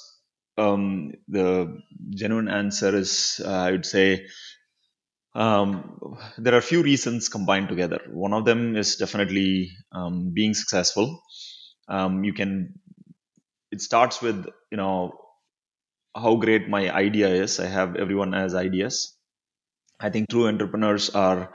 um, 0.57 1.13
the 1.27 1.79
genuine 2.11 2.49
answer 2.49 2.95
is, 2.95 3.41
uh, 3.45 3.49
I 3.49 3.71
would 3.71 3.85
say, 3.85 4.27
um, 5.35 5.99
there 6.37 6.53
are 6.55 6.57
a 6.59 6.61
few 6.71 6.81
reasons 6.81 7.29
combined 7.29 7.69
together. 7.69 8.01
One 8.09 8.33
of 8.33 8.45
them 8.45 8.75
is 8.75 8.95
definitely 8.95 9.71
um, 9.91 10.31
being 10.33 10.53
successful. 10.53 11.21
Um, 11.87 12.23
you 12.23 12.33
can. 12.33 12.73
It 13.71 13.81
starts 13.81 14.21
with 14.21 14.45
you 14.71 14.77
know 14.77 15.13
how 16.15 16.35
great 16.35 16.67
my 16.69 16.89
idea 16.93 17.29
is. 17.29 17.59
I 17.59 17.67
have 17.67 17.95
everyone 17.95 18.33
has 18.33 18.55
ideas. 18.55 19.15
I 19.99 20.09
think 20.11 20.29
true 20.29 20.47
entrepreneurs 20.47 21.09
are 21.11 21.53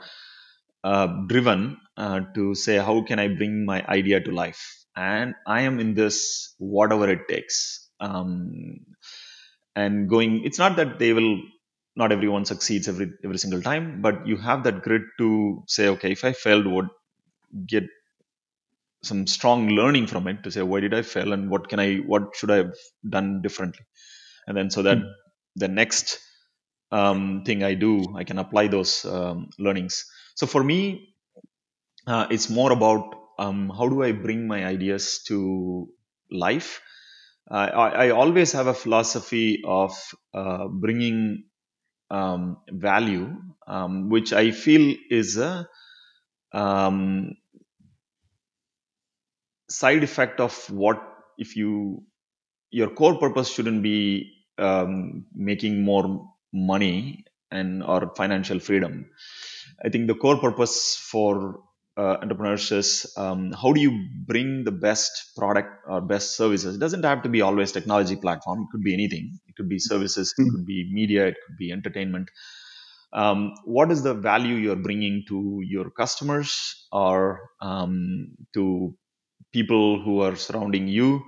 uh, 0.83 1.07
driven 1.27 1.77
uh, 1.97 2.21
to 2.35 2.55
say 2.55 2.77
how 2.77 3.01
can 3.03 3.19
i 3.19 3.27
bring 3.27 3.65
my 3.65 3.85
idea 3.87 4.21
to 4.21 4.31
life? 4.31 4.63
And 4.95 5.35
i 5.47 5.61
am 5.61 5.79
in 5.79 5.93
this 5.95 6.55
whatever 6.59 7.09
it 7.09 7.27
takes. 7.29 7.89
Um, 7.99 8.79
and 9.75 10.09
going 10.09 10.43
it's 10.45 10.59
not 10.59 10.75
that 10.77 10.99
they 10.99 11.13
will 11.13 11.37
not 11.95 12.11
everyone 12.11 12.45
succeeds 12.45 12.87
every 12.91 13.07
every 13.25 13.37
single 13.43 13.61
time 13.61 14.01
but 14.01 14.27
you 14.27 14.37
have 14.37 14.63
that 14.65 14.81
grit 14.83 15.03
to 15.19 15.63
say 15.67 15.87
okay 15.89 16.11
if 16.11 16.23
i 16.25 16.33
failed 16.33 16.67
what 16.67 16.87
get 17.73 17.85
some 19.03 19.27
strong 19.27 19.69
learning 19.69 20.07
from 20.07 20.27
it 20.31 20.43
to 20.43 20.51
say 20.51 20.61
why 20.61 20.79
did 20.79 20.93
i 20.93 21.01
fail 21.01 21.33
and 21.33 21.49
what 21.53 21.69
can 21.69 21.79
i 21.79 21.97
what 22.13 22.23
should 22.35 22.51
i 22.51 22.57
have 22.57 22.75
done 23.17 23.41
differently? 23.41 23.85
And 24.47 24.57
then 24.57 24.69
so 24.71 24.83
that 24.83 24.97
Hmm. 24.97 25.03
the 25.55 25.67
next 25.67 26.19
um, 26.91 27.43
thing 27.45 27.63
i 27.63 27.73
do 27.75 27.91
i 28.17 28.23
can 28.23 28.39
apply 28.39 28.67
those 28.67 29.05
um, 29.05 29.49
learnings 29.59 30.05
so 30.35 30.47
for 30.47 30.63
me 30.63 31.09
uh, 32.07 32.27
it's 32.29 32.49
more 32.49 32.71
about 32.71 33.15
um, 33.39 33.69
how 33.69 33.87
do 33.89 34.03
I 34.03 34.11
bring 34.11 34.47
my 34.47 34.65
ideas 34.65 35.23
to 35.27 35.89
life. 36.31 36.81
Uh, 37.49 37.55
I, 37.73 37.89
I 38.05 38.09
always 38.11 38.51
have 38.53 38.67
a 38.67 38.73
philosophy 38.73 39.61
of 39.65 39.93
uh, 40.33 40.67
bringing 40.67 41.45
um, 42.11 42.57
value, 42.69 43.35
um, 43.67 44.09
which 44.09 44.33
I 44.33 44.51
feel 44.51 44.95
is 45.09 45.37
a 45.37 45.67
um, 46.53 47.35
side 49.69 50.03
effect 50.03 50.39
of 50.39 50.53
what 50.69 51.01
if 51.37 51.55
you 51.55 52.03
your 52.71 52.89
core 52.89 53.17
purpose 53.19 53.49
shouldn't 53.53 53.83
be 53.83 54.31
um, 54.59 55.25
making 55.33 55.83
more 55.83 56.31
money 56.53 57.25
and 57.51 57.83
or 57.83 58.13
financial 58.15 58.59
freedom 58.59 59.09
I 59.83 59.89
think 59.89 60.07
the 60.07 60.15
core 60.15 60.37
purpose 60.37 60.95
for 61.11 61.59
uh, 61.97 62.17
entrepreneurs 62.21 62.71
is 62.71 63.13
um, 63.17 63.51
how 63.51 63.71
do 63.73 63.81
you 63.81 64.07
bring 64.25 64.63
the 64.63 64.71
best 64.71 65.35
product 65.35 65.69
or 65.87 66.01
best 66.01 66.35
services? 66.35 66.75
It 66.75 66.79
doesn't 66.79 67.03
have 67.03 67.21
to 67.23 67.29
be 67.29 67.41
always 67.41 67.71
technology 67.71 68.15
platform. 68.15 68.61
It 68.61 68.67
could 68.71 68.83
be 68.83 68.93
anything. 68.93 69.39
It 69.47 69.55
could 69.55 69.69
be 69.69 69.79
services. 69.79 70.33
It 70.37 70.49
could 70.51 70.65
be 70.65 70.89
media. 70.91 71.27
It 71.27 71.35
could 71.45 71.57
be 71.57 71.71
entertainment. 71.71 72.29
Um, 73.11 73.53
what 73.65 73.91
is 73.91 74.01
the 74.01 74.15
value 74.15 74.55
you're 74.55 74.75
bringing 74.75 75.23
to 75.27 75.61
your 75.63 75.91
customers 75.91 76.87
or 76.91 77.49
um, 77.61 78.29
to 78.55 78.95
people 79.51 80.01
who 80.01 80.21
are 80.21 80.35
surrounding 80.35 80.87
you? 80.87 81.23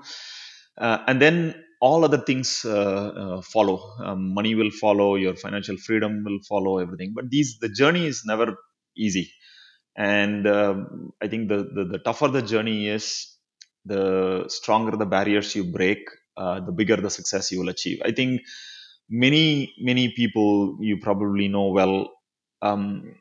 Uh, 0.78 0.99
and 1.08 1.22
then 1.22 1.64
all 1.88 2.01
other 2.07 2.21
things 2.29 2.49
uh, 2.65 3.09
uh, 3.23 3.41
follow. 3.55 3.77
Um, 4.07 4.21
money 4.39 4.53
will 4.61 4.71
follow. 4.83 5.09
Your 5.25 5.36
financial 5.45 5.77
freedom 5.88 6.23
will 6.27 6.39
follow. 6.51 6.73
Everything. 6.86 7.13
But 7.19 7.29
these 7.36 7.51
the 7.65 7.69
journey 7.81 8.05
is 8.13 8.23
never 8.33 8.49
easy 9.07 9.27
and 9.95 10.47
um, 10.47 11.11
i 11.21 11.27
think 11.27 11.49
the, 11.49 11.57
the 11.75 11.86
the 11.93 11.99
tougher 11.99 12.27
the 12.29 12.41
journey 12.41 12.88
is 12.88 13.38
the 13.86 14.45
stronger 14.49 14.97
the 14.97 15.05
barriers 15.05 15.55
you 15.55 15.63
break 15.65 15.99
uh, 16.38 16.59
the 16.61 16.71
bigger 16.71 16.97
the 16.97 17.09
success 17.09 17.51
you 17.51 17.59
will 17.61 17.69
achieve 17.69 17.99
i 18.05 18.11
think 18.11 18.41
many 19.09 19.73
many 19.79 20.13
people 20.13 20.77
you 20.81 20.97
probably 20.99 21.47
know 21.47 21.67
well 21.69 22.11
um, 22.61 23.15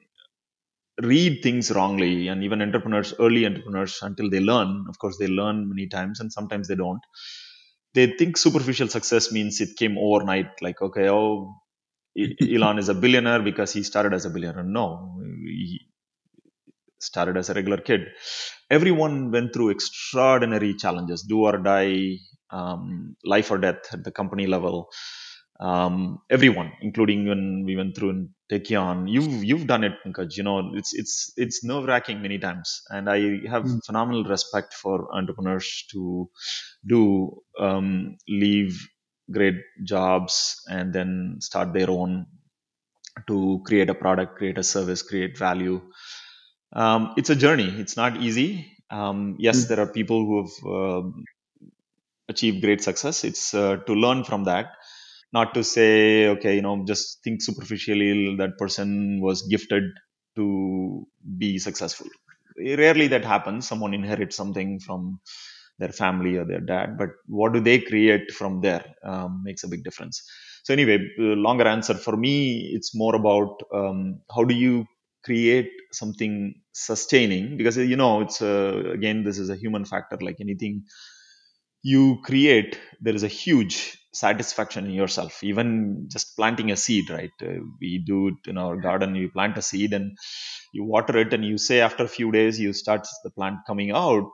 read 1.02 1.42
things 1.42 1.70
wrongly 1.72 2.28
and 2.28 2.44
even 2.44 2.62
entrepreneurs 2.62 3.14
early 3.20 3.46
entrepreneurs 3.46 4.00
until 4.02 4.30
they 4.30 4.40
learn 4.40 4.86
of 4.88 4.98
course 4.98 5.18
they 5.18 5.28
learn 5.28 5.68
many 5.68 5.86
times 5.88 6.20
and 6.20 6.32
sometimes 6.32 6.68
they 6.68 6.76
don't 6.76 7.02
they 7.94 8.06
think 8.18 8.36
superficial 8.36 8.88
success 8.88 9.32
means 9.32 9.60
it 9.60 9.76
came 9.76 9.96
overnight 9.98 10.50
like 10.60 10.80
okay 10.82 11.08
oh 11.08 11.54
elon 12.54 12.78
is 12.78 12.88
a 12.88 12.94
billionaire 12.94 13.42
because 13.42 13.72
he 13.72 13.82
started 13.82 14.14
as 14.14 14.24
a 14.24 14.30
billionaire. 14.30 14.62
No 14.62 15.18
he 15.44 15.80
started 17.00 17.36
as 17.36 17.50
a 17.50 17.54
regular 17.54 17.78
kid. 17.78 18.02
Everyone 18.70 19.30
went 19.30 19.52
through 19.52 19.70
extraordinary 19.70 20.74
challenges 20.74 21.22
do 21.22 21.40
or 21.40 21.58
die 21.58 22.16
um, 22.50 23.16
life 23.24 23.50
or 23.50 23.58
death 23.58 23.82
at 23.92 24.04
the 24.04 24.12
company 24.12 24.46
level 24.46 24.88
um, 25.60 26.20
everyone 26.30 26.72
including 26.82 27.28
when 27.28 27.64
we 27.64 27.76
went 27.76 27.96
through 27.96 28.10
in 28.10 28.30
Tekion, 28.50 29.08
you've 29.10 29.44
you've 29.44 29.66
done 29.66 29.84
it 29.84 29.92
Pankaj. 30.04 30.36
you 30.36 30.42
know 30.42 30.72
it's 30.74 30.94
it's 30.94 31.32
it's 31.36 31.64
nerve 31.64 31.84
wracking 31.84 32.20
many 32.22 32.38
times 32.38 32.82
and 32.90 33.08
i 33.08 33.40
have 33.48 33.66
Hmm. 33.66 33.78
phenomenal 33.86 34.24
respect 34.24 34.74
for 34.74 35.08
entrepreneurs 35.14 35.86
to 35.92 36.28
do 36.86 37.40
um, 37.60 38.16
leave 38.28 38.88
great 39.30 39.56
jobs 39.84 40.56
and 40.68 40.92
then 40.92 41.38
start 41.40 41.72
their 41.72 41.90
own 41.90 42.26
to 43.28 43.62
create 43.66 43.90
a 43.90 43.94
product 43.94 44.36
create 44.38 44.58
a 44.58 44.62
service 44.64 45.02
create 45.02 45.38
value 45.38 45.80
um, 46.74 47.14
it's 47.16 47.30
a 47.30 47.36
journey 47.36 47.68
it's 47.82 47.96
not 47.96 48.16
easy 48.20 48.72
um, 48.90 49.36
yes 49.38 49.64
Hmm. 49.64 49.66
there 49.66 49.80
are 49.80 49.86
people 49.86 50.20
who 50.26 50.36
have 50.42 50.54
uh, 50.78 51.10
achieved 52.28 52.62
great 52.62 52.82
success 52.82 53.24
it's 53.24 53.54
uh, 53.54 53.76
to 53.86 53.94
learn 53.94 54.24
from 54.24 54.44
that 54.44 54.66
not 55.36 55.54
to 55.56 55.62
say 55.64 56.28
okay 56.34 56.54
you 56.56 56.62
know 56.66 56.76
just 56.92 57.22
think 57.24 57.42
superficially 57.48 58.36
that 58.40 58.52
person 58.62 59.20
was 59.26 59.42
gifted 59.54 59.84
to 60.36 61.06
be 61.38 61.58
successful. 61.58 62.08
Rarely 62.58 63.08
that 63.08 63.24
happens. 63.24 63.66
Someone 63.68 63.94
inherits 63.94 64.36
something 64.36 64.80
from 64.80 65.20
their 65.78 65.88
family 66.00 66.36
or 66.36 66.44
their 66.44 66.60
dad 66.60 66.96
but 66.98 67.10
what 67.26 67.52
do 67.52 67.60
they 67.60 67.78
create 67.80 68.30
from 68.32 68.60
there 68.60 68.84
um, 69.04 69.42
makes 69.44 69.64
a 69.64 69.68
big 69.68 69.82
difference. 69.84 70.22
So 70.64 70.72
anyway 70.72 70.98
uh, 71.20 71.34
longer 71.48 71.66
answer. 71.66 71.94
For 71.94 72.16
me 72.16 72.70
it's 72.74 72.94
more 72.94 73.14
about 73.16 73.60
um, 73.74 74.20
how 74.34 74.44
do 74.44 74.54
you 74.54 74.86
create 75.24 75.70
something 75.92 76.54
sustaining? 76.72 77.56
Because 77.56 77.76
you 77.76 77.96
know 77.96 78.20
it's 78.20 78.40
uh, 78.42 78.82
again 78.92 79.24
this 79.24 79.38
is 79.38 79.50
a 79.50 79.56
human 79.56 79.84
factor. 79.84 80.16
Like 80.20 80.36
anything 80.40 80.84
you 81.82 82.18
create 82.24 82.78
there 83.00 83.14
is 83.14 83.22
a 83.22 83.28
huge 83.28 83.98
satisfaction 84.14 84.86
in 84.86 84.92
yourself. 84.92 85.42
Even 85.44 86.08
just 86.10 86.36
planting 86.36 86.70
a 86.70 86.76
seed 86.76 87.10
right? 87.10 87.30
Uh, 87.42 87.60
we 87.80 87.98
do 87.98 88.28
it 88.28 88.48
in 88.50 88.58
our 88.58 88.76
garden 88.76 89.14
you 89.14 89.30
plant 89.30 89.58
a 89.58 89.62
seed 89.62 89.92
and 89.92 90.16
you 90.72 90.84
water 90.84 91.18
it 91.18 91.34
and 91.34 91.44
you 91.44 91.58
say 91.58 91.80
after 91.80 92.04
a 92.04 92.08
few 92.08 92.32
days 92.32 92.60
you 92.60 92.72
start 92.72 93.06
the 93.24 93.30
plant 93.30 93.58
coming 93.66 93.90
out. 93.92 94.24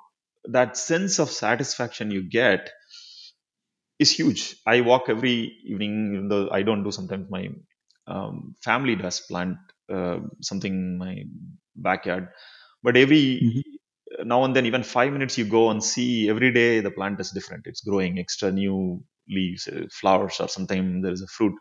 That 0.47 0.77
sense 0.77 1.19
of 1.19 1.31
satisfaction 1.31 2.11
you 2.11 2.29
get 2.29 2.71
is 3.99 4.11
huge. 4.11 4.57
I 4.67 4.81
walk 4.81 5.05
every 5.09 5.37
evening 5.71 5.95
even 6.15 6.29
though 6.29 6.49
i 6.51 6.63
don't 6.63 6.85
do 6.85 6.91
sometimes 6.91 7.29
my 7.31 7.49
um, 8.07 8.55
family 8.69 8.97
does 8.97 9.21
plant 9.31 9.59
uh, 9.97 10.19
something 10.41 10.73
in 10.73 10.99
my 10.99 11.25
backyard. 11.77 12.29
But 12.83 12.97
every 12.97 13.25
Mhm. 13.41 13.63
now 14.25 14.45
and 14.45 14.57
then 14.57 14.67
even 14.67 14.83
five 14.85 15.13
minutes 15.13 15.39
you 15.39 15.45
go 15.47 15.71
and 15.71 15.83
see 15.85 16.29
every 16.31 16.53
day 16.53 16.81
the 16.81 16.91
plant 16.91 17.21
is 17.21 17.31
different. 17.33 17.67
It's 17.67 17.83
growing 17.83 18.19
extra 18.19 18.53
new 18.53 19.05
leaves 19.31 19.69
uh, 19.69 19.87
flowers 19.93 20.41
or 20.41 20.49
sometimes 20.49 21.03
there 21.03 21.13
is 21.13 21.23
a 21.23 21.29
fruit. 21.29 21.55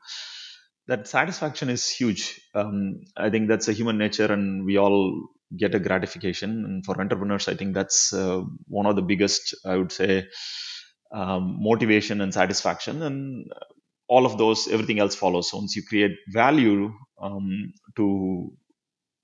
That 0.87 1.07
satisfaction 1.07 1.69
is 1.69 1.89
huge. 1.89 2.41
Um, 2.55 3.01
i 3.17 3.29
think 3.29 3.47
that's 3.49 3.67
a 3.69 3.73
human 3.73 3.97
nature 3.97 4.31
and 4.33 4.65
we 4.65 4.77
all 4.77 5.29
get 5.57 5.75
a 5.75 5.79
gratification. 5.79 6.51
And 6.65 6.85
for 6.85 6.99
entrepreneurs 7.01 7.47
i 7.47 7.55
think 7.55 7.75
that's 7.75 8.13
uh, 8.13 8.41
one 8.67 8.87
of 8.87 8.95
the 8.95 9.03
biggest 9.03 9.55
i 9.65 9.75
would 9.77 9.91
say 9.91 10.27
um, 11.13 11.57
motivation 11.61 12.21
and 12.21 12.33
satisfaction. 12.33 13.01
And 13.03 13.51
all 14.07 14.25
of 14.25 14.37
those 14.37 14.67
everything 14.69 14.99
else 14.99 15.15
follows. 15.15 15.51
Once 15.53 15.75
you 15.75 15.83
create 15.83 16.13
value 16.33 16.93
um, 17.21 17.73
to 17.97 18.51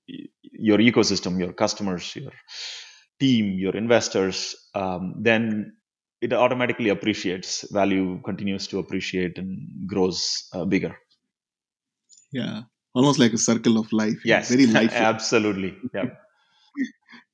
your 0.08 0.78
ecosystem 0.80 1.40
your 1.40 1.54
customers 1.54 2.16
your 2.16 2.32
team 3.20 3.58
your 3.60 3.76
investors 3.76 4.56
um, 4.76 5.16
then 5.22 5.74
it 6.22 6.34
automatically 6.34 6.90
appreciates 6.90 7.66
value 7.72 8.20
continues 8.24 8.68
to 8.68 8.80
appreciate 8.80 9.38
and 9.38 9.68
grows 9.88 10.48
uh, 10.54 10.66
bigger 10.66 10.96
Yeah, 12.32 12.64
almost 12.94 13.20
like 13.20 13.34
a 13.34 13.38
circle 13.38 13.78
of 13.78 13.92
life. 13.92 14.22
yes 14.26 14.50
Very 14.50 14.66
life. 14.80 14.94
absolutely 14.94 15.76
yeah 15.94 16.06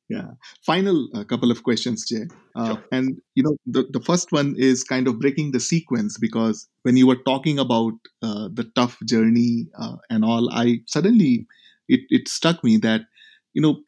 Yeah. 0.09 0.31
Final 0.65 1.07
uh, 1.15 1.23
couple 1.23 1.51
of 1.51 1.63
questions, 1.63 2.05
Jay. 2.07 2.23
Uh, 2.55 2.65
sure 2.67 2.83
and 2.91 3.21
you 3.35 3.43
know, 3.43 3.55
the 3.65 3.83
the 3.91 4.01
first 4.01 4.31
one 4.33 4.55
is 4.57 4.83
kind 4.83 5.07
of 5.07 5.19
breaking 5.19 5.51
the 5.51 5.59
sequence 5.59 6.17
because 6.19 6.67
when 6.83 6.97
you 6.97 7.07
were 7.07 7.15
talking 7.15 7.57
about 7.59 7.93
uh, 8.21 8.49
the 8.53 8.65
tough 8.75 8.99
journey 9.05 9.67
uh, 9.79 9.95
and 10.09 10.25
all, 10.25 10.51
I 10.51 10.81
suddenly 10.85 11.47
it 11.87 12.01
it 12.09 12.27
struck 12.27 12.61
me 12.63 12.75
that 12.77 13.01
you 13.53 13.61
know 13.61 13.79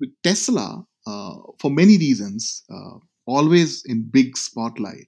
with 0.00 0.10
Tesla 0.22 0.84
uh, 1.06 1.34
for 1.60 1.70
many 1.70 1.96
reasons 1.98 2.62
uh, 2.70 2.98
always 3.26 3.84
in 3.86 4.02
big 4.02 4.36
spotlight, 4.36 5.06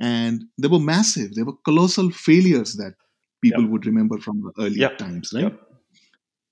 and 0.00 0.44
they 0.58 0.68
were 0.68 0.80
massive. 0.80 1.34
They 1.34 1.42
were 1.42 1.56
colossal 1.64 2.10
failures 2.10 2.74
that 2.76 2.94
people 3.42 3.62
yep. 3.62 3.70
would 3.70 3.86
remember 3.86 4.18
from 4.18 4.40
the 4.42 4.62
earlier 4.62 4.88
yep. 4.88 4.98
times, 4.98 5.32
right? 5.34 5.44
yep 5.44 5.60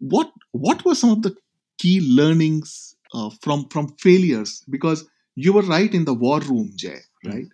what 0.02 0.32
what 0.50 0.84
were 0.84 0.94
some 0.94 1.10
of 1.10 1.22
the 1.22 1.34
key 1.78 2.00
learnings 2.00 2.96
uh, 3.14 3.30
from 3.40 3.68
from 3.68 3.88
failures? 3.98 4.64
Because 4.68 5.08
you 5.36 5.52
were 5.52 5.62
right 5.62 5.92
in 5.94 6.04
the 6.04 6.14
war 6.14 6.40
room 6.40 6.72
jay 6.76 6.98
Mm, 7.24 7.32
right? 7.34 7.46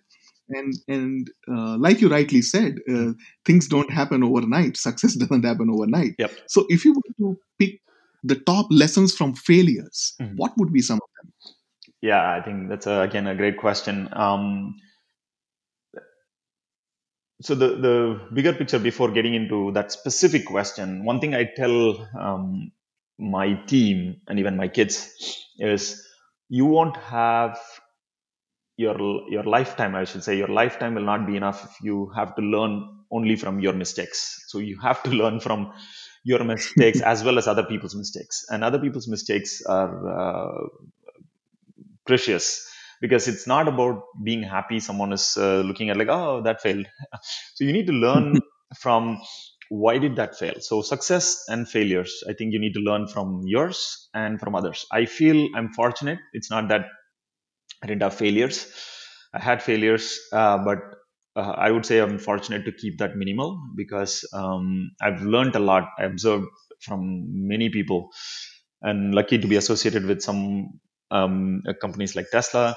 And 0.49 0.73
and 0.87 1.31
uh, 1.47 1.77
like 1.77 2.01
you 2.01 2.09
rightly 2.09 2.41
said 2.41 2.79
mm. 2.89 3.11
uh, 3.11 3.13
things 3.45 3.67
don't 3.67 3.91
happen 3.91 4.23
overnight. 4.23 4.77
Success 4.87 5.13
doesn't 5.13 5.45
happen 5.45 5.69
overnight. 5.69 6.15
Yep. 6.17 6.31
So 6.47 6.65
if 6.69 6.83
you 6.85 6.93
were 6.93 7.13
to 7.19 7.39
pick 7.59 7.79
the 8.23 8.35
top 8.35 8.65
lessons 8.71 9.15
from 9.15 9.33
failures 9.35 10.15
Mhm. 10.19 10.35
what 10.35 10.57
would 10.57 10.73
be 10.73 10.81
some 10.81 10.99
of 11.03 11.09
them 11.21 11.53
yeah 12.01 12.31
i 12.31 12.41
think 12.41 12.69
that's 12.69 12.87
a, 12.87 13.01
again 13.01 13.27
a 13.27 13.35
great 13.35 13.57
question. 13.57 14.09
Um, 14.13 14.75
so 17.41 17.55
the 17.55 17.69
the 17.87 18.21
bigger 18.33 18.53
picture 18.53 18.79
before 18.79 19.11
getting 19.11 19.33
into 19.35 19.71
that 19.73 19.91
specific 19.91 20.45
question 20.45 21.05
one 21.05 21.19
thing 21.19 21.35
i 21.35 21.45
tell 21.55 22.07
um, 22.19 22.71
my 23.19 23.53
team 23.67 24.17
and 24.27 24.39
even 24.39 24.57
my 24.57 24.67
kids 24.67 24.97
is 25.59 26.05
you 26.49 26.65
won't 26.65 26.97
have 26.97 27.59
your 28.77 28.95
your 29.29 29.43
lifetime 29.43 29.95
i 29.95 30.03
should 30.05 30.23
say. 30.23 30.37
Your 30.37 30.47
lifetime 30.47 30.95
will 30.95 31.05
not 31.13 31.27
be 31.27 31.35
enough 31.37 31.63
if 31.65 31.81
you 31.81 32.11
have 32.15 32.35
to 32.35 32.41
learn 32.41 32.73
only 33.11 33.35
from 33.35 33.59
your 33.59 33.73
mistakes. 33.73 34.43
So 34.47 34.59
you 34.59 34.79
have 34.79 35.03
to 35.03 35.09
learn 35.21 35.39
from 35.39 35.73
your 36.23 36.43
mistakes 36.43 37.01
as 37.01 37.23
well 37.23 37.37
as 37.37 37.47
other 37.47 37.63
people's 37.63 37.95
mistakes. 37.95 38.45
And 38.49 38.63
other 38.63 38.79
people's 38.79 39.07
mistakes 39.07 39.61
are 39.65 39.93
uh, 40.19 40.67
precious 42.11 42.45
because 43.01 43.27
it's 43.31 43.47
not 43.53 43.67
about 43.73 44.03
being 44.29 44.43
happy 44.55 44.79
someone 44.87 45.13
is 45.17 45.25
uh, 45.37 45.61
looking 45.69 45.89
at 45.91 45.97
like 46.01 46.09
oh 46.19 46.41
that 46.47 46.61
failed. 46.61 46.87
So 47.55 47.63
you 47.65 47.73
need 47.77 47.87
to 47.87 47.93
learn 48.07 48.27
from 48.83 49.19
why 49.69 49.97
did 49.99 50.15
that 50.17 50.37
fail. 50.37 50.55
So 50.67 50.81
success 50.93 51.27
and 51.55 51.69
failures 51.75 52.13
i 52.29 52.33
think 52.37 52.53
you 52.53 52.61
need 52.65 52.75
to 52.79 52.85
learn 52.89 53.07
from 53.15 53.41
yours 53.55 54.09
and 54.13 54.39
from 54.43 54.55
others. 54.61 54.85
I 55.01 55.05
feel 55.19 55.39
i'm 55.57 55.69
fortunate. 55.81 56.19
It's 56.33 56.51
not 56.55 56.69
that 56.73 56.85
i 57.83 57.87
didn't 57.87 58.03
have 58.07 58.15
failures. 58.25 58.57
I 59.33 59.39
had 59.49 59.63
failures 59.69 60.05
uh, 60.33 60.57
but 60.69 60.79
uh, 61.39 61.53
i 61.65 61.69
would 61.73 61.85
say 61.89 61.99
i'm 62.03 62.17
fortunate 62.29 62.63
to 62.67 62.71
keep 62.81 62.97
that 63.01 63.15
minimal 63.23 63.49
because 63.81 64.13
um, 64.41 64.91
i've 65.01 65.21
learned 65.35 65.55
a 65.55 65.65
lot. 65.71 65.89
I 65.99 66.05
observed 66.13 66.47
from 66.87 67.01
many 67.53 67.69
people 67.77 68.09
and 68.81 69.13
lucky 69.13 69.37
to 69.37 69.47
be 69.47 69.57
associated 69.57 70.05
with 70.05 70.21
some 70.21 70.79
um, 71.11 71.63
uh, 71.69 71.73
companies 71.81 72.15
like 72.15 72.27
tesla 72.31 72.75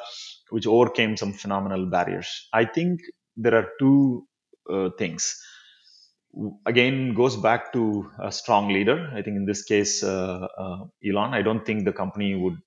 which 0.51 0.67
overcame 0.67 1.17
some 1.17 1.33
phenomenal 1.33 1.87
barriers. 1.87 2.49
I 2.53 2.65
think 2.67 3.01
there 3.37 3.55
are 3.57 3.69
two 3.81 4.27
uh, 4.71 4.91
things. 4.99 5.37
Again 6.67 7.15
goes 7.15 7.37
back 7.37 7.73
to 7.75 8.11
a 8.23 8.33
strong 8.33 8.69
leader. 8.69 9.11
I 9.15 9.23
think 9.23 9.37
in 9.37 9.47
this 9.47 9.65
case 9.65 10.03
uh, 10.03 10.47
uh, 10.59 10.79
elon. 11.07 11.35
I 11.35 11.43
don't 11.43 11.65
think 11.67 11.85
the 11.85 11.93
company 11.93 12.35
would 12.35 12.59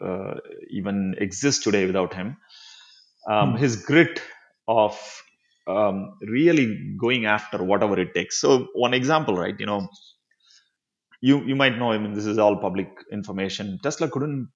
uh, 0.00 0.34
even 0.70 1.14
exist 1.18 1.64
today 1.64 1.86
without 1.86 2.14
him. 2.14 2.36
Um, 3.28 3.54
Hmm. 3.54 3.56
his 3.56 3.76
grit 3.76 4.22
of 4.68 4.98
um, 5.68 6.14
really 6.22 6.94
going 7.00 7.26
after 7.26 7.62
whatever 7.64 7.98
it 8.00 8.14
takes. 8.14 8.40
So 8.40 8.68
one 8.74 8.94
example 8.94 9.36
right 9.36 9.54
you 9.60 9.66
know 9.66 9.88
you 11.20 11.42
you 11.44 11.56
might 11.56 11.78
know 11.78 11.92
i 11.92 11.98
mean 11.98 12.14
this 12.14 12.26
is 12.26 12.38
all 12.38 12.56
public 12.58 12.88
information. 13.12 13.78
Tesla 13.82 14.08
couldn't 14.08 14.50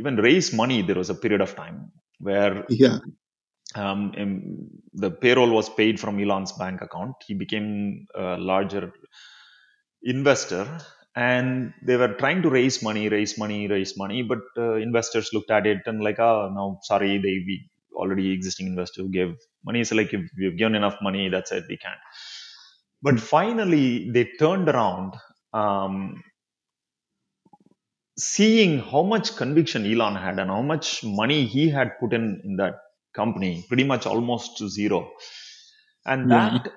even 0.00 0.16
raise 0.16 0.52
money 0.52 0.82
there 0.82 0.96
was 1.02 1.10
a 1.10 1.14
period 1.14 1.40
of 1.40 1.54
time 1.56 1.90
where 2.20 2.64
yeah 2.68 2.98
um, 3.74 4.12
the 4.94 5.10
payroll 5.10 5.50
was 5.50 5.68
paid 5.68 6.00
from 6.00 6.18
Elon's 6.18 6.52
bank 6.52 6.80
account. 6.80 7.16
He 7.26 7.34
became 7.34 8.06
a 8.14 8.36
larger 8.38 8.92
investor, 10.02 10.78
and 11.14 11.72
they 11.82 11.96
were 11.96 12.14
trying 12.14 12.42
to 12.42 12.50
raise 12.50 12.82
money, 12.82 13.08
raise 13.08 13.36
money, 13.38 13.68
raise 13.68 13.96
money. 13.96 14.22
But 14.22 14.40
uh, 14.56 14.74
investors 14.74 15.30
looked 15.32 15.50
at 15.50 15.66
it 15.66 15.78
and 15.86 16.02
like, 16.02 16.18
oh 16.18 16.50
no, 16.54 16.78
sorry, 16.82 17.18
they 17.18 17.42
we 17.46 17.70
already 17.94 18.32
existing 18.32 18.68
investor 18.68 19.02
who 19.02 19.10
gave 19.10 19.36
money. 19.64 19.84
So 19.84 19.96
like, 19.96 20.14
if 20.14 20.22
we've 20.38 20.56
given 20.56 20.74
enough 20.74 20.96
money, 21.02 21.28
that's 21.28 21.52
it, 21.52 21.64
we 21.68 21.76
can't. 21.76 21.98
But 23.02 23.20
finally, 23.20 24.10
they 24.10 24.30
turned 24.38 24.68
around. 24.68 25.14
Um, 25.52 26.22
seeing 28.18 28.80
how 28.80 29.02
much 29.02 29.36
conviction 29.36 29.86
Elon 29.86 30.16
had 30.16 30.38
and 30.38 30.50
how 30.50 30.62
much 30.62 31.04
money 31.04 31.46
he 31.46 31.70
had 31.70 31.98
put 32.00 32.12
in 32.12 32.42
in 32.44 32.56
that 32.56 32.74
company, 33.14 33.64
pretty 33.68 33.84
much 33.84 34.06
almost 34.06 34.58
to 34.58 34.68
zero, 34.68 35.10
and 36.06 36.30
yeah 36.30 36.58
that 36.58 36.68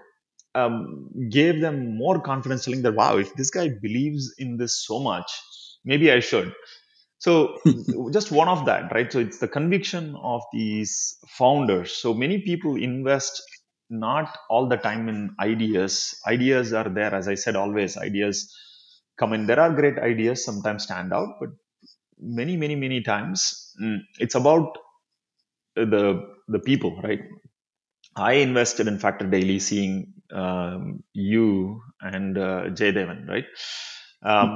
um, 0.56 1.10
gave 1.30 1.62
them 1.62 1.98
more 1.98 2.20
confidence, 2.22 2.66
telling 2.66 2.84
that 2.84 2.96
wow, 2.96 3.18
if 3.18 3.34
this 3.36 3.50
guy 3.50 3.70
believes 3.82 4.36
in 4.38 4.58
this 4.58 4.86
so 4.86 5.00
much, 5.00 5.32
maybe 5.86 6.12
I 6.12 6.20
should. 6.20 6.54
So 7.20 7.58
just 8.14 8.32
one 8.32 8.48
of 8.48 8.66
that, 8.66 8.92
right? 8.94 9.12
So 9.12 9.20
it's 9.20 9.40
the 9.40 9.48
conviction 9.48 10.16
of 10.22 10.42
these 10.54 11.18
founders. 11.38 11.92
So 11.94 12.14
many 12.14 12.42
people 12.42 12.76
invest 12.76 13.42
not 13.90 14.38
all 14.50 14.68
the 14.68 14.78
time 14.78 15.10
in 15.10 15.36
ideas. 15.40 16.16
Ideas 16.28 16.74
are 16.74 16.90
there, 16.90 17.14
as 17.14 17.28
I 17.28 17.36
said, 17.36 17.56
always 17.56 17.98
ideas 17.98 18.54
come 19.22 19.34
in. 19.34 19.48
There 19.48 19.62
are 19.66 19.72
great 19.82 20.00
ideas, 20.12 20.46
sometimes 20.46 20.84
stand 20.90 21.14
out, 21.20 21.30
but 21.42 21.52
many 22.40 22.56
many 22.64 22.76
many 22.76 23.02
times 23.02 23.76
mm, 23.84 24.00
it's 24.20 24.36
about 24.36 24.78
the 25.76 26.04
the 26.48 26.60
people 26.60 27.00
right? 27.04 27.22
I 28.16 28.34
invested 28.34 28.88
in 28.88 28.98
FactorDaily 29.00 29.62
seeing 29.62 30.14
um, 30.34 31.04
you 31.14 31.82
and 32.02 32.38
uh, 32.38 32.64
Jayadevan 32.80 33.28
right 33.28 33.46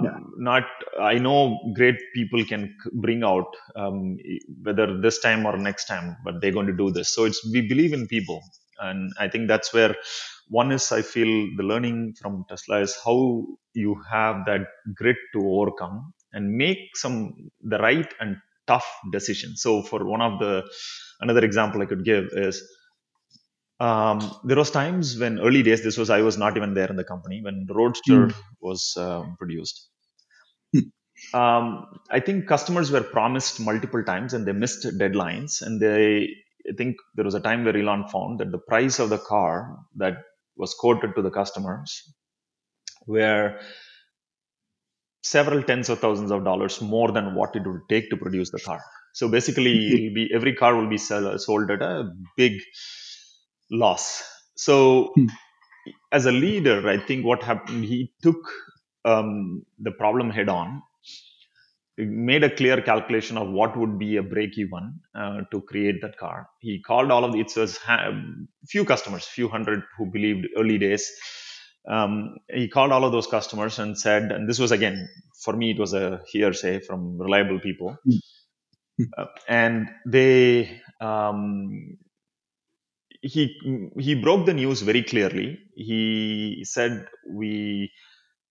yeah. 0.03 0.11
um, 0.15 0.33
not 0.37 0.63
i 1.01 1.15
know 1.17 1.59
great 1.75 1.97
people 2.13 2.43
can 2.45 2.75
bring 3.05 3.23
out 3.23 3.47
um, 3.75 4.17
whether 4.63 4.99
this 5.01 5.19
time 5.21 5.45
or 5.45 5.57
next 5.57 5.85
time 5.85 6.17
but 6.25 6.41
they're 6.41 6.51
going 6.59 6.67
to 6.67 6.73
do 6.83 6.91
this. 6.91 7.13
So 7.15 7.25
it's 7.25 7.41
we 7.53 7.61
believe 7.67 7.93
in 7.93 8.07
people 8.07 8.41
and 8.79 9.13
i 9.19 9.27
think 9.29 9.47
that's 9.47 9.73
where 9.73 9.95
one 10.49 10.71
is 10.71 10.91
i 10.91 11.01
feel 11.01 11.31
the 11.57 11.63
learning 11.71 12.13
from 12.21 12.45
tesla 12.49 12.79
is 12.81 12.95
how 13.05 13.17
you 13.73 13.95
have 14.11 14.45
that 14.45 14.65
grit 14.95 15.17
to 15.33 15.41
overcome 15.59 16.13
and 16.33 16.51
make 16.63 16.95
some 17.03 17.17
the 17.61 17.79
right 17.79 18.13
and 18.21 18.37
tough 18.67 18.87
decisions 19.11 19.61
so 19.61 19.81
for 19.83 20.05
one 20.05 20.21
of 20.21 20.39
the 20.39 20.53
another 21.21 21.45
example 21.45 21.81
i 21.81 21.85
could 21.85 22.05
give 22.05 22.25
is 22.33 22.63
um, 23.79 24.19
there 24.45 24.57
was 24.57 24.71
times 24.71 25.19
when 25.19 25.39
early 25.39 25.63
days 25.63 25.83
this 25.83 25.97
was 25.97 26.09
i 26.09 26.21
was 26.21 26.37
not 26.37 26.57
even 26.57 26.73
there 26.75 26.89
in 26.89 26.97
the 26.97 27.05
company 27.13 27.41
when 27.43 27.67
roadster 27.69 28.21
Hmm. 28.21 28.31
was 28.61 28.95
um, 28.97 29.35
produced 29.39 29.81
um, 31.33 31.87
I 32.11 32.21
think 32.21 32.47
customers 32.47 32.91
were 32.91 33.03
promised 33.03 33.61
multiple 33.61 34.03
times 34.03 34.33
and 34.35 34.47
they 34.47 34.53
missed 34.53 34.85
deadlines. 34.99 35.63
And 35.63 35.81
they, 35.81 36.29
I 36.69 36.75
think 36.77 36.97
there 37.15 37.25
was 37.25 37.35
a 37.35 37.41
time 37.41 37.65
where 37.65 37.77
Elon 37.77 38.07
found 38.09 38.41
that 38.41 38.51
the 38.51 38.59
price 38.59 38.99
of 38.99 39.09
the 39.11 39.19
car 39.19 39.77
that 39.97 40.15
was 40.57 40.73
quoted 40.73 41.15
to 41.15 41.21
the 41.21 41.31
customers 41.31 42.01
were 43.07 43.59
several 45.23 45.63
tens 45.63 45.89
of 45.89 45.99
thousands 45.99 46.31
of 46.31 46.43
dollars 46.43 46.81
more 46.81 47.11
than 47.11 47.35
what 47.35 47.55
it 47.55 47.65
would 47.65 47.81
take 47.89 48.09
to 48.09 48.17
produce 48.17 48.51
the 48.51 48.59
car. 48.59 48.81
So 49.13 49.29
basically, 49.29 49.73
it'll 50.05 50.15
be 50.15 50.29
every 50.33 50.55
car 50.55 50.75
will 50.75 50.89
be 50.89 50.97
sell, 50.97 51.37
sold 51.39 51.71
at 51.71 51.81
a 51.81 52.11
big 52.37 52.53
loss. 53.71 54.23
So 54.55 55.15
Hmm. 55.15 55.27
as 56.11 56.25
a 56.25 56.31
leader, 56.31 56.87
I 56.87 56.97
think 56.97 57.25
what 57.25 57.43
happened, 57.43 57.85
he 57.85 58.13
took 58.23 58.37
um, 59.05 59.63
the 59.79 59.91
problem 59.91 60.29
head 60.29 60.49
on 60.49 60.81
made 61.97 62.43
a 62.43 62.55
clear 62.55 62.81
calculation 62.81 63.37
of 63.37 63.49
what 63.49 63.77
would 63.77 63.99
be 63.99 64.17
a 64.17 64.23
break 64.23 64.57
even 64.57 64.99
uh, 65.15 65.41
to 65.51 65.61
create 65.61 66.01
that 66.01 66.17
car. 66.17 66.49
He 66.59 66.81
called 66.81 67.11
all 67.11 67.23
of 67.25 67.33
the, 67.33 67.39
it 67.39 67.51
was 67.55 67.77
ha- 67.77 68.11
few 68.67 68.85
customers, 68.85 69.25
few 69.25 69.47
hundred 69.47 69.83
who 69.97 70.07
believed 70.11 70.47
early 70.57 70.77
days. 70.77 71.11
Um, 71.89 72.37
he 72.53 72.67
called 72.67 72.91
all 72.91 73.05
of 73.05 73.11
those 73.11 73.27
customers 73.27 73.79
and 73.79 73.97
said, 73.97 74.31
and 74.31 74.49
this 74.49 74.59
was 74.59 74.71
again 74.71 75.07
for 75.43 75.55
me, 75.55 75.71
it 75.71 75.79
was 75.79 75.93
a 75.93 76.21
hearsay 76.31 76.79
from 76.81 77.17
reliable 77.19 77.59
people, 77.59 77.97
Mm. 78.07 78.21
uh, 79.17 79.25
and 79.47 79.89
they 80.07 80.81
um, 81.01 81.97
he 83.21 83.57
he 83.99 84.15
broke 84.15 84.45
the 84.45 84.53
news 84.53 84.81
very 84.81 85.03
clearly. 85.03 85.59
He 85.75 86.63
said 86.65 87.07
we 87.29 87.91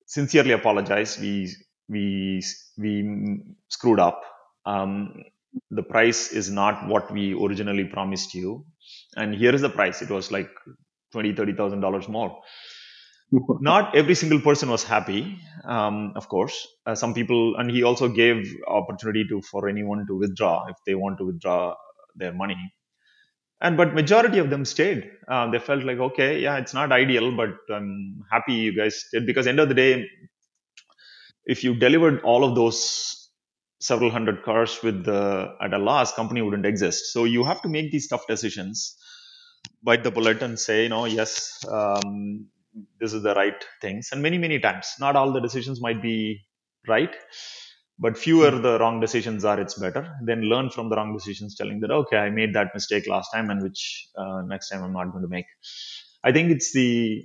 sincerely 0.07 0.53
apologize. 0.53 1.19
We 1.21 1.51
we 1.89 2.43
we 2.79 3.41
screwed 3.69 4.01
up. 4.01 4.23
Um, 4.67 5.25
the 5.71 5.83
price 5.83 6.33
is 6.33 6.51
not 6.51 6.89
what 6.89 7.11
we 7.13 7.35
originally 7.35 7.85
promised 7.85 8.35
you, 8.35 8.67
and 9.17 9.35
here 9.35 9.55
is 9.55 9.63
the 9.63 9.71
price. 9.71 10.03
It 10.03 10.11
was 10.11 10.33
like 10.33 10.51
twenty 11.13 11.35
thirty 11.35 11.55
thousand 11.55 11.81
dollars 11.81 12.09
more. 12.09 12.41
Not 13.61 13.97
every 13.97 14.15
single 14.15 14.41
person 14.41 14.71
was 14.71 14.85
happy, 14.85 15.39
um, 15.65 16.13
of 16.17 16.29
course. 16.29 16.67
Uh, 16.87 16.95
some 16.95 17.15
people, 17.15 17.57
and 17.57 17.71
he 17.71 17.83
also 17.83 18.09
gave 18.09 18.47
opportunity 18.69 19.25
to 19.31 19.43
for 19.51 19.69
anyone 19.69 20.07
to 20.09 20.19
withdraw 20.19 20.67
if 20.69 20.77
they 20.87 20.95
want 20.95 21.19
to 21.19 21.27
withdraw 21.27 21.75
their 22.17 22.33
money 22.33 22.59
and 23.61 23.77
but 23.77 23.95
majority 23.95 24.39
of 24.39 24.51
them 24.51 24.65
stayed 24.65 25.11
uh, 25.29 25.51
they 25.51 25.59
felt 25.59 25.85
like 25.85 25.99
okay 25.99 26.41
yeah 26.41 26.57
it's 26.59 26.75
not 26.75 26.93
ideal 26.93 27.33
but 27.41 27.51
i'm 27.77 28.23
happy 28.31 28.55
you 28.55 28.75
guys 28.77 29.05
did 29.13 29.27
because 29.27 29.47
end 29.47 29.61
of 29.61 29.69
the 29.69 29.75
day 29.85 30.07
if 31.47 31.65
you 31.65 31.75
delivered 31.75 32.23
all 32.23 32.45
of 32.45 32.55
those 32.55 33.31
several 33.81 34.11
hundred 34.11 34.43
cars 34.45 34.83
with 34.83 35.05
the 35.05 35.55
at 35.61 35.75
a 35.75 35.79
loss 35.79 36.15
company 36.15 36.43
wouldn't 36.43 36.67
exist. 36.67 37.13
So 37.13 37.25
you 37.25 37.45
have 37.45 37.61
to 37.63 37.69
make 37.69 37.91
these 37.93 38.09
tough 38.09 38.27
decisions. 38.27 38.97
Bite 39.83 40.03
the 40.05 40.11
bullet 40.11 40.43
and 40.43 40.59
say 40.59 40.85
you 40.85 40.89
know, 40.89 41.05
yes 41.05 41.65
um, 41.71 42.47
this 43.01 43.13
is 43.13 43.23
the 43.23 43.35
right 43.35 43.65
things. 43.81 44.11
And 44.13 44.23
many 44.23 44.39
many 44.39 44.59
times 44.59 44.89
not 45.01 45.17
all 45.17 45.33
the 45.33 45.41
decisions 45.41 45.81
might 45.81 46.03
be 46.03 46.41
right 46.89 47.15
but 47.99 48.19
fewer 48.19 48.51
the 48.51 48.79
wrong 48.81 49.01
decisions 49.01 49.45
are 49.45 49.61
it's 49.61 49.79
better. 49.79 50.17
Then 50.25 50.43
learn 50.43 50.71
from 50.71 50.89
the 50.89 50.97
wrong 50.97 51.17
decisions 51.17 51.55
telling 51.55 51.81
that 51.81 51.91
okay 51.91 52.17
i 52.17 52.31
made 52.31 52.55
that 52.55 52.75
mistake 52.75 53.07
last 53.07 53.31
time 53.33 53.51
and 53.51 53.63
which 53.63 54.09
uh, 54.17 54.43
next 54.43 54.71
time 54.71 54.83
i'm 54.83 54.93
not 54.93 55.13
going 55.13 55.23
to 55.23 55.29
make. 55.29 55.47
I 56.25 56.33
think 56.33 56.51
it's 56.51 56.73
the 56.73 57.23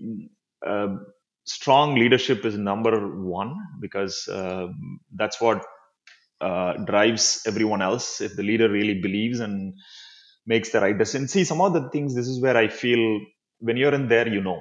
uh, 0.65 0.87
strong 1.57 1.95
leadership 1.95 2.45
is 2.49 2.55
number 2.57 2.93
one 3.37 3.51
because 3.81 4.27
uh, 4.39 4.67
that's 5.21 5.39
what 5.45 5.65
uh, 6.41 6.73
drives 6.91 7.25
everyone 7.45 7.81
else 7.81 8.21
if 8.21 8.35
the 8.35 8.43
leader 8.43 8.69
really 8.69 8.99
believes 9.07 9.39
and 9.39 9.73
makes 10.45 10.69
the 10.71 10.79
right 10.85 10.97
decision 10.97 11.27
see 11.27 11.43
some 11.43 11.61
of 11.61 11.73
the 11.77 11.83
things 11.93 12.15
this 12.15 12.27
is 12.33 12.39
where 12.45 12.57
i 12.57 12.67
feel 12.67 13.03
when 13.67 13.77
you're 13.81 13.93
in 13.99 14.07
there 14.13 14.27
you 14.37 14.41
know 14.47 14.59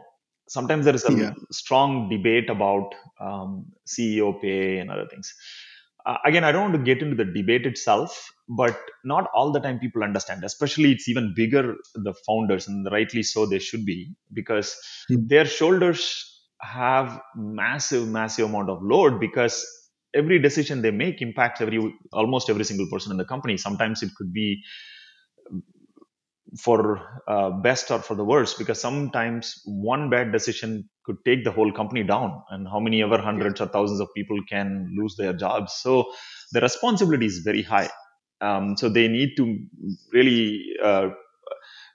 sometimes 0.56 0.84
there 0.86 0.94
is 1.00 1.04
a 1.04 1.14
Yeah. 1.16 1.34
strong 1.60 2.08
debate 2.14 2.50
about 2.56 2.94
um, 3.26 3.50
ceo 3.94 4.30
pay 4.42 4.78
and 4.78 4.90
other 4.90 5.06
things 5.12 5.34
uh, 6.06 6.18
again 6.24 6.44
i 6.44 6.52
don't 6.52 6.66
want 6.70 6.78
to 6.80 6.88
get 6.90 7.02
into 7.04 7.16
the 7.22 7.30
debate 7.38 7.66
itself 7.72 8.30
but 8.60 8.78
not 9.04 9.30
all 9.34 9.52
the 9.52 9.60
time 9.66 9.78
people 9.78 10.02
understand 10.02 10.44
especially 10.44 10.90
it's 10.92 11.08
even 11.08 11.32
bigger 11.42 11.64
the 12.08 12.14
founders 12.26 12.66
and 12.68 12.88
rightly 12.96 13.22
so 13.22 13.46
they 13.46 13.58
should 13.68 13.84
be 13.84 13.98
because 14.40 14.76
Mm. 15.10 15.28
their 15.32 15.44
shoulders 15.58 16.02
have 16.60 17.20
massive 17.36 18.08
massive 18.08 18.48
amount 18.48 18.70
of 18.70 18.82
load 18.82 19.20
because 19.20 19.64
every 20.14 20.38
decision 20.38 20.82
they 20.82 20.90
make 20.90 21.22
impacts 21.22 21.60
every 21.60 21.94
almost 22.12 22.50
every 22.50 22.64
single 22.64 22.88
person 22.90 23.12
in 23.12 23.18
the 23.18 23.24
company. 23.24 23.56
Sometimes 23.56 24.02
it 24.02 24.10
could 24.16 24.32
be 24.32 24.62
for 26.58 27.00
uh, 27.28 27.50
best 27.50 27.90
or 27.90 27.98
for 28.00 28.14
the 28.14 28.24
worst 28.24 28.58
because 28.58 28.80
sometimes 28.80 29.60
one 29.66 30.08
bad 30.08 30.32
decision 30.32 30.88
could 31.04 31.16
take 31.24 31.44
the 31.44 31.50
whole 31.50 31.70
company 31.72 32.02
down 32.02 32.42
and 32.50 32.66
how 32.66 32.80
many 32.80 33.02
ever 33.02 33.18
hundreds 33.18 33.60
or 33.60 33.66
thousands 33.66 34.00
of 34.00 34.08
people 34.16 34.38
can 34.48 34.90
lose 34.96 35.14
their 35.16 35.32
jobs. 35.34 35.74
So 35.74 36.10
the 36.52 36.60
responsibility 36.60 37.26
is 37.26 37.38
very 37.44 37.62
high. 37.62 37.90
Um, 38.40 38.76
so 38.76 38.88
they 38.88 39.08
need 39.08 39.36
to 39.36 39.58
really 40.12 40.62
uh, 40.82 41.10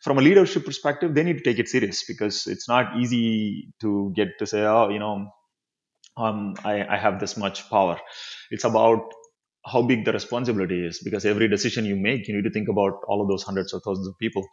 from 0.04 0.18
a 0.18 0.22
leadership 0.22 0.66
perspective 0.66 1.14
they 1.16 1.24
need 1.24 1.38
to 1.38 1.44
take 1.44 1.60
it 1.60 1.70
serious 1.70 2.04
because 2.08 2.48
it's 2.48 2.68
not 2.68 2.98
easy 2.98 3.70
to 3.82 4.12
get 4.16 4.30
to 4.40 4.46
say 4.46 4.64
oh 4.64 4.90
you 4.90 5.00
know 5.00 5.28
um, 6.18 6.56
I, 6.64 6.86
I 6.86 6.98
have 6.98 7.20
this 7.20 7.38
much 7.38 7.70
power. 7.70 8.00
It's 8.52 8.64
about 8.64 9.12
how 9.66 9.82
big 9.82 10.04
the 10.04 10.12
responsibility 10.12 10.86
is 10.86 11.00
because 11.02 11.26
every 11.26 11.48
decision 11.48 11.86
you 11.86 11.96
make 11.96 12.28
you 12.28 12.36
need 12.36 12.44
to 12.44 12.52
think 12.52 12.68
about 12.68 13.00
all 13.08 13.22
of 13.22 13.30
those 13.30 13.44
hundreds 13.44 13.74
of 13.74 13.82
thousands 13.82 14.08
of 14.08 14.20
people 14.20 14.46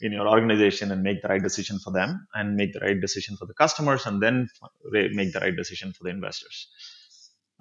in 0.00 0.10
your 0.10 0.28
organization 0.28 0.90
and 0.90 1.02
make 1.02 1.22
the 1.22 1.28
right 1.28 1.42
decision 1.42 1.78
for 1.78 1.92
them 1.92 2.26
and 2.34 2.56
make 2.56 2.72
the 2.72 2.80
right 2.80 3.00
decision 3.00 3.36
for 3.36 3.46
the 3.46 3.54
customers 3.54 4.06
and 4.06 4.20
then 4.20 4.48
make 4.92 5.32
the 5.32 5.38
right 5.40 5.54
decision 5.56 5.92
for 5.92 6.02
the 6.04 6.10
investors. 6.10 6.68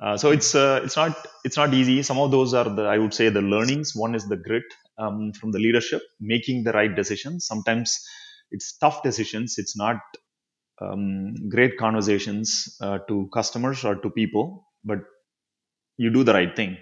Uh, 0.01 0.17
so 0.17 0.31
it's 0.31 0.55
uh, 0.55 0.81
it's 0.83 0.95
not 0.95 1.15
it's 1.45 1.55
not 1.57 1.73
easy. 1.73 2.01
Some 2.03 2.19
of 2.19 2.31
those 2.31 2.53
are 2.53 2.65
the 2.65 2.83
i 2.83 2.97
would 2.97 3.13
say 3.13 3.29
the 3.29 3.41
learnings. 3.41 3.95
One 3.95 4.15
is 4.15 4.27
the 4.27 4.35
grit 4.35 4.63
um, 4.97 5.33
from 5.33 5.51
the 5.51 5.59
leadership 5.59 6.01
making 6.19 6.63
the 6.63 6.73
right 6.73 6.95
decisions. 6.95 7.47
Sometimes 7.47 7.99
it's 8.51 8.77
tough 8.77 9.03
decisions. 9.03 9.55
It's 9.57 9.77
not 9.77 9.97
um, 10.81 11.35
great 11.49 11.77
conversations 11.77 12.77
uh, 12.81 12.99
to 13.07 13.29
customers 13.33 13.83
or 13.85 13.95
to 13.95 14.09
people 14.11 14.65
but 14.83 14.99
you 15.97 16.11
do 16.11 16.23
the 16.23 16.33
right 16.33 16.55
thing. 16.55 16.77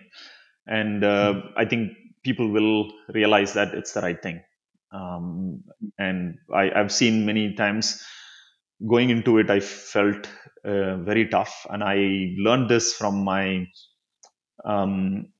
And 0.67 1.03
uh, 1.03 1.33
i 1.57 1.65
think 1.65 1.91
people 2.23 2.49
will 2.51 2.91
realize 3.13 3.53
that 3.53 3.73
it's 3.75 3.93
the 3.93 4.01
right 4.01 4.21
thing. 4.21 4.41
Um, 4.93 5.63
and 5.99 6.37
I, 6.53 6.71
i've 6.79 6.91
seen 6.93 7.25
many 7.25 7.55
times 7.55 8.03
going 8.93 9.09
into 9.09 9.39
it 9.39 9.49
i 9.49 9.59
felt 9.61 10.27
uh, 10.65 10.97
very 11.11 11.27
tough. 11.29 11.67
And 11.69 11.83
i 11.83 11.97
learned 12.47 12.69
this 12.69 12.93
from 12.93 13.23
my 13.23 13.67
um, 14.65 15.32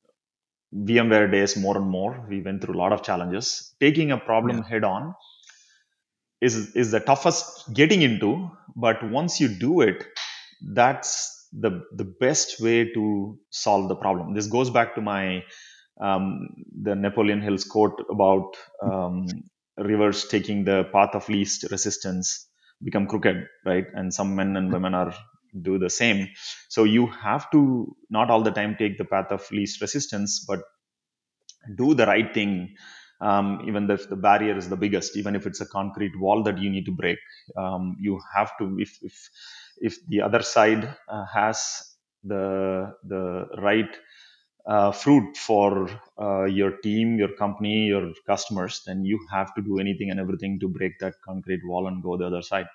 vmware 0.74 1.30
days 1.30 1.56
more 1.56 1.76
and 1.76 1.88
more. 1.88 2.26
We 2.28 2.42
went 2.42 2.62
through 2.62 2.74
a 2.76 2.82
lot 2.82 2.92
of 2.92 3.02
challenges. 3.02 3.74
Taking 3.80 4.12
a 4.12 4.18
problem 4.18 4.62
Yeah. 4.62 4.62
head 4.62 4.84
on 4.84 5.14
is 6.40 6.74
is 6.74 6.90
the 6.90 7.00
toughest 7.00 7.72
getting 7.72 8.02
into 8.02 8.50
but 8.76 9.02
once 9.10 9.40
you 9.40 9.48
do 9.48 9.80
it 9.80 10.04
that's 10.74 11.48
the 11.52 11.70
the 11.96 12.04
best 12.04 12.60
way 12.60 12.92
to 12.92 13.38
solve 13.50 13.88
the 13.88 13.94
problem. 13.96 14.34
This 14.34 14.46
goes 14.48 14.70
back 14.70 14.94
to 14.96 15.00
my 15.00 15.44
um, 16.00 16.48
the 16.82 16.94
napoleon 16.96 17.40
hill's 17.40 17.64
quote 17.64 18.04
about 18.10 18.56
um, 18.82 19.44
rivers 19.78 20.26
taking 20.26 20.64
the 20.64 20.84
path 20.92 21.14
of 21.14 21.28
least 21.28 21.66
resistance 21.70 22.48
become 22.82 23.06
crooked 23.06 23.46
right? 23.64 23.86
And 23.94 24.12
some 24.12 24.34
men 24.34 24.56
and 24.56 24.72
women 24.72 24.94
are 24.94 25.14
do 25.62 25.78
the 25.78 25.90
same. 25.90 26.28
So 26.68 26.84
you 26.84 27.06
have 27.06 27.50
to 27.52 27.96
not 28.10 28.30
all 28.30 28.42
the 28.42 28.50
time 28.50 28.76
take 28.78 28.98
the 28.98 29.04
path 29.04 29.30
of 29.32 29.50
least 29.50 29.80
resistance 29.80 30.44
but 30.46 30.62
do 31.76 31.94
the 31.94 32.06
right 32.06 32.32
thing 32.34 32.74
um, 33.20 33.62
even 33.66 33.90
if 33.90 34.08
the 34.08 34.16
barrier 34.16 34.56
is 34.56 34.68
the 34.68 34.76
biggest 34.76 35.16
even 35.16 35.34
if 35.36 35.46
it's 35.46 35.60
a 35.60 35.66
concrete 35.66 36.12
wall 36.18 36.42
that 36.42 36.58
you 36.58 36.68
need 36.68 36.84
to 36.84 36.92
break. 36.92 37.18
Um, 37.56 37.96
you 38.00 38.20
have 38.34 38.56
to 38.58 38.76
if 38.78 38.98
if 39.02 39.30
if 39.80 40.06
the 40.08 40.20
other 40.20 40.42
side 40.42 40.84
uh, 41.08 41.24
has 41.32 41.58
the 42.24 42.92
the 43.04 43.46
right 43.62 43.96
uh, 44.66 44.92
fruit 44.92 45.36
for 45.36 45.88
uh, 46.20 46.44
your 46.44 46.72
team 46.78 47.18
your 47.18 47.32
company 47.36 47.86
your 47.86 48.12
customers 48.26 48.82
then 48.86 49.04
you 49.04 49.18
have 49.30 49.54
to 49.54 49.62
do 49.62 49.78
anything 49.78 50.10
and 50.10 50.20
everything 50.20 50.58
to 50.60 50.68
break 50.68 50.98
that 51.00 51.14
concrete 51.24 51.60
wall 51.66 51.86
and 51.88 52.02
go 52.02 52.16
the 52.16 52.26
other 52.26 52.42
side. 52.42 52.66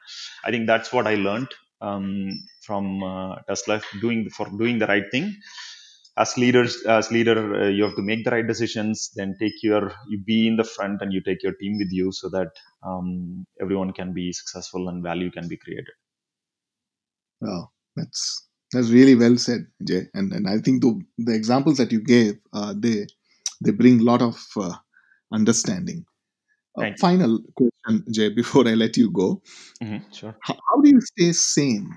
I 0.44 0.52
think 0.52 0.68
that's 0.68 0.94
what 0.94 1.08
i 1.08 1.16
learned 1.16 1.50
um, 1.82 2.08
from 2.62 3.04
uh, 3.04 3.36
tesla 3.48 3.82
doing 4.02 4.30
for 4.30 4.48
doing 4.62 4.80
the 4.80 4.88
right 4.88 5.10
thing 5.12 5.28
as 6.18 6.38
leaders 6.38 6.74
as 6.98 7.12
leader 7.12 7.38
uh, 7.62 7.70
you 7.70 7.84
have 7.84 7.96
to 7.96 8.02
make 8.12 8.24
the 8.26 8.32
right 8.36 8.48
decisions 8.48 9.10
then 9.16 9.36
take 9.40 9.58
your 9.64 9.84
you 10.10 10.20
be 10.32 10.48
in 10.48 10.58
the 10.58 10.70
front 10.76 11.02
and 11.02 11.14
you 11.14 11.22
take 11.30 11.42
your 11.44 11.56
team 11.62 11.78
with 11.78 11.92
you 11.92 12.12
so 12.12 12.30
that 12.30 12.50
um, 12.84 13.46
everyone 13.62 13.94
can 13.94 14.14
be 14.14 14.32
successful 14.34 14.90
and 14.90 15.04
value 15.04 15.32
can 15.32 15.48
be 15.48 15.58
created 15.58 15.96
Wow, 17.42 17.72
that's 17.96 18.48
that's 18.72 18.90
really 18.90 19.16
well 19.16 19.38
said, 19.38 19.68
Jay. 19.84 20.08
And 20.14 20.32
and 20.34 20.48
I 20.48 20.60
think 20.60 20.82
the 20.82 21.02
the 21.18 21.34
examples 21.34 21.78
that 21.78 21.92
you 21.92 22.02
gave, 22.02 22.38
uh, 22.54 22.74
they 22.78 23.08
they 23.64 23.72
bring 23.72 24.00
a 24.00 24.04
lot 24.04 24.22
of 24.22 24.38
uh, 24.58 24.76
understanding. 25.32 26.06
Uh, 26.78 26.92
final 27.00 27.40
question, 27.84 28.06
Jay, 28.14 28.30
before 28.30 28.68
I 28.68 28.74
let 28.74 28.98
you 28.98 29.12
go. 29.12 29.42
Mhm, 29.84 30.14
sure 30.14 30.36
How, 30.42 30.56
how 30.70 30.82
do 30.82 30.90
you 30.90 31.02
stay 31.02 31.32
sane? 31.34 31.90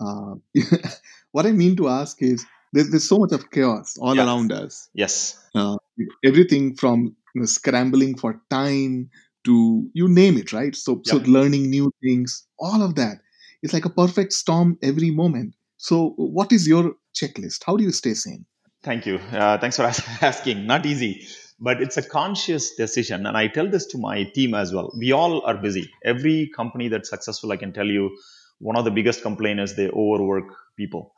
Uh, 0.00 0.34
what 1.32 1.46
I 1.46 1.52
mean 1.52 1.76
to 1.76 1.88
ask 1.88 2.22
is, 2.22 2.44
there's, 2.72 2.90
there's 2.90 3.08
so 3.08 3.18
much 3.18 3.32
of 3.32 3.50
chaos 3.50 3.96
all 4.00 4.16
Yeah. 4.16 4.24
around 4.26 4.52
us. 4.52 4.88
yes 4.94 5.36
Uh, 5.54 5.76
everything 6.24 6.76
from 6.76 7.16
you 7.34 7.40
know, 7.40 7.46
scrambling 7.46 8.16
for 8.16 8.40
time 8.50 9.08
to 9.44 9.88
you 9.94 10.08
name 10.08 10.36
it, 10.36 10.52
right? 10.52 10.74
So, 10.76 11.00
so 11.04 11.16
learning 11.18 11.70
new 11.70 11.90
things, 12.02 12.46
all 12.58 12.82
of 12.82 12.94
that. 12.96 13.18
It's 13.62 13.72
like 13.72 13.86
a 13.86 13.90
perfect 13.90 14.32
storm 14.32 14.76
every 14.82 15.10
moment. 15.10 15.54
So, 15.78 16.12
what 16.16 16.52
is 16.52 16.68
your 16.68 16.94
checklist? 17.14 17.64
How 17.66 17.76
do 17.76 17.82
you 17.84 17.90
stay 17.90 18.14
sane? 18.14 18.44
Thank 18.84 19.06
you. 19.06 19.16
Uh, 19.16 19.58
thanks 19.58 19.76
for 19.76 19.82
asking. 20.22 20.66
Not 20.66 20.86
easy, 20.86 21.26
but 21.60 21.82
it's 21.82 21.96
a 21.96 22.02
conscious 22.02 22.74
decision. 22.74 23.26
And 23.26 23.36
I 23.36 23.48
tell 23.48 23.68
this 23.68 23.86
to 23.86 23.98
my 23.98 24.24
team 24.24 24.54
as 24.54 24.72
well. 24.72 24.92
We 24.96 25.12
all 25.12 25.44
are 25.44 25.56
busy. 25.56 25.90
Every 26.04 26.50
company 26.54 26.88
that's 26.88 27.10
successful, 27.10 27.52
I 27.52 27.56
can 27.56 27.72
tell 27.72 27.86
you, 27.86 28.16
one 28.58 28.76
of 28.76 28.84
the 28.84 28.90
biggest 28.90 29.22
complaints 29.22 29.70
is 29.70 29.76
they 29.76 29.88
overwork 29.88 30.54
people. 30.76 31.14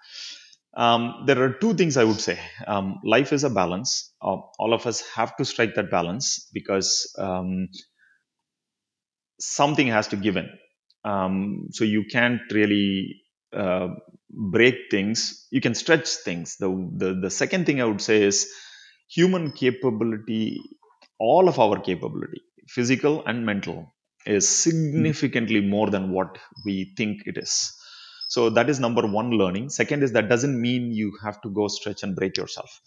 Um, 0.75 1.25
there 1.27 1.43
are 1.43 1.53
two 1.55 1.75
things 1.75 1.97
I 1.97 2.05
would 2.05 2.21
say. 2.21 2.39
Um, 2.67 3.01
life 3.05 3.33
is 3.33 3.45
a 3.45 3.51
balance. 3.51 4.13
Uh, 4.23 4.39
all 4.59 4.73
of 4.73 4.87
us 4.87 5.01
have 5.15 5.37
to 5.37 5.45
strike 5.45 5.75
that 5.75 5.91
balance 5.91 6.49
because 6.53 7.15
um, 7.19 7.69
something 9.41 9.89
has 9.89 10.09
to 10.09 10.17
give 10.17 10.37
in. 10.37 10.49
Um, 11.05 11.69
so 11.73 11.85
you 11.85 12.05
can't 12.11 12.41
really 12.53 13.23
uh, 13.53 13.89
break 14.31 14.75
things. 14.91 15.47
You 15.51 15.61
can 15.61 15.75
stretch 15.75 16.09
things. 16.09 16.57
The, 16.59 16.69
the 16.97 17.15
the 17.15 17.31
second 17.31 17.67
thing 17.67 17.81
I 17.81 17.85
would 17.85 18.03
say 18.03 18.23
is 18.23 18.53
human 19.11 19.53
capability. 19.53 20.61
All 21.19 21.49
of 21.49 21.59
our 21.59 21.81
capability, 21.81 22.41
physical 22.69 23.25
and 23.27 23.45
mental, 23.47 23.95
is 24.27 24.49
Mm. 24.95 25.15
significantly 25.15 25.61
more 25.61 25.91
than 25.91 26.13
what 26.13 26.39
we 26.65 26.95
think 26.97 27.23
it 27.27 27.39
is. 27.39 27.73
So 28.29 28.51
that 28.51 28.71
is 28.71 28.81
number 28.81 29.07
one 29.07 29.31
learning. 29.33 29.71
Second 29.71 30.03
is 30.03 30.13
that 30.13 30.29
doesn't 30.29 30.61
mean 30.61 30.93
you 30.93 31.19
have 31.25 31.41
to 31.43 31.51
go 31.51 31.69
stretch 31.69 32.03
and 32.03 32.17
break 32.17 32.37
yourself. 32.37 32.81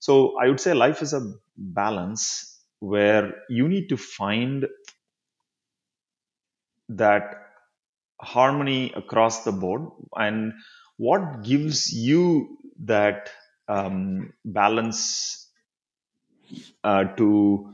So 0.00 0.38
I 0.40 0.48
would 0.48 0.60
say 0.60 0.74
life 0.74 1.02
is 1.02 1.14
a 1.14 1.32
balance 1.56 2.60
where 2.80 3.34
you 3.48 3.68
need 3.68 3.88
to 3.90 3.96
find 3.96 4.66
that 6.90 7.34
harmony 8.20 8.92
across 8.96 9.44
the 9.44 9.52
board 9.52 9.82
and 10.16 10.54
what 10.96 11.42
gives 11.44 11.92
you 11.92 12.58
that 12.84 13.30
um, 13.68 14.32
balance 14.44 15.47
uh, 16.84 17.04
to 17.16 17.72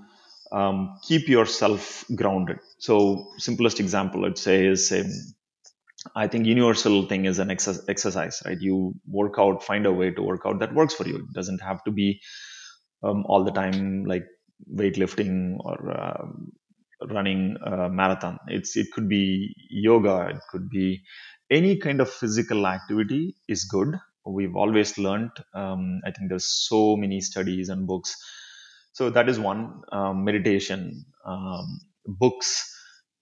um, 0.52 0.96
keep 1.06 1.28
yourself 1.28 2.04
grounded 2.14 2.58
so 2.78 3.26
simplest 3.38 3.80
example 3.80 4.24
i'd 4.26 4.38
say 4.38 4.66
is 4.66 4.92
um, 4.92 5.10
i 6.16 6.26
think 6.28 6.46
universal 6.46 7.06
thing 7.10 7.24
is 7.26 7.38
an 7.38 7.50
ex- 7.50 7.84
exercise 7.88 8.42
right 8.46 8.60
you 8.60 8.94
work 9.06 9.34
out 9.38 9.62
find 9.64 9.86
a 9.86 9.92
way 9.92 10.10
to 10.10 10.22
work 10.22 10.42
out 10.46 10.58
that 10.60 10.74
works 10.74 10.94
for 10.94 11.06
you 11.08 11.16
it 11.16 11.32
doesn't 11.34 11.62
have 11.62 11.82
to 11.84 11.90
be 11.90 12.20
um, 13.02 13.24
all 13.26 13.44
the 13.44 13.52
time 13.52 14.04
like 14.04 14.26
weightlifting 14.74 15.56
or 15.60 15.90
uh, 15.90 16.26
running 17.08 17.56
a 17.64 17.88
marathon. 17.90 18.38
It's 18.48 18.76
it 18.76 18.88
could 18.92 19.08
be 19.08 19.54
yoga, 19.70 20.28
it 20.30 20.40
could 20.50 20.68
be 20.70 21.02
any 21.50 21.78
kind 21.78 22.00
of 22.00 22.10
physical 22.10 22.66
activity 22.66 23.36
is 23.48 23.64
good. 23.64 23.96
We've 24.26 24.56
always 24.56 24.98
learned. 24.98 25.32
Um, 25.54 26.00
I 26.06 26.10
think 26.12 26.30
there's 26.30 26.46
so 26.68 26.96
many 26.96 27.20
studies 27.20 27.68
and 27.68 27.86
books. 27.86 28.16
So 28.94 29.10
that 29.10 29.28
is 29.28 29.38
one 29.38 29.82
um, 29.92 30.24
meditation, 30.24 31.04
um, 31.26 31.80
books, 32.06 32.48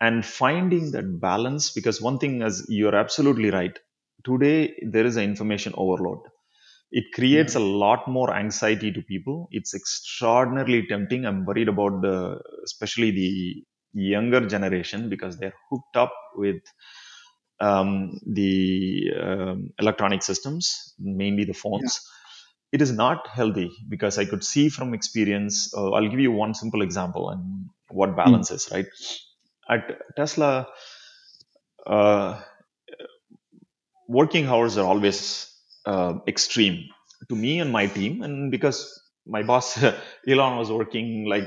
and 0.00 0.24
finding 0.24 0.92
that 0.92 1.20
balance. 1.20 1.70
Because 1.72 2.00
one 2.00 2.18
thing, 2.18 2.42
is, 2.42 2.66
you're 2.68 2.94
absolutely 2.94 3.50
right, 3.50 3.76
today 4.24 4.74
there 4.82 5.06
is 5.06 5.16
an 5.16 5.24
information 5.24 5.74
overload. 5.76 6.20
It 6.90 7.04
creates 7.14 7.54
a 7.54 7.60
lot 7.60 8.06
more 8.06 8.34
anxiety 8.34 8.92
to 8.92 9.00
people. 9.00 9.48
It's 9.50 9.74
extraordinarily 9.74 10.86
tempting. 10.86 11.24
I'm 11.24 11.46
worried 11.46 11.68
about 11.68 12.02
the 12.02 12.38
especially 12.64 13.10
the 13.12 13.64
younger 13.94 14.46
generation 14.46 15.08
because 15.08 15.38
they're 15.38 15.54
hooked 15.70 15.96
up 15.96 16.12
with 16.36 16.60
um, 17.60 18.20
the 18.26 19.10
um, 19.22 19.70
electronic 19.78 20.22
systems 20.22 20.94
mainly 20.98 21.44
the 21.44 21.54
Yeah. 22.04 22.21
It 22.72 22.82
is 22.82 22.92
not 22.92 23.28
healthy 23.28 23.70
because 23.88 24.18
i 24.18 24.24
could 24.24 24.44
see 24.44 24.68
from 24.68 24.94
experience 24.94 25.72
uh, 25.76 25.90
i'll 25.92 26.08
give 26.08 26.20
you 26.20 26.32
one 26.32 26.54
simple 26.54 26.82
example 26.82 27.30
and 27.30 27.66
what 27.90 28.16
Mm. 28.26 28.44
balance 28.44 28.50
is 28.50 28.68
right? 28.72 28.86
At 29.68 30.00
tesla 30.16 30.66
uh, 31.86 32.40
working 34.08 34.46
hours 34.46 34.78
are 34.78 34.86
always 34.86 35.50
uh, 35.86 36.14
extreme 36.28 36.88
to 37.28 37.36
me 37.36 37.60
and 37.60 37.72
my 37.72 37.86
team 37.86 38.22
and 38.22 38.50
because 38.50 38.78
my 39.26 39.42
boss 39.50 39.82
elon 40.28 40.58
was 40.58 40.70
working 40.70 41.26
like 41.28 41.44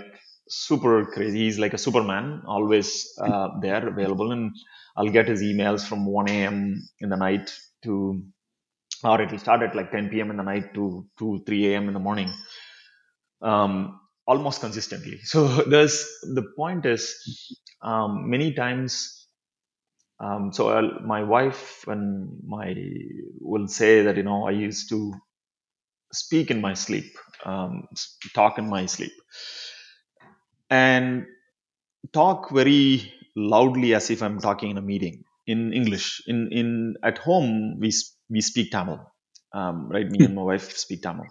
super 0.47 1.05
crazy. 1.05 1.39
He's 1.45 1.59
like 1.59 1.73
a 1.73 1.77
superman 1.77 2.43
always 2.47 3.11
uh, 3.21 3.49
there 3.61 3.87
available 3.87 4.31
and 4.31 4.51
i'll 4.97 5.09
get 5.09 5.27
his 5.27 5.41
emails 5.41 5.85
from 5.85 6.05
1 6.05 6.29
a.m 6.29 6.87
in 6.99 7.09
the 7.09 7.17
night 7.17 7.53
to 7.83 8.23
or 9.03 9.21
it'll 9.21 9.39
start 9.39 9.61
at 9.63 9.75
like 9.75 9.91
10 9.91 10.09
p.m 10.09 10.31
in 10.31 10.37
the 10.37 10.43
night 10.43 10.73
to 10.73 11.05
2 11.19 11.43
3 11.45 11.73
a.m 11.73 11.87
in 11.89 11.93
the 11.93 11.99
morning 12.09 12.31
um, 13.41 13.99
almost 14.27 14.61
consistently 14.61 15.19
so 15.23 15.47
there's 15.73 15.97
the 16.35 16.43
point 16.57 16.85
is 16.85 17.15
um, 17.81 18.29
many 18.29 18.53
times 18.53 19.27
um, 20.19 20.53
so 20.53 20.69
I'll, 20.69 21.01
my 21.01 21.23
wife 21.23 21.85
and 21.87 22.39
my 22.47 22.75
will 23.41 23.67
say 23.67 24.03
that 24.03 24.17
you 24.17 24.23
know 24.23 24.47
I 24.47 24.51
used 24.51 24.89
to 24.89 25.13
speak 26.13 26.51
in 26.51 26.61
my 26.61 26.73
sleep, 26.73 27.17
um, 27.45 27.87
talk 28.33 28.57
in 28.57 28.69
my 28.69 28.85
sleep, 28.85 29.13
and 30.69 31.25
talk 32.13 32.51
very 32.51 33.13
loudly 33.35 33.95
as 33.95 34.09
if 34.09 34.23
I'm 34.23 34.39
talking 34.39 34.71
in 34.71 34.77
a 34.77 34.81
meeting 34.81 35.23
in 35.47 35.73
English. 35.73 36.21
In 36.27 36.49
in 36.51 36.95
at 37.03 37.19
home 37.19 37.79
we 37.79 37.91
we 38.29 38.41
speak 38.41 38.71
Tamil, 38.71 38.99
um, 39.53 39.89
right? 39.89 40.09
Me 40.09 40.23
and 40.23 40.35
my 40.35 40.43
wife 40.43 40.77
speak 40.77 41.01
Tamil, 41.01 41.27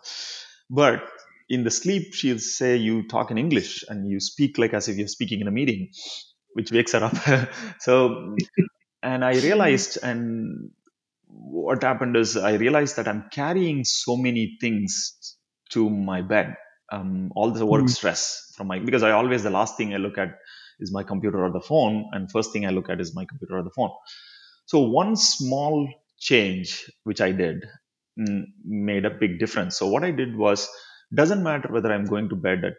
but 0.71 1.03
in 1.49 1.65
the 1.65 1.71
sleep 1.71 2.15
she'll 2.15 2.39
say 2.39 2.77
you 2.77 3.07
talk 3.09 3.31
in 3.31 3.39
English 3.39 3.85
and 3.89 4.09
you 4.09 4.21
speak 4.21 4.59
like 4.59 4.75
as 4.75 4.89
if 4.89 4.97
you're 4.97 5.09
speaking 5.09 5.41
in 5.41 5.49
a 5.49 5.51
meeting, 5.53 5.91
which 6.55 6.73
wakes 6.73 6.93
her 6.93 7.05
up. 7.05 7.51
so 7.81 8.37
and 9.03 9.25
I 9.25 9.35
realized 9.41 9.99
and 10.03 10.71
what 11.29 11.83
happened 11.83 12.17
is 12.17 12.37
I 12.37 12.55
realized 12.55 12.97
that 12.97 13.09
I'm 13.09 13.29
carrying 13.31 13.85
so 13.85 14.17
many 14.17 14.57
things 14.61 15.37
to 15.71 15.91
my 15.91 16.23
bed. 16.23 16.57
Um, 16.93 17.33
all 17.35 17.51
the 17.51 17.67
work 17.67 17.89
Mm. 17.89 17.89
stress 17.89 18.53
from 18.57 18.69
my 18.69 18.79
because 18.79 19.03
I 19.03 19.13
always 19.13 19.43
the 19.43 19.51
last 19.51 19.77
thing 19.77 19.95
I 19.95 19.99
look 19.99 20.19
at 20.19 20.37
is 20.81 20.93
my 20.93 21.03
computer 21.03 21.45
or 21.45 21.51
the 21.53 21.61
phone, 21.61 22.11
and 22.13 22.31
first 22.31 22.53
thing 22.53 22.67
I 22.67 22.71
look 22.71 22.91
at 22.91 23.01
is 23.01 23.15
my 23.15 23.25
computer 23.25 23.59
or 23.59 23.63
the 23.63 23.71
phone. 23.71 23.91
So 24.67 24.81
one 24.81 25.17
small 25.17 25.89
change 26.31 26.71
which 27.05 27.21
I 27.29 27.33
did 27.33 27.65
mm, 28.21 28.45
made 28.65 29.07
a 29.07 29.11
big 29.25 29.39
difference. 29.41 29.79
So 29.79 29.89
what 29.89 30.05
I 30.05 30.13
did 30.13 30.37
was 30.37 30.69
doesn't 31.21 31.43
matter 31.43 31.69
whether 31.73 31.93
I'm 31.93 32.07
going 32.07 32.29
to 32.31 32.37
bed 32.37 32.65
at 32.71 32.75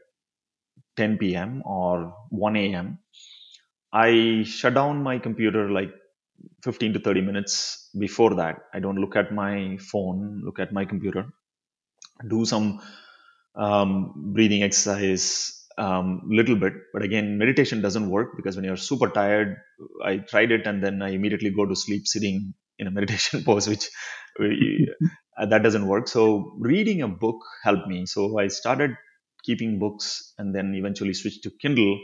10 0.97 1.17
p.m. 1.19 1.63
or 1.65 2.13
1 2.31 2.57
a.m. 2.57 2.99
I 3.93 4.43
shut 4.45 4.75
down 4.75 5.03
my 5.03 5.19
computer 5.19 5.69
like 5.71 5.91
15 6.63 6.93
to 6.95 6.99
30 6.99 7.21
minutes 7.21 7.89
before 8.05 8.35
that 8.35 8.57
i 8.73 8.79
don't 8.85 8.99
look 9.03 9.15
at 9.21 9.33
my 9.33 9.77
phone 9.91 10.41
look 10.45 10.59
at 10.59 10.73
my 10.73 10.85
computer 10.85 11.23
do 12.27 12.45
some 12.45 12.81
um, 13.55 14.13
breathing 14.35 14.63
exercise 14.63 15.65
um, 15.77 16.21
little 16.39 16.55
bit 16.55 16.73
but 16.93 17.03
again 17.03 17.37
meditation 17.37 17.81
doesn't 17.81 18.09
work 18.09 18.35
because 18.37 18.55
when 18.55 18.65
you're 18.65 18.77
super 18.91 19.09
tired 19.09 19.57
i 20.05 20.17
tried 20.17 20.51
it 20.51 20.67
and 20.67 20.83
then 20.83 21.01
i 21.01 21.09
immediately 21.09 21.51
go 21.51 21.65
to 21.65 21.75
sleep 21.75 22.07
sitting 22.07 22.53
in 22.79 22.87
a 22.87 22.91
meditation 22.91 23.43
pose 23.45 23.67
which 23.67 23.89
we, 24.39 24.89
uh, 25.39 25.45
that 25.45 25.63
doesn't 25.63 25.87
work. 25.87 26.07
So 26.07 26.53
reading 26.59 27.01
a 27.01 27.07
book 27.07 27.37
helped 27.63 27.87
me. 27.87 28.05
So 28.05 28.39
i 28.39 28.47
started 28.47 28.91
keeping 29.43 29.79
books 29.79 30.33
and 30.37 30.55
then 30.55 30.73
eventually 30.75 31.13
switched 31.13 31.43
to 31.43 31.51
kindle. 31.61 31.99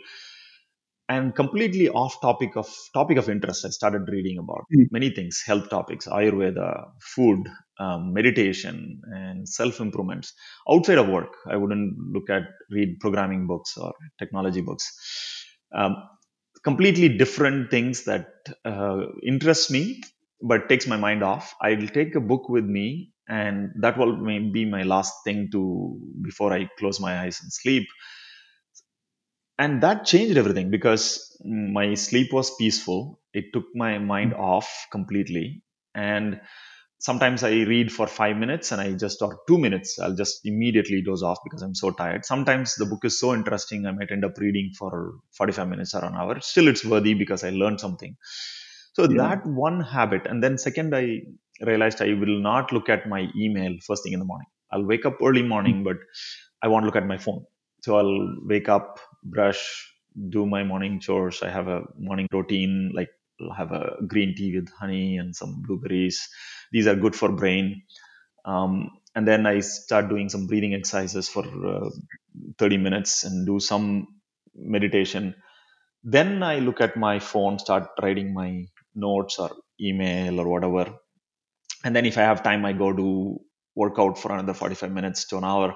And 1.10 1.36
completely 1.36 1.90
off 1.90 2.22
topic 2.22 2.56
of 2.56 2.70
topic 2.94 3.18
of 3.18 3.28
interest 3.28 3.66
i 3.66 3.70
started 3.70 4.04
reading 4.08 4.38
about 4.44 4.64
Mm. 4.74 4.88
many 4.92 5.10
things 5.18 5.42
health 5.46 5.70
topics 5.70 6.08
ayurveda 6.18 6.68
food 7.14 7.40
um, 7.86 8.14
meditation 8.14 9.02
and 9.20 9.50
self 9.50 9.82
improvements 9.86 10.34
outside 10.74 11.00
of 11.04 11.10
work 11.10 11.34
i 11.50 11.58
wouldn't 11.58 11.90
look 12.16 12.30
at 12.38 12.44
read 12.78 12.98
programming 13.02 13.46
books 13.48 13.76
or 13.78 13.92
technology 14.20 14.62
books. 14.62 14.86
Um, 15.76 15.96
completely 16.64 17.10
different 17.24 17.72
things 17.72 18.06
that 18.06 18.28
uh, 18.66 19.02
interest 19.24 19.72
me 19.72 20.02
but 20.42 20.70
takes 20.70 20.88
my 20.88 20.98
mind 20.98 21.24
off. 21.24 21.54
I'll 21.62 21.88
take 21.88 22.16
a 22.16 22.20
book 22.22 22.50
with 22.50 22.66
me 22.66 23.12
and 23.28 23.72
that 23.80 23.98
will 23.98 24.16
be 24.52 24.66
my 24.66 24.84
last 24.84 25.14
thing 25.24 25.50
to 25.52 25.98
before 26.22 26.52
i 26.54 26.70
close 26.78 27.00
my 27.00 27.20
eyes 27.20 27.40
and 27.42 27.52
sleep. 27.52 27.88
And 29.58 29.82
that 29.84 30.06
changed 30.06 30.38
everything 30.38 30.72
because 30.72 31.38
mm, 31.46 31.72
my 31.72 31.94
sleep 31.94 32.34
was 32.34 32.56
peaceful. 32.56 33.20
It 33.34 33.46
took 33.54 33.66
my 33.76 34.00
mind 34.00 34.34
mm. 34.34 34.40
off 34.40 34.88
completely. 34.92 35.64
And 35.94 36.42
sometimes 37.00 37.44
i 37.44 37.50
read 37.50 37.92
for 37.92 38.06
5 38.06 38.38
minutes 38.38 38.72
and 38.72 38.80
i 38.80 38.92
just 38.94 39.24
or 39.24 39.40
2 39.48 39.58
minutes 39.58 39.98
i'll 39.98 40.14
just 40.16 40.42
immediately 40.46 41.02
doze 41.02 41.24
off 41.24 41.40
because 41.44 41.64
i'm 41.64 41.74
so 41.74 41.92
tired. 41.92 42.26
Sometimes 42.26 42.76
the 42.76 42.86
book 42.86 43.06
is 43.06 43.20
so 43.20 43.34
interesting 43.34 43.88
i 43.88 43.92
might 43.92 44.12
end 44.12 44.24
up 44.24 44.38
reading 44.38 44.72
for 44.78 45.16
45 45.32 45.68
minutes 45.68 45.96
or 45.96 46.06
an 46.06 46.16
hour. 46.16 46.40
Still 46.42 46.68
it's 46.68 46.86
worthy 46.86 47.16
because 47.16 47.44
i 47.44 47.50
learned 47.50 47.80
something 47.80 48.16
so 48.94 49.08
Yeah. 49.08 49.22
that 49.22 49.46
one 49.46 49.82
habit 49.82 50.26
and 50.28 50.44
then 50.44 50.58
second 50.58 50.96
i 50.96 51.22
realized 51.70 52.02
i 52.02 52.14
will 52.24 52.40
not 52.50 52.72
look 52.72 52.90
at 52.90 53.08
my 53.10 53.28
email 53.36 53.74
first 53.88 54.04
thing 54.04 54.14
in 54.14 54.20
the 54.20 54.26
morning 54.34 54.48
I'll 54.74 54.86
wake 54.86 55.06
up 55.06 55.18
early 55.22 55.44
morning, 55.44 55.84
but 55.84 55.98
I 56.62 56.68
won't 56.68 56.86
look 56.86 56.96
at 56.96 57.06
my 57.08 57.18
phone. 57.18 57.46
So 57.82 57.98
I'll 57.98 58.36
wake 58.44 58.70
up, 58.70 59.00
brush, 59.24 59.62
do 60.30 60.46
my 60.46 60.64
morning 60.64 61.00
chores. 61.00 61.42
I 61.44 61.50
have 61.50 61.68
a 61.68 61.84
morning 61.98 62.28
routine, 62.32 62.92
like 62.94 63.10
I'll 63.42 63.54
have 63.54 63.72
a 63.72 63.98
green 64.08 64.36
tea 64.36 64.56
with 64.56 64.70
honey 64.80 65.18
and 65.18 65.36
some 65.36 65.64
blueberries. 65.66 66.30
These 66.72 66.88
are 66.88 66.96
good 66.96 67.16
for 67.16 67.32
brain. 67.32 67.84
Um, 68.46 68.92
and 69.16 69.28
then 69.28 69.46
I 69.46 69.60
start 69.62 70.10
doing 70.10 70.30
some 70.30 70.48
breathing 70.48 70.74
exercises 70.76 71.30
for 71.30 71.46
uh, 71.46 71.90
30 72.60 72.78
minutes 72.78 73.24
and 73.24 73.46
do 73.46 73.60
some 73.60 74.08
meditation. 74.56 75.36
Then 76.04 76.44
I 76.44 76.60
look 76.60 76.82
at 76.82 76.98
my 76.98 77.20
phone, 77.20 77.60
start 77.60 77.90
writing 78.02 78.34
my 78.34 78.66
notes 78.96 79.40
or 79.40 79.52
email 79.82 80.40
or 80.40 80.48
whatever. 80.48 80.96
And 81.84 81.96
then 81.96 82.06
if 82.06 82.18
I 82.18 82.22
have 82.22 82.44
time, 82.44 82.66
I 82.66 82.74
go 82.74 82.94
to 82.94 83.40
work 83.76 83.96
out 84.00 84.18
for 84.20 84.32
another 84.34 84.54
45 84.54 84.92
minutes 84.92 85.26
to 85.30 85.38
an 85.38 85.44
hour. 85.46 85.76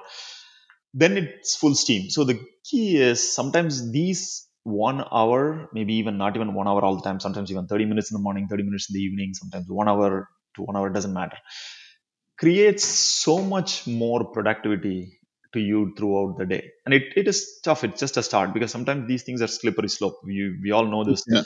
Then 0.94 1.16
it's 1.18 1.56
full 1.56 1.74
steam. 1.74 2.10
So 2.10 2.24
the 2.24 2.40
key 2.64 2.96
is 2.98 3.34
sometimes 3.34 3.92
these 3.92 4.48
one 4.64 5.04
hour, 5.12 5.68
maybe 5.72 5.94
even 5.94 6.18
not 6.18 6.36
even 6.36 6.54
one 6.54 6.68
hour 6.68 6.82
all 6.84 6.96
the 6.96 7.02
time, 7.02 7.20
sometimes 7.20 7.50
even 7.50 7.66
30 7.68 7.84
minutes 7.84 8.10
in 8.10 8.16
the 8.16 8.22
morning, 8.22 8.48
30 8.48 8.64
minutes 8.64 8.88
in 8.90 8.94
the 8.94 9.00
evening, 9.00 9.34
sometimes 9.34 9.66
one 9.68 9.88
hour 9.88 10.28
to 10.56 10.62
one 10.62 10.76
hour, 10.76 10.90
doesn't 10.90 11.12
matter, 11.12 11.36
creates 12.38 12.84
so 12.84 13.42
much 13.42 13.86
more 13.86 14.24
productivity 14.32 15.18
to 15.52 15.60
you 15.60 15.94
throughout 15.96 16.36
the 16.38 16.46
day. 16.46 16.70
And 16.84 16.94
it, 16.94 17.04
it 17.16 17.28
is 17.28 17.60
tough. 17.64 17.84
It's 17.84 18.00
just 18.00 18.16
a 18.16 18.22
start 18.22 18.52
because 18.54 18.70
sometimes 18.70 19.08
these 19.08 19.22
things 19.22 19.42
are 19.42 19.46
slippery 19.46 19.88
slope. 19.88 20.18
You, 20.26 20.58
we 20.62 20.72
all 20.72 20.86
know 20.86 21.04
this, 21.04 21.24
Yeah. 21.26 21.42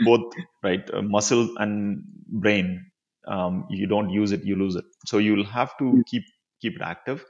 Both, 0.00 0.32
right? 0.62 0.88
Uh, 0.92 1.02
muscle 1.02 1.48
and 1.58 2.02
brain. 2.28 2.86
Um, 3.26 3.66
you 3.70 3.86
don't 3.86 4.10
use 4.10 4.32
it, 4.32 4.44
you 4.44 4.56
lose 4.56 4.76
it. 4.76 4.84
So 5.06 5.18
you'll 5.18 5.44
have 5.46 5.76
to 5.78 6.02
keep 6.06 6.24
keep 6.60 6.76
it 6.76 6.82
active. 6.82 7.24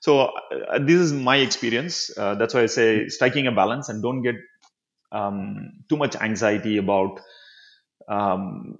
So 0.00 0.20
uh, 0.20 0.78
this 0.78 1.00
is 1.00 1.12
my 1.12 1.36
experience. 1.36 2.10
Uh, 2.16 2.34
that's 2.34 2.54
why 2.54 2.62
I 2.62 2.66
say 2.66 3.08
striking 3.08 3.46
a 3.46 3.52
balance 3.52 3.88
and 3.88 4.02
don't 4.02 4.22
get 4.22 4.36
um, 5.12 5.70
too 5.88 5.96
much 5.96 6.16
anxiety 6.16 6.78
about 6.78 7.20
um, 8.08 8.76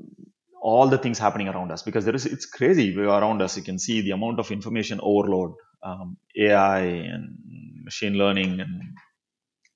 all 0.63 0.89
the 0.89 0.99
things 0.99 1.19
happening 1.19 1.49
around 1.49 1.71
us 1.73 1.83
because 1.83 2.05
there 2.05 2.15
is 2.15 2.27
it's 2.27 2.47
crazy 2.47 2.97
around 2.99 3.43
us. 3.43 3.57
You 3.57 3.63
can 3.63 3.79
see 3.79 4.01
the 4.01 4.13
amount 4.13 4.41
of 4.41 4.51
information 4.51 5.01
overload, 5.03 5.53
um, 5.83 6.17
AI 6.39 6.81
and 6.81 7.37
machine 7.85 8.15
learning 8.15 8.61
and 8.61 8.83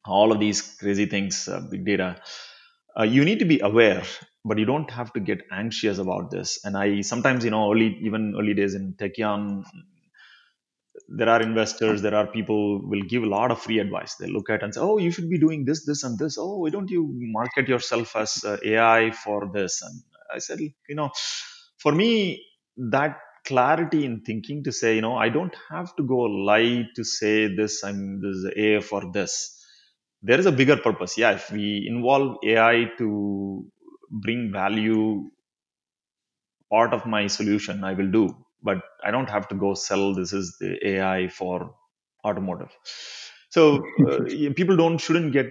all 0.06 0.32
of 0.32 0.40
these 0.40 0.62
crazy 0.62 1.06
things, 1.06 1.48
uh, 1.48 1.60
big 1.70 1.84
data. 1.84 2.20
Uh, 2.98 3.04
you 3.04 3.24
need 3.24 3.38
to 3.40 3.44
be 3.46 3.60
aware, 3.60 4.02
but 4.44 4.58
you 4.58 4.66
don't 4.66 4.90
have 4.90 5.12
to 5.14 5.20
get 5.20 5.42
anxious 5.50 5.98
about 5.98 6.30
this. 6.30 6.60
And 6.64 6.76
I 6.76 7.00
sometimes, 7.02 7.44
you 7.44 7.50
know, 7.50 7.72
early 7.72 7.98
even 8.02 8.34
early 8.38 8.54
days 8.54 8.74
in 8.74 8.94
Tekion, 8.94 9.64
there 11.08 11.28
are 11.28 11.42
investors, 11.42 12.02
there 12.02 12.14
are 12.14 12.26
people 12.26 12.80
will 12.88 13.02
give 13.02 13.22
a 13.24 13.26
lot 13.28 13.50
of 13.52 13.60
free 13.62 13.78
advice. 13.80 14.16
They 14.16 14.28
look 14.28 14.50
at 14.50 14.62
and 14.64 14.74
say, 14.74 14.80
"Oh, 14.82 14.98
you 14.98 15.10
should 15.12 15.30
be 15.30 15.38
doing 15.38 15.64
this, 15.64 15.86
this, 15.86 16.04
and 16.04 16.18
this. 16.18 16.38
Oh, 16.38 16.58
why 16.58 16.70
don't 16.70 16.90
you 16.90 17.08
market 17.38 17.68
yourself 17.68 18.16
as 18.16 18.44
uh, 18.44 18.58
AI 18.64 19.12
for 19.12 19.50
this?" 19.54 19.82
And 19.82 20.02
I 20.34 20.38
said, 20.38 20.60
you 20.60 20.96
know, 20.96 21.10
for 21.78 21.92
me, 21.92 22.44
that 22.78 23.18
clarity 23.46 24.04
in 24.04 24.22
thinking 24.22 24.64
to 24.64 24.72
say, 24.72 24.96
you 24.96 25.02
know, 25.02 25.16
I 25.16 25.30
don't 25.30 25.56
have 25.70 25.96
to 25.96 26.04
go 26.04 26.18
lie 26.50 26.84
to 26.96 27.04
say 27.04 27.54
this. 27.56 27.84
I'm 27.84 28.20
this 28.22 28.36
is 28.36 28.52
AI 28.56 28.80
for 28.80 29.12
this. 29.12 29.57
There 30.22 30.38
is 30.40 30.46
a 30.46 30.52
bigger 30.52 30.76
purpose. 30.78 31.18
Yeah, 31.18 31.32
if 31.32 31.50
we 31.52 31.86
involve 31.88 32.38
AI 32.44 32.90
to 32.98 33.66
bring 34.10 34.52
value, 34.52 35.30
part 36.70 36.94
of 36.94 37.06
my 37.06 37.26
solution, 37.28 37.84
I 37.84 37.94
will 37.94 38.10
do 38.10 38.36
but 38.62 38.78
I 39.04 39.12
don't 39.12 39.30
have 39.30 39.48
to 39.50 39.54
go 39.56 39.74
sell 39.74 40.14
this 40.14 40.32
is 40.32 40.56
the 40.60 40.76
AI 40.88 41.28
for 41.28 41.74
automotive. 42.24 42.70
So 43.50 43.92
uh, 44.06 44.20
people 44.56 44.76
don't 44.76 44.98
shouldn't 44.98 45.32
get 45.32 45.46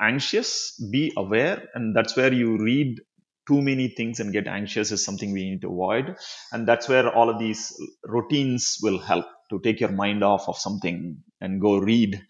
anxious. 0.00 0.80
Be 0.92 1.12
aware, 1.16 1.68
and 1.74 1.96
that's 1.96 2.16
where 2.16 2.32
you 2.32 2.58
read 2.58 3.00
too 3.48 3.62
many 3.62 3.88
things 3.88 4.20
and 4.20 4.32
get 4.32 4.46
anxious 4.48 4.92
is 4.92 5.04
something 5.04 5.32
we 5.32 5.50
need 5.50 5.62
to 5.62 5.68
avoid. 5.68 6.16
And 6.52 6.68
that's 6.68 6.88
where 6.88 7.10
all 7.14 7.28
of 7.30 7.40
these 7.40 7.74
routines 8.04 8.78
will 8.82 9.00
help 9.00 9.26
to 9.50 9.60
take 9.60 9.80
your 9.80 9.92
mind 9.92 10.24
off 10.24 10.48
of 10.48 10.58
something 10.58 11.18
and 11.40 11.60
go 11.60 11.78
read, 11.78 12.22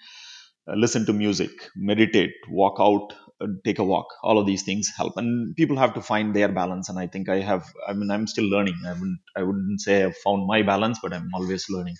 listen 0.69 1.07
to 1.07 1.13
music, 1.13 1.51
meditate, 1.77 2.33
walk 2.51 2.77
out, 2.81 3.13
uh, 3.41 3.47
take 3.65 3.79
a 3.79 3.85
walk 3.85 4.07
all 4.23 4.39
of 4.39 4.47
these 4.47 4.63
things 4.63 4.89
help 4.97 5.17
and 5.17 5.55
people 5.57 5.77
have 5.77 5.95
to 5.95 6.01
find 6.01 6.35
their 6.35 6.49
balance 6.49 6.89
and 6.89 6.99
i 6.99 7.07
think 7.09 7.29
i 7.29 7.41
have 7.41 7.65
i 7.89 7.93
mean 7.93 8.11
i'm 8.11 8.27
still 8.27 8.45
learning 8.49 8.75
i 8.87 8.93
wouldn't 8.93 9.19
i 9.37 9.43
wouldn't 9.43 9.81
say 9.81 10.05
i've 10.05 10.17
found 10.19 10.47
my 10.47 10.63
balance 10.63 10.99
but 11.03 11.13
i'm 11.13 11.29
always 11.35 11.67
learning 11.69 11.97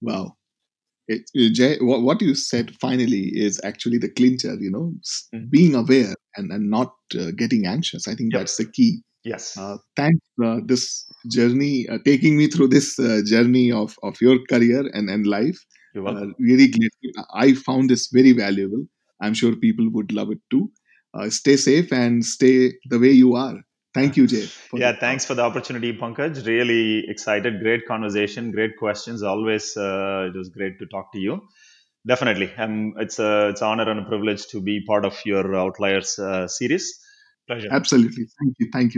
Wow. 0.00 0.36
It, 1.08 1.22
uh, 1.36 1.52
Jay, 1.52 1.78
what, 1.80 2.20
you 2.22 2.34
said 2.34 2.74
finally 2.80 3.30
is 3.34 3.60
actually 3.64 3.98
the 3.98 4.10
clincher, 4.10 4.54
you 4.60 4.70
know, 4.70 4.94
Mhm. 5.34 5.50
being 5.50 5.74
aware 5.74 6.14
and, 6.36 6.52
and 6.52 6.70
not 6.70 6.94
uh, 7.18 7.30
getting 7.36 7.66
anxious. 7.66 8.08
I 8.08 8.14
think 8.14 8.32
Yep. 8.32 8.40
that's 8.40 8.56
the 8.56 8.66
key. 8.70 9.02
yes 9.24 9.56
Uh, 9.58 9.78
thanks, 9.96 10.24
uh, 10.44 10.60
this 10.66 11.04
journey, 11.30 11.86
uh, 11.88 11.98
taking 12.04 12.36
me 12.38 12.46
through 12.48 12.68
this 12.68 12.98
uh, 12.98 13.20
journey 13.26 13.72
of, 13.72 13.96
of 14.02 14.16
your 14.20 14.38
career 14.50 14.88
and, 14.94 15.10
and 15.10 15.26
life. 15.26 15.58
You're 15.94 16.04
Uh, 16.06 16.12
welcome 16.12 16.34
really 16.38 16.68
great. 16.68 16.92
I 17.34 17.54
found 17.54 17.90
this 17.90 18.08
very 18.08 18.32
valuable. 18.32 18.84
I'm 19.20 19.34
sure 19.34 19.54
people 19.56 19.88
would 19.90 20.12
love 20.12 20.30
it 20.30 20.40
too. 20.50 20.70
Uh, 21.14 21.30
stay 21.30 21.56
safe 21.56 21.92
and 21.92 22.24
stay 22.24 22.72
the 22.88 22.98
way 22.98 23.10
you 23.10 23.34
are. 23.34 23.56
Thank 23.94 24.16
you, 24.16 24.26
Jay. 24.26 24.46
Yeah 24.74 24.92
thanks 24.92 25.24
for 25.24 25.34
the 25.34 25.42
opportunity 25.42 25.92
pankaj 26.02 26.46
really 26.46 27.04
excited 27.14 27.60
great 27.64 27.86
conversation 27.86 28.50
great 28.56 28.76
questions 28.82 29.22
always 29.22 29.76
uh, 29.76 30.28
it 30.28 30.36
was 30.40 30.50
great 30.50 30.78
to 30.80 30.86
talk 30.94 31.10
to 31.14 31.18
you 31.26 31.40
definitely 32.06 32.48
um, 32.64 32.94
it's 32.98 33.18
a 33.18 33.48
it's 33.48 33.62
an 33.62 33.68
honor 33.68 33.90
and 33.90 34.00
a 34.00 34.06
privilege 34.12 34.46
to 34.52 34.60
be 34.60 34.76
part 34.92 35.04
of 35.10 35.16
your 35.32 35.44
outliers 35.64 36.18
uh, 36.18 36.46
series 36.46 36.86
pleasure 37.48 37.70
Absolutely. 37.70 38.26
Thank 38.38 38.54
you. 38.58 38.68
Thank 38.72 38.94
you. 38.94 38.96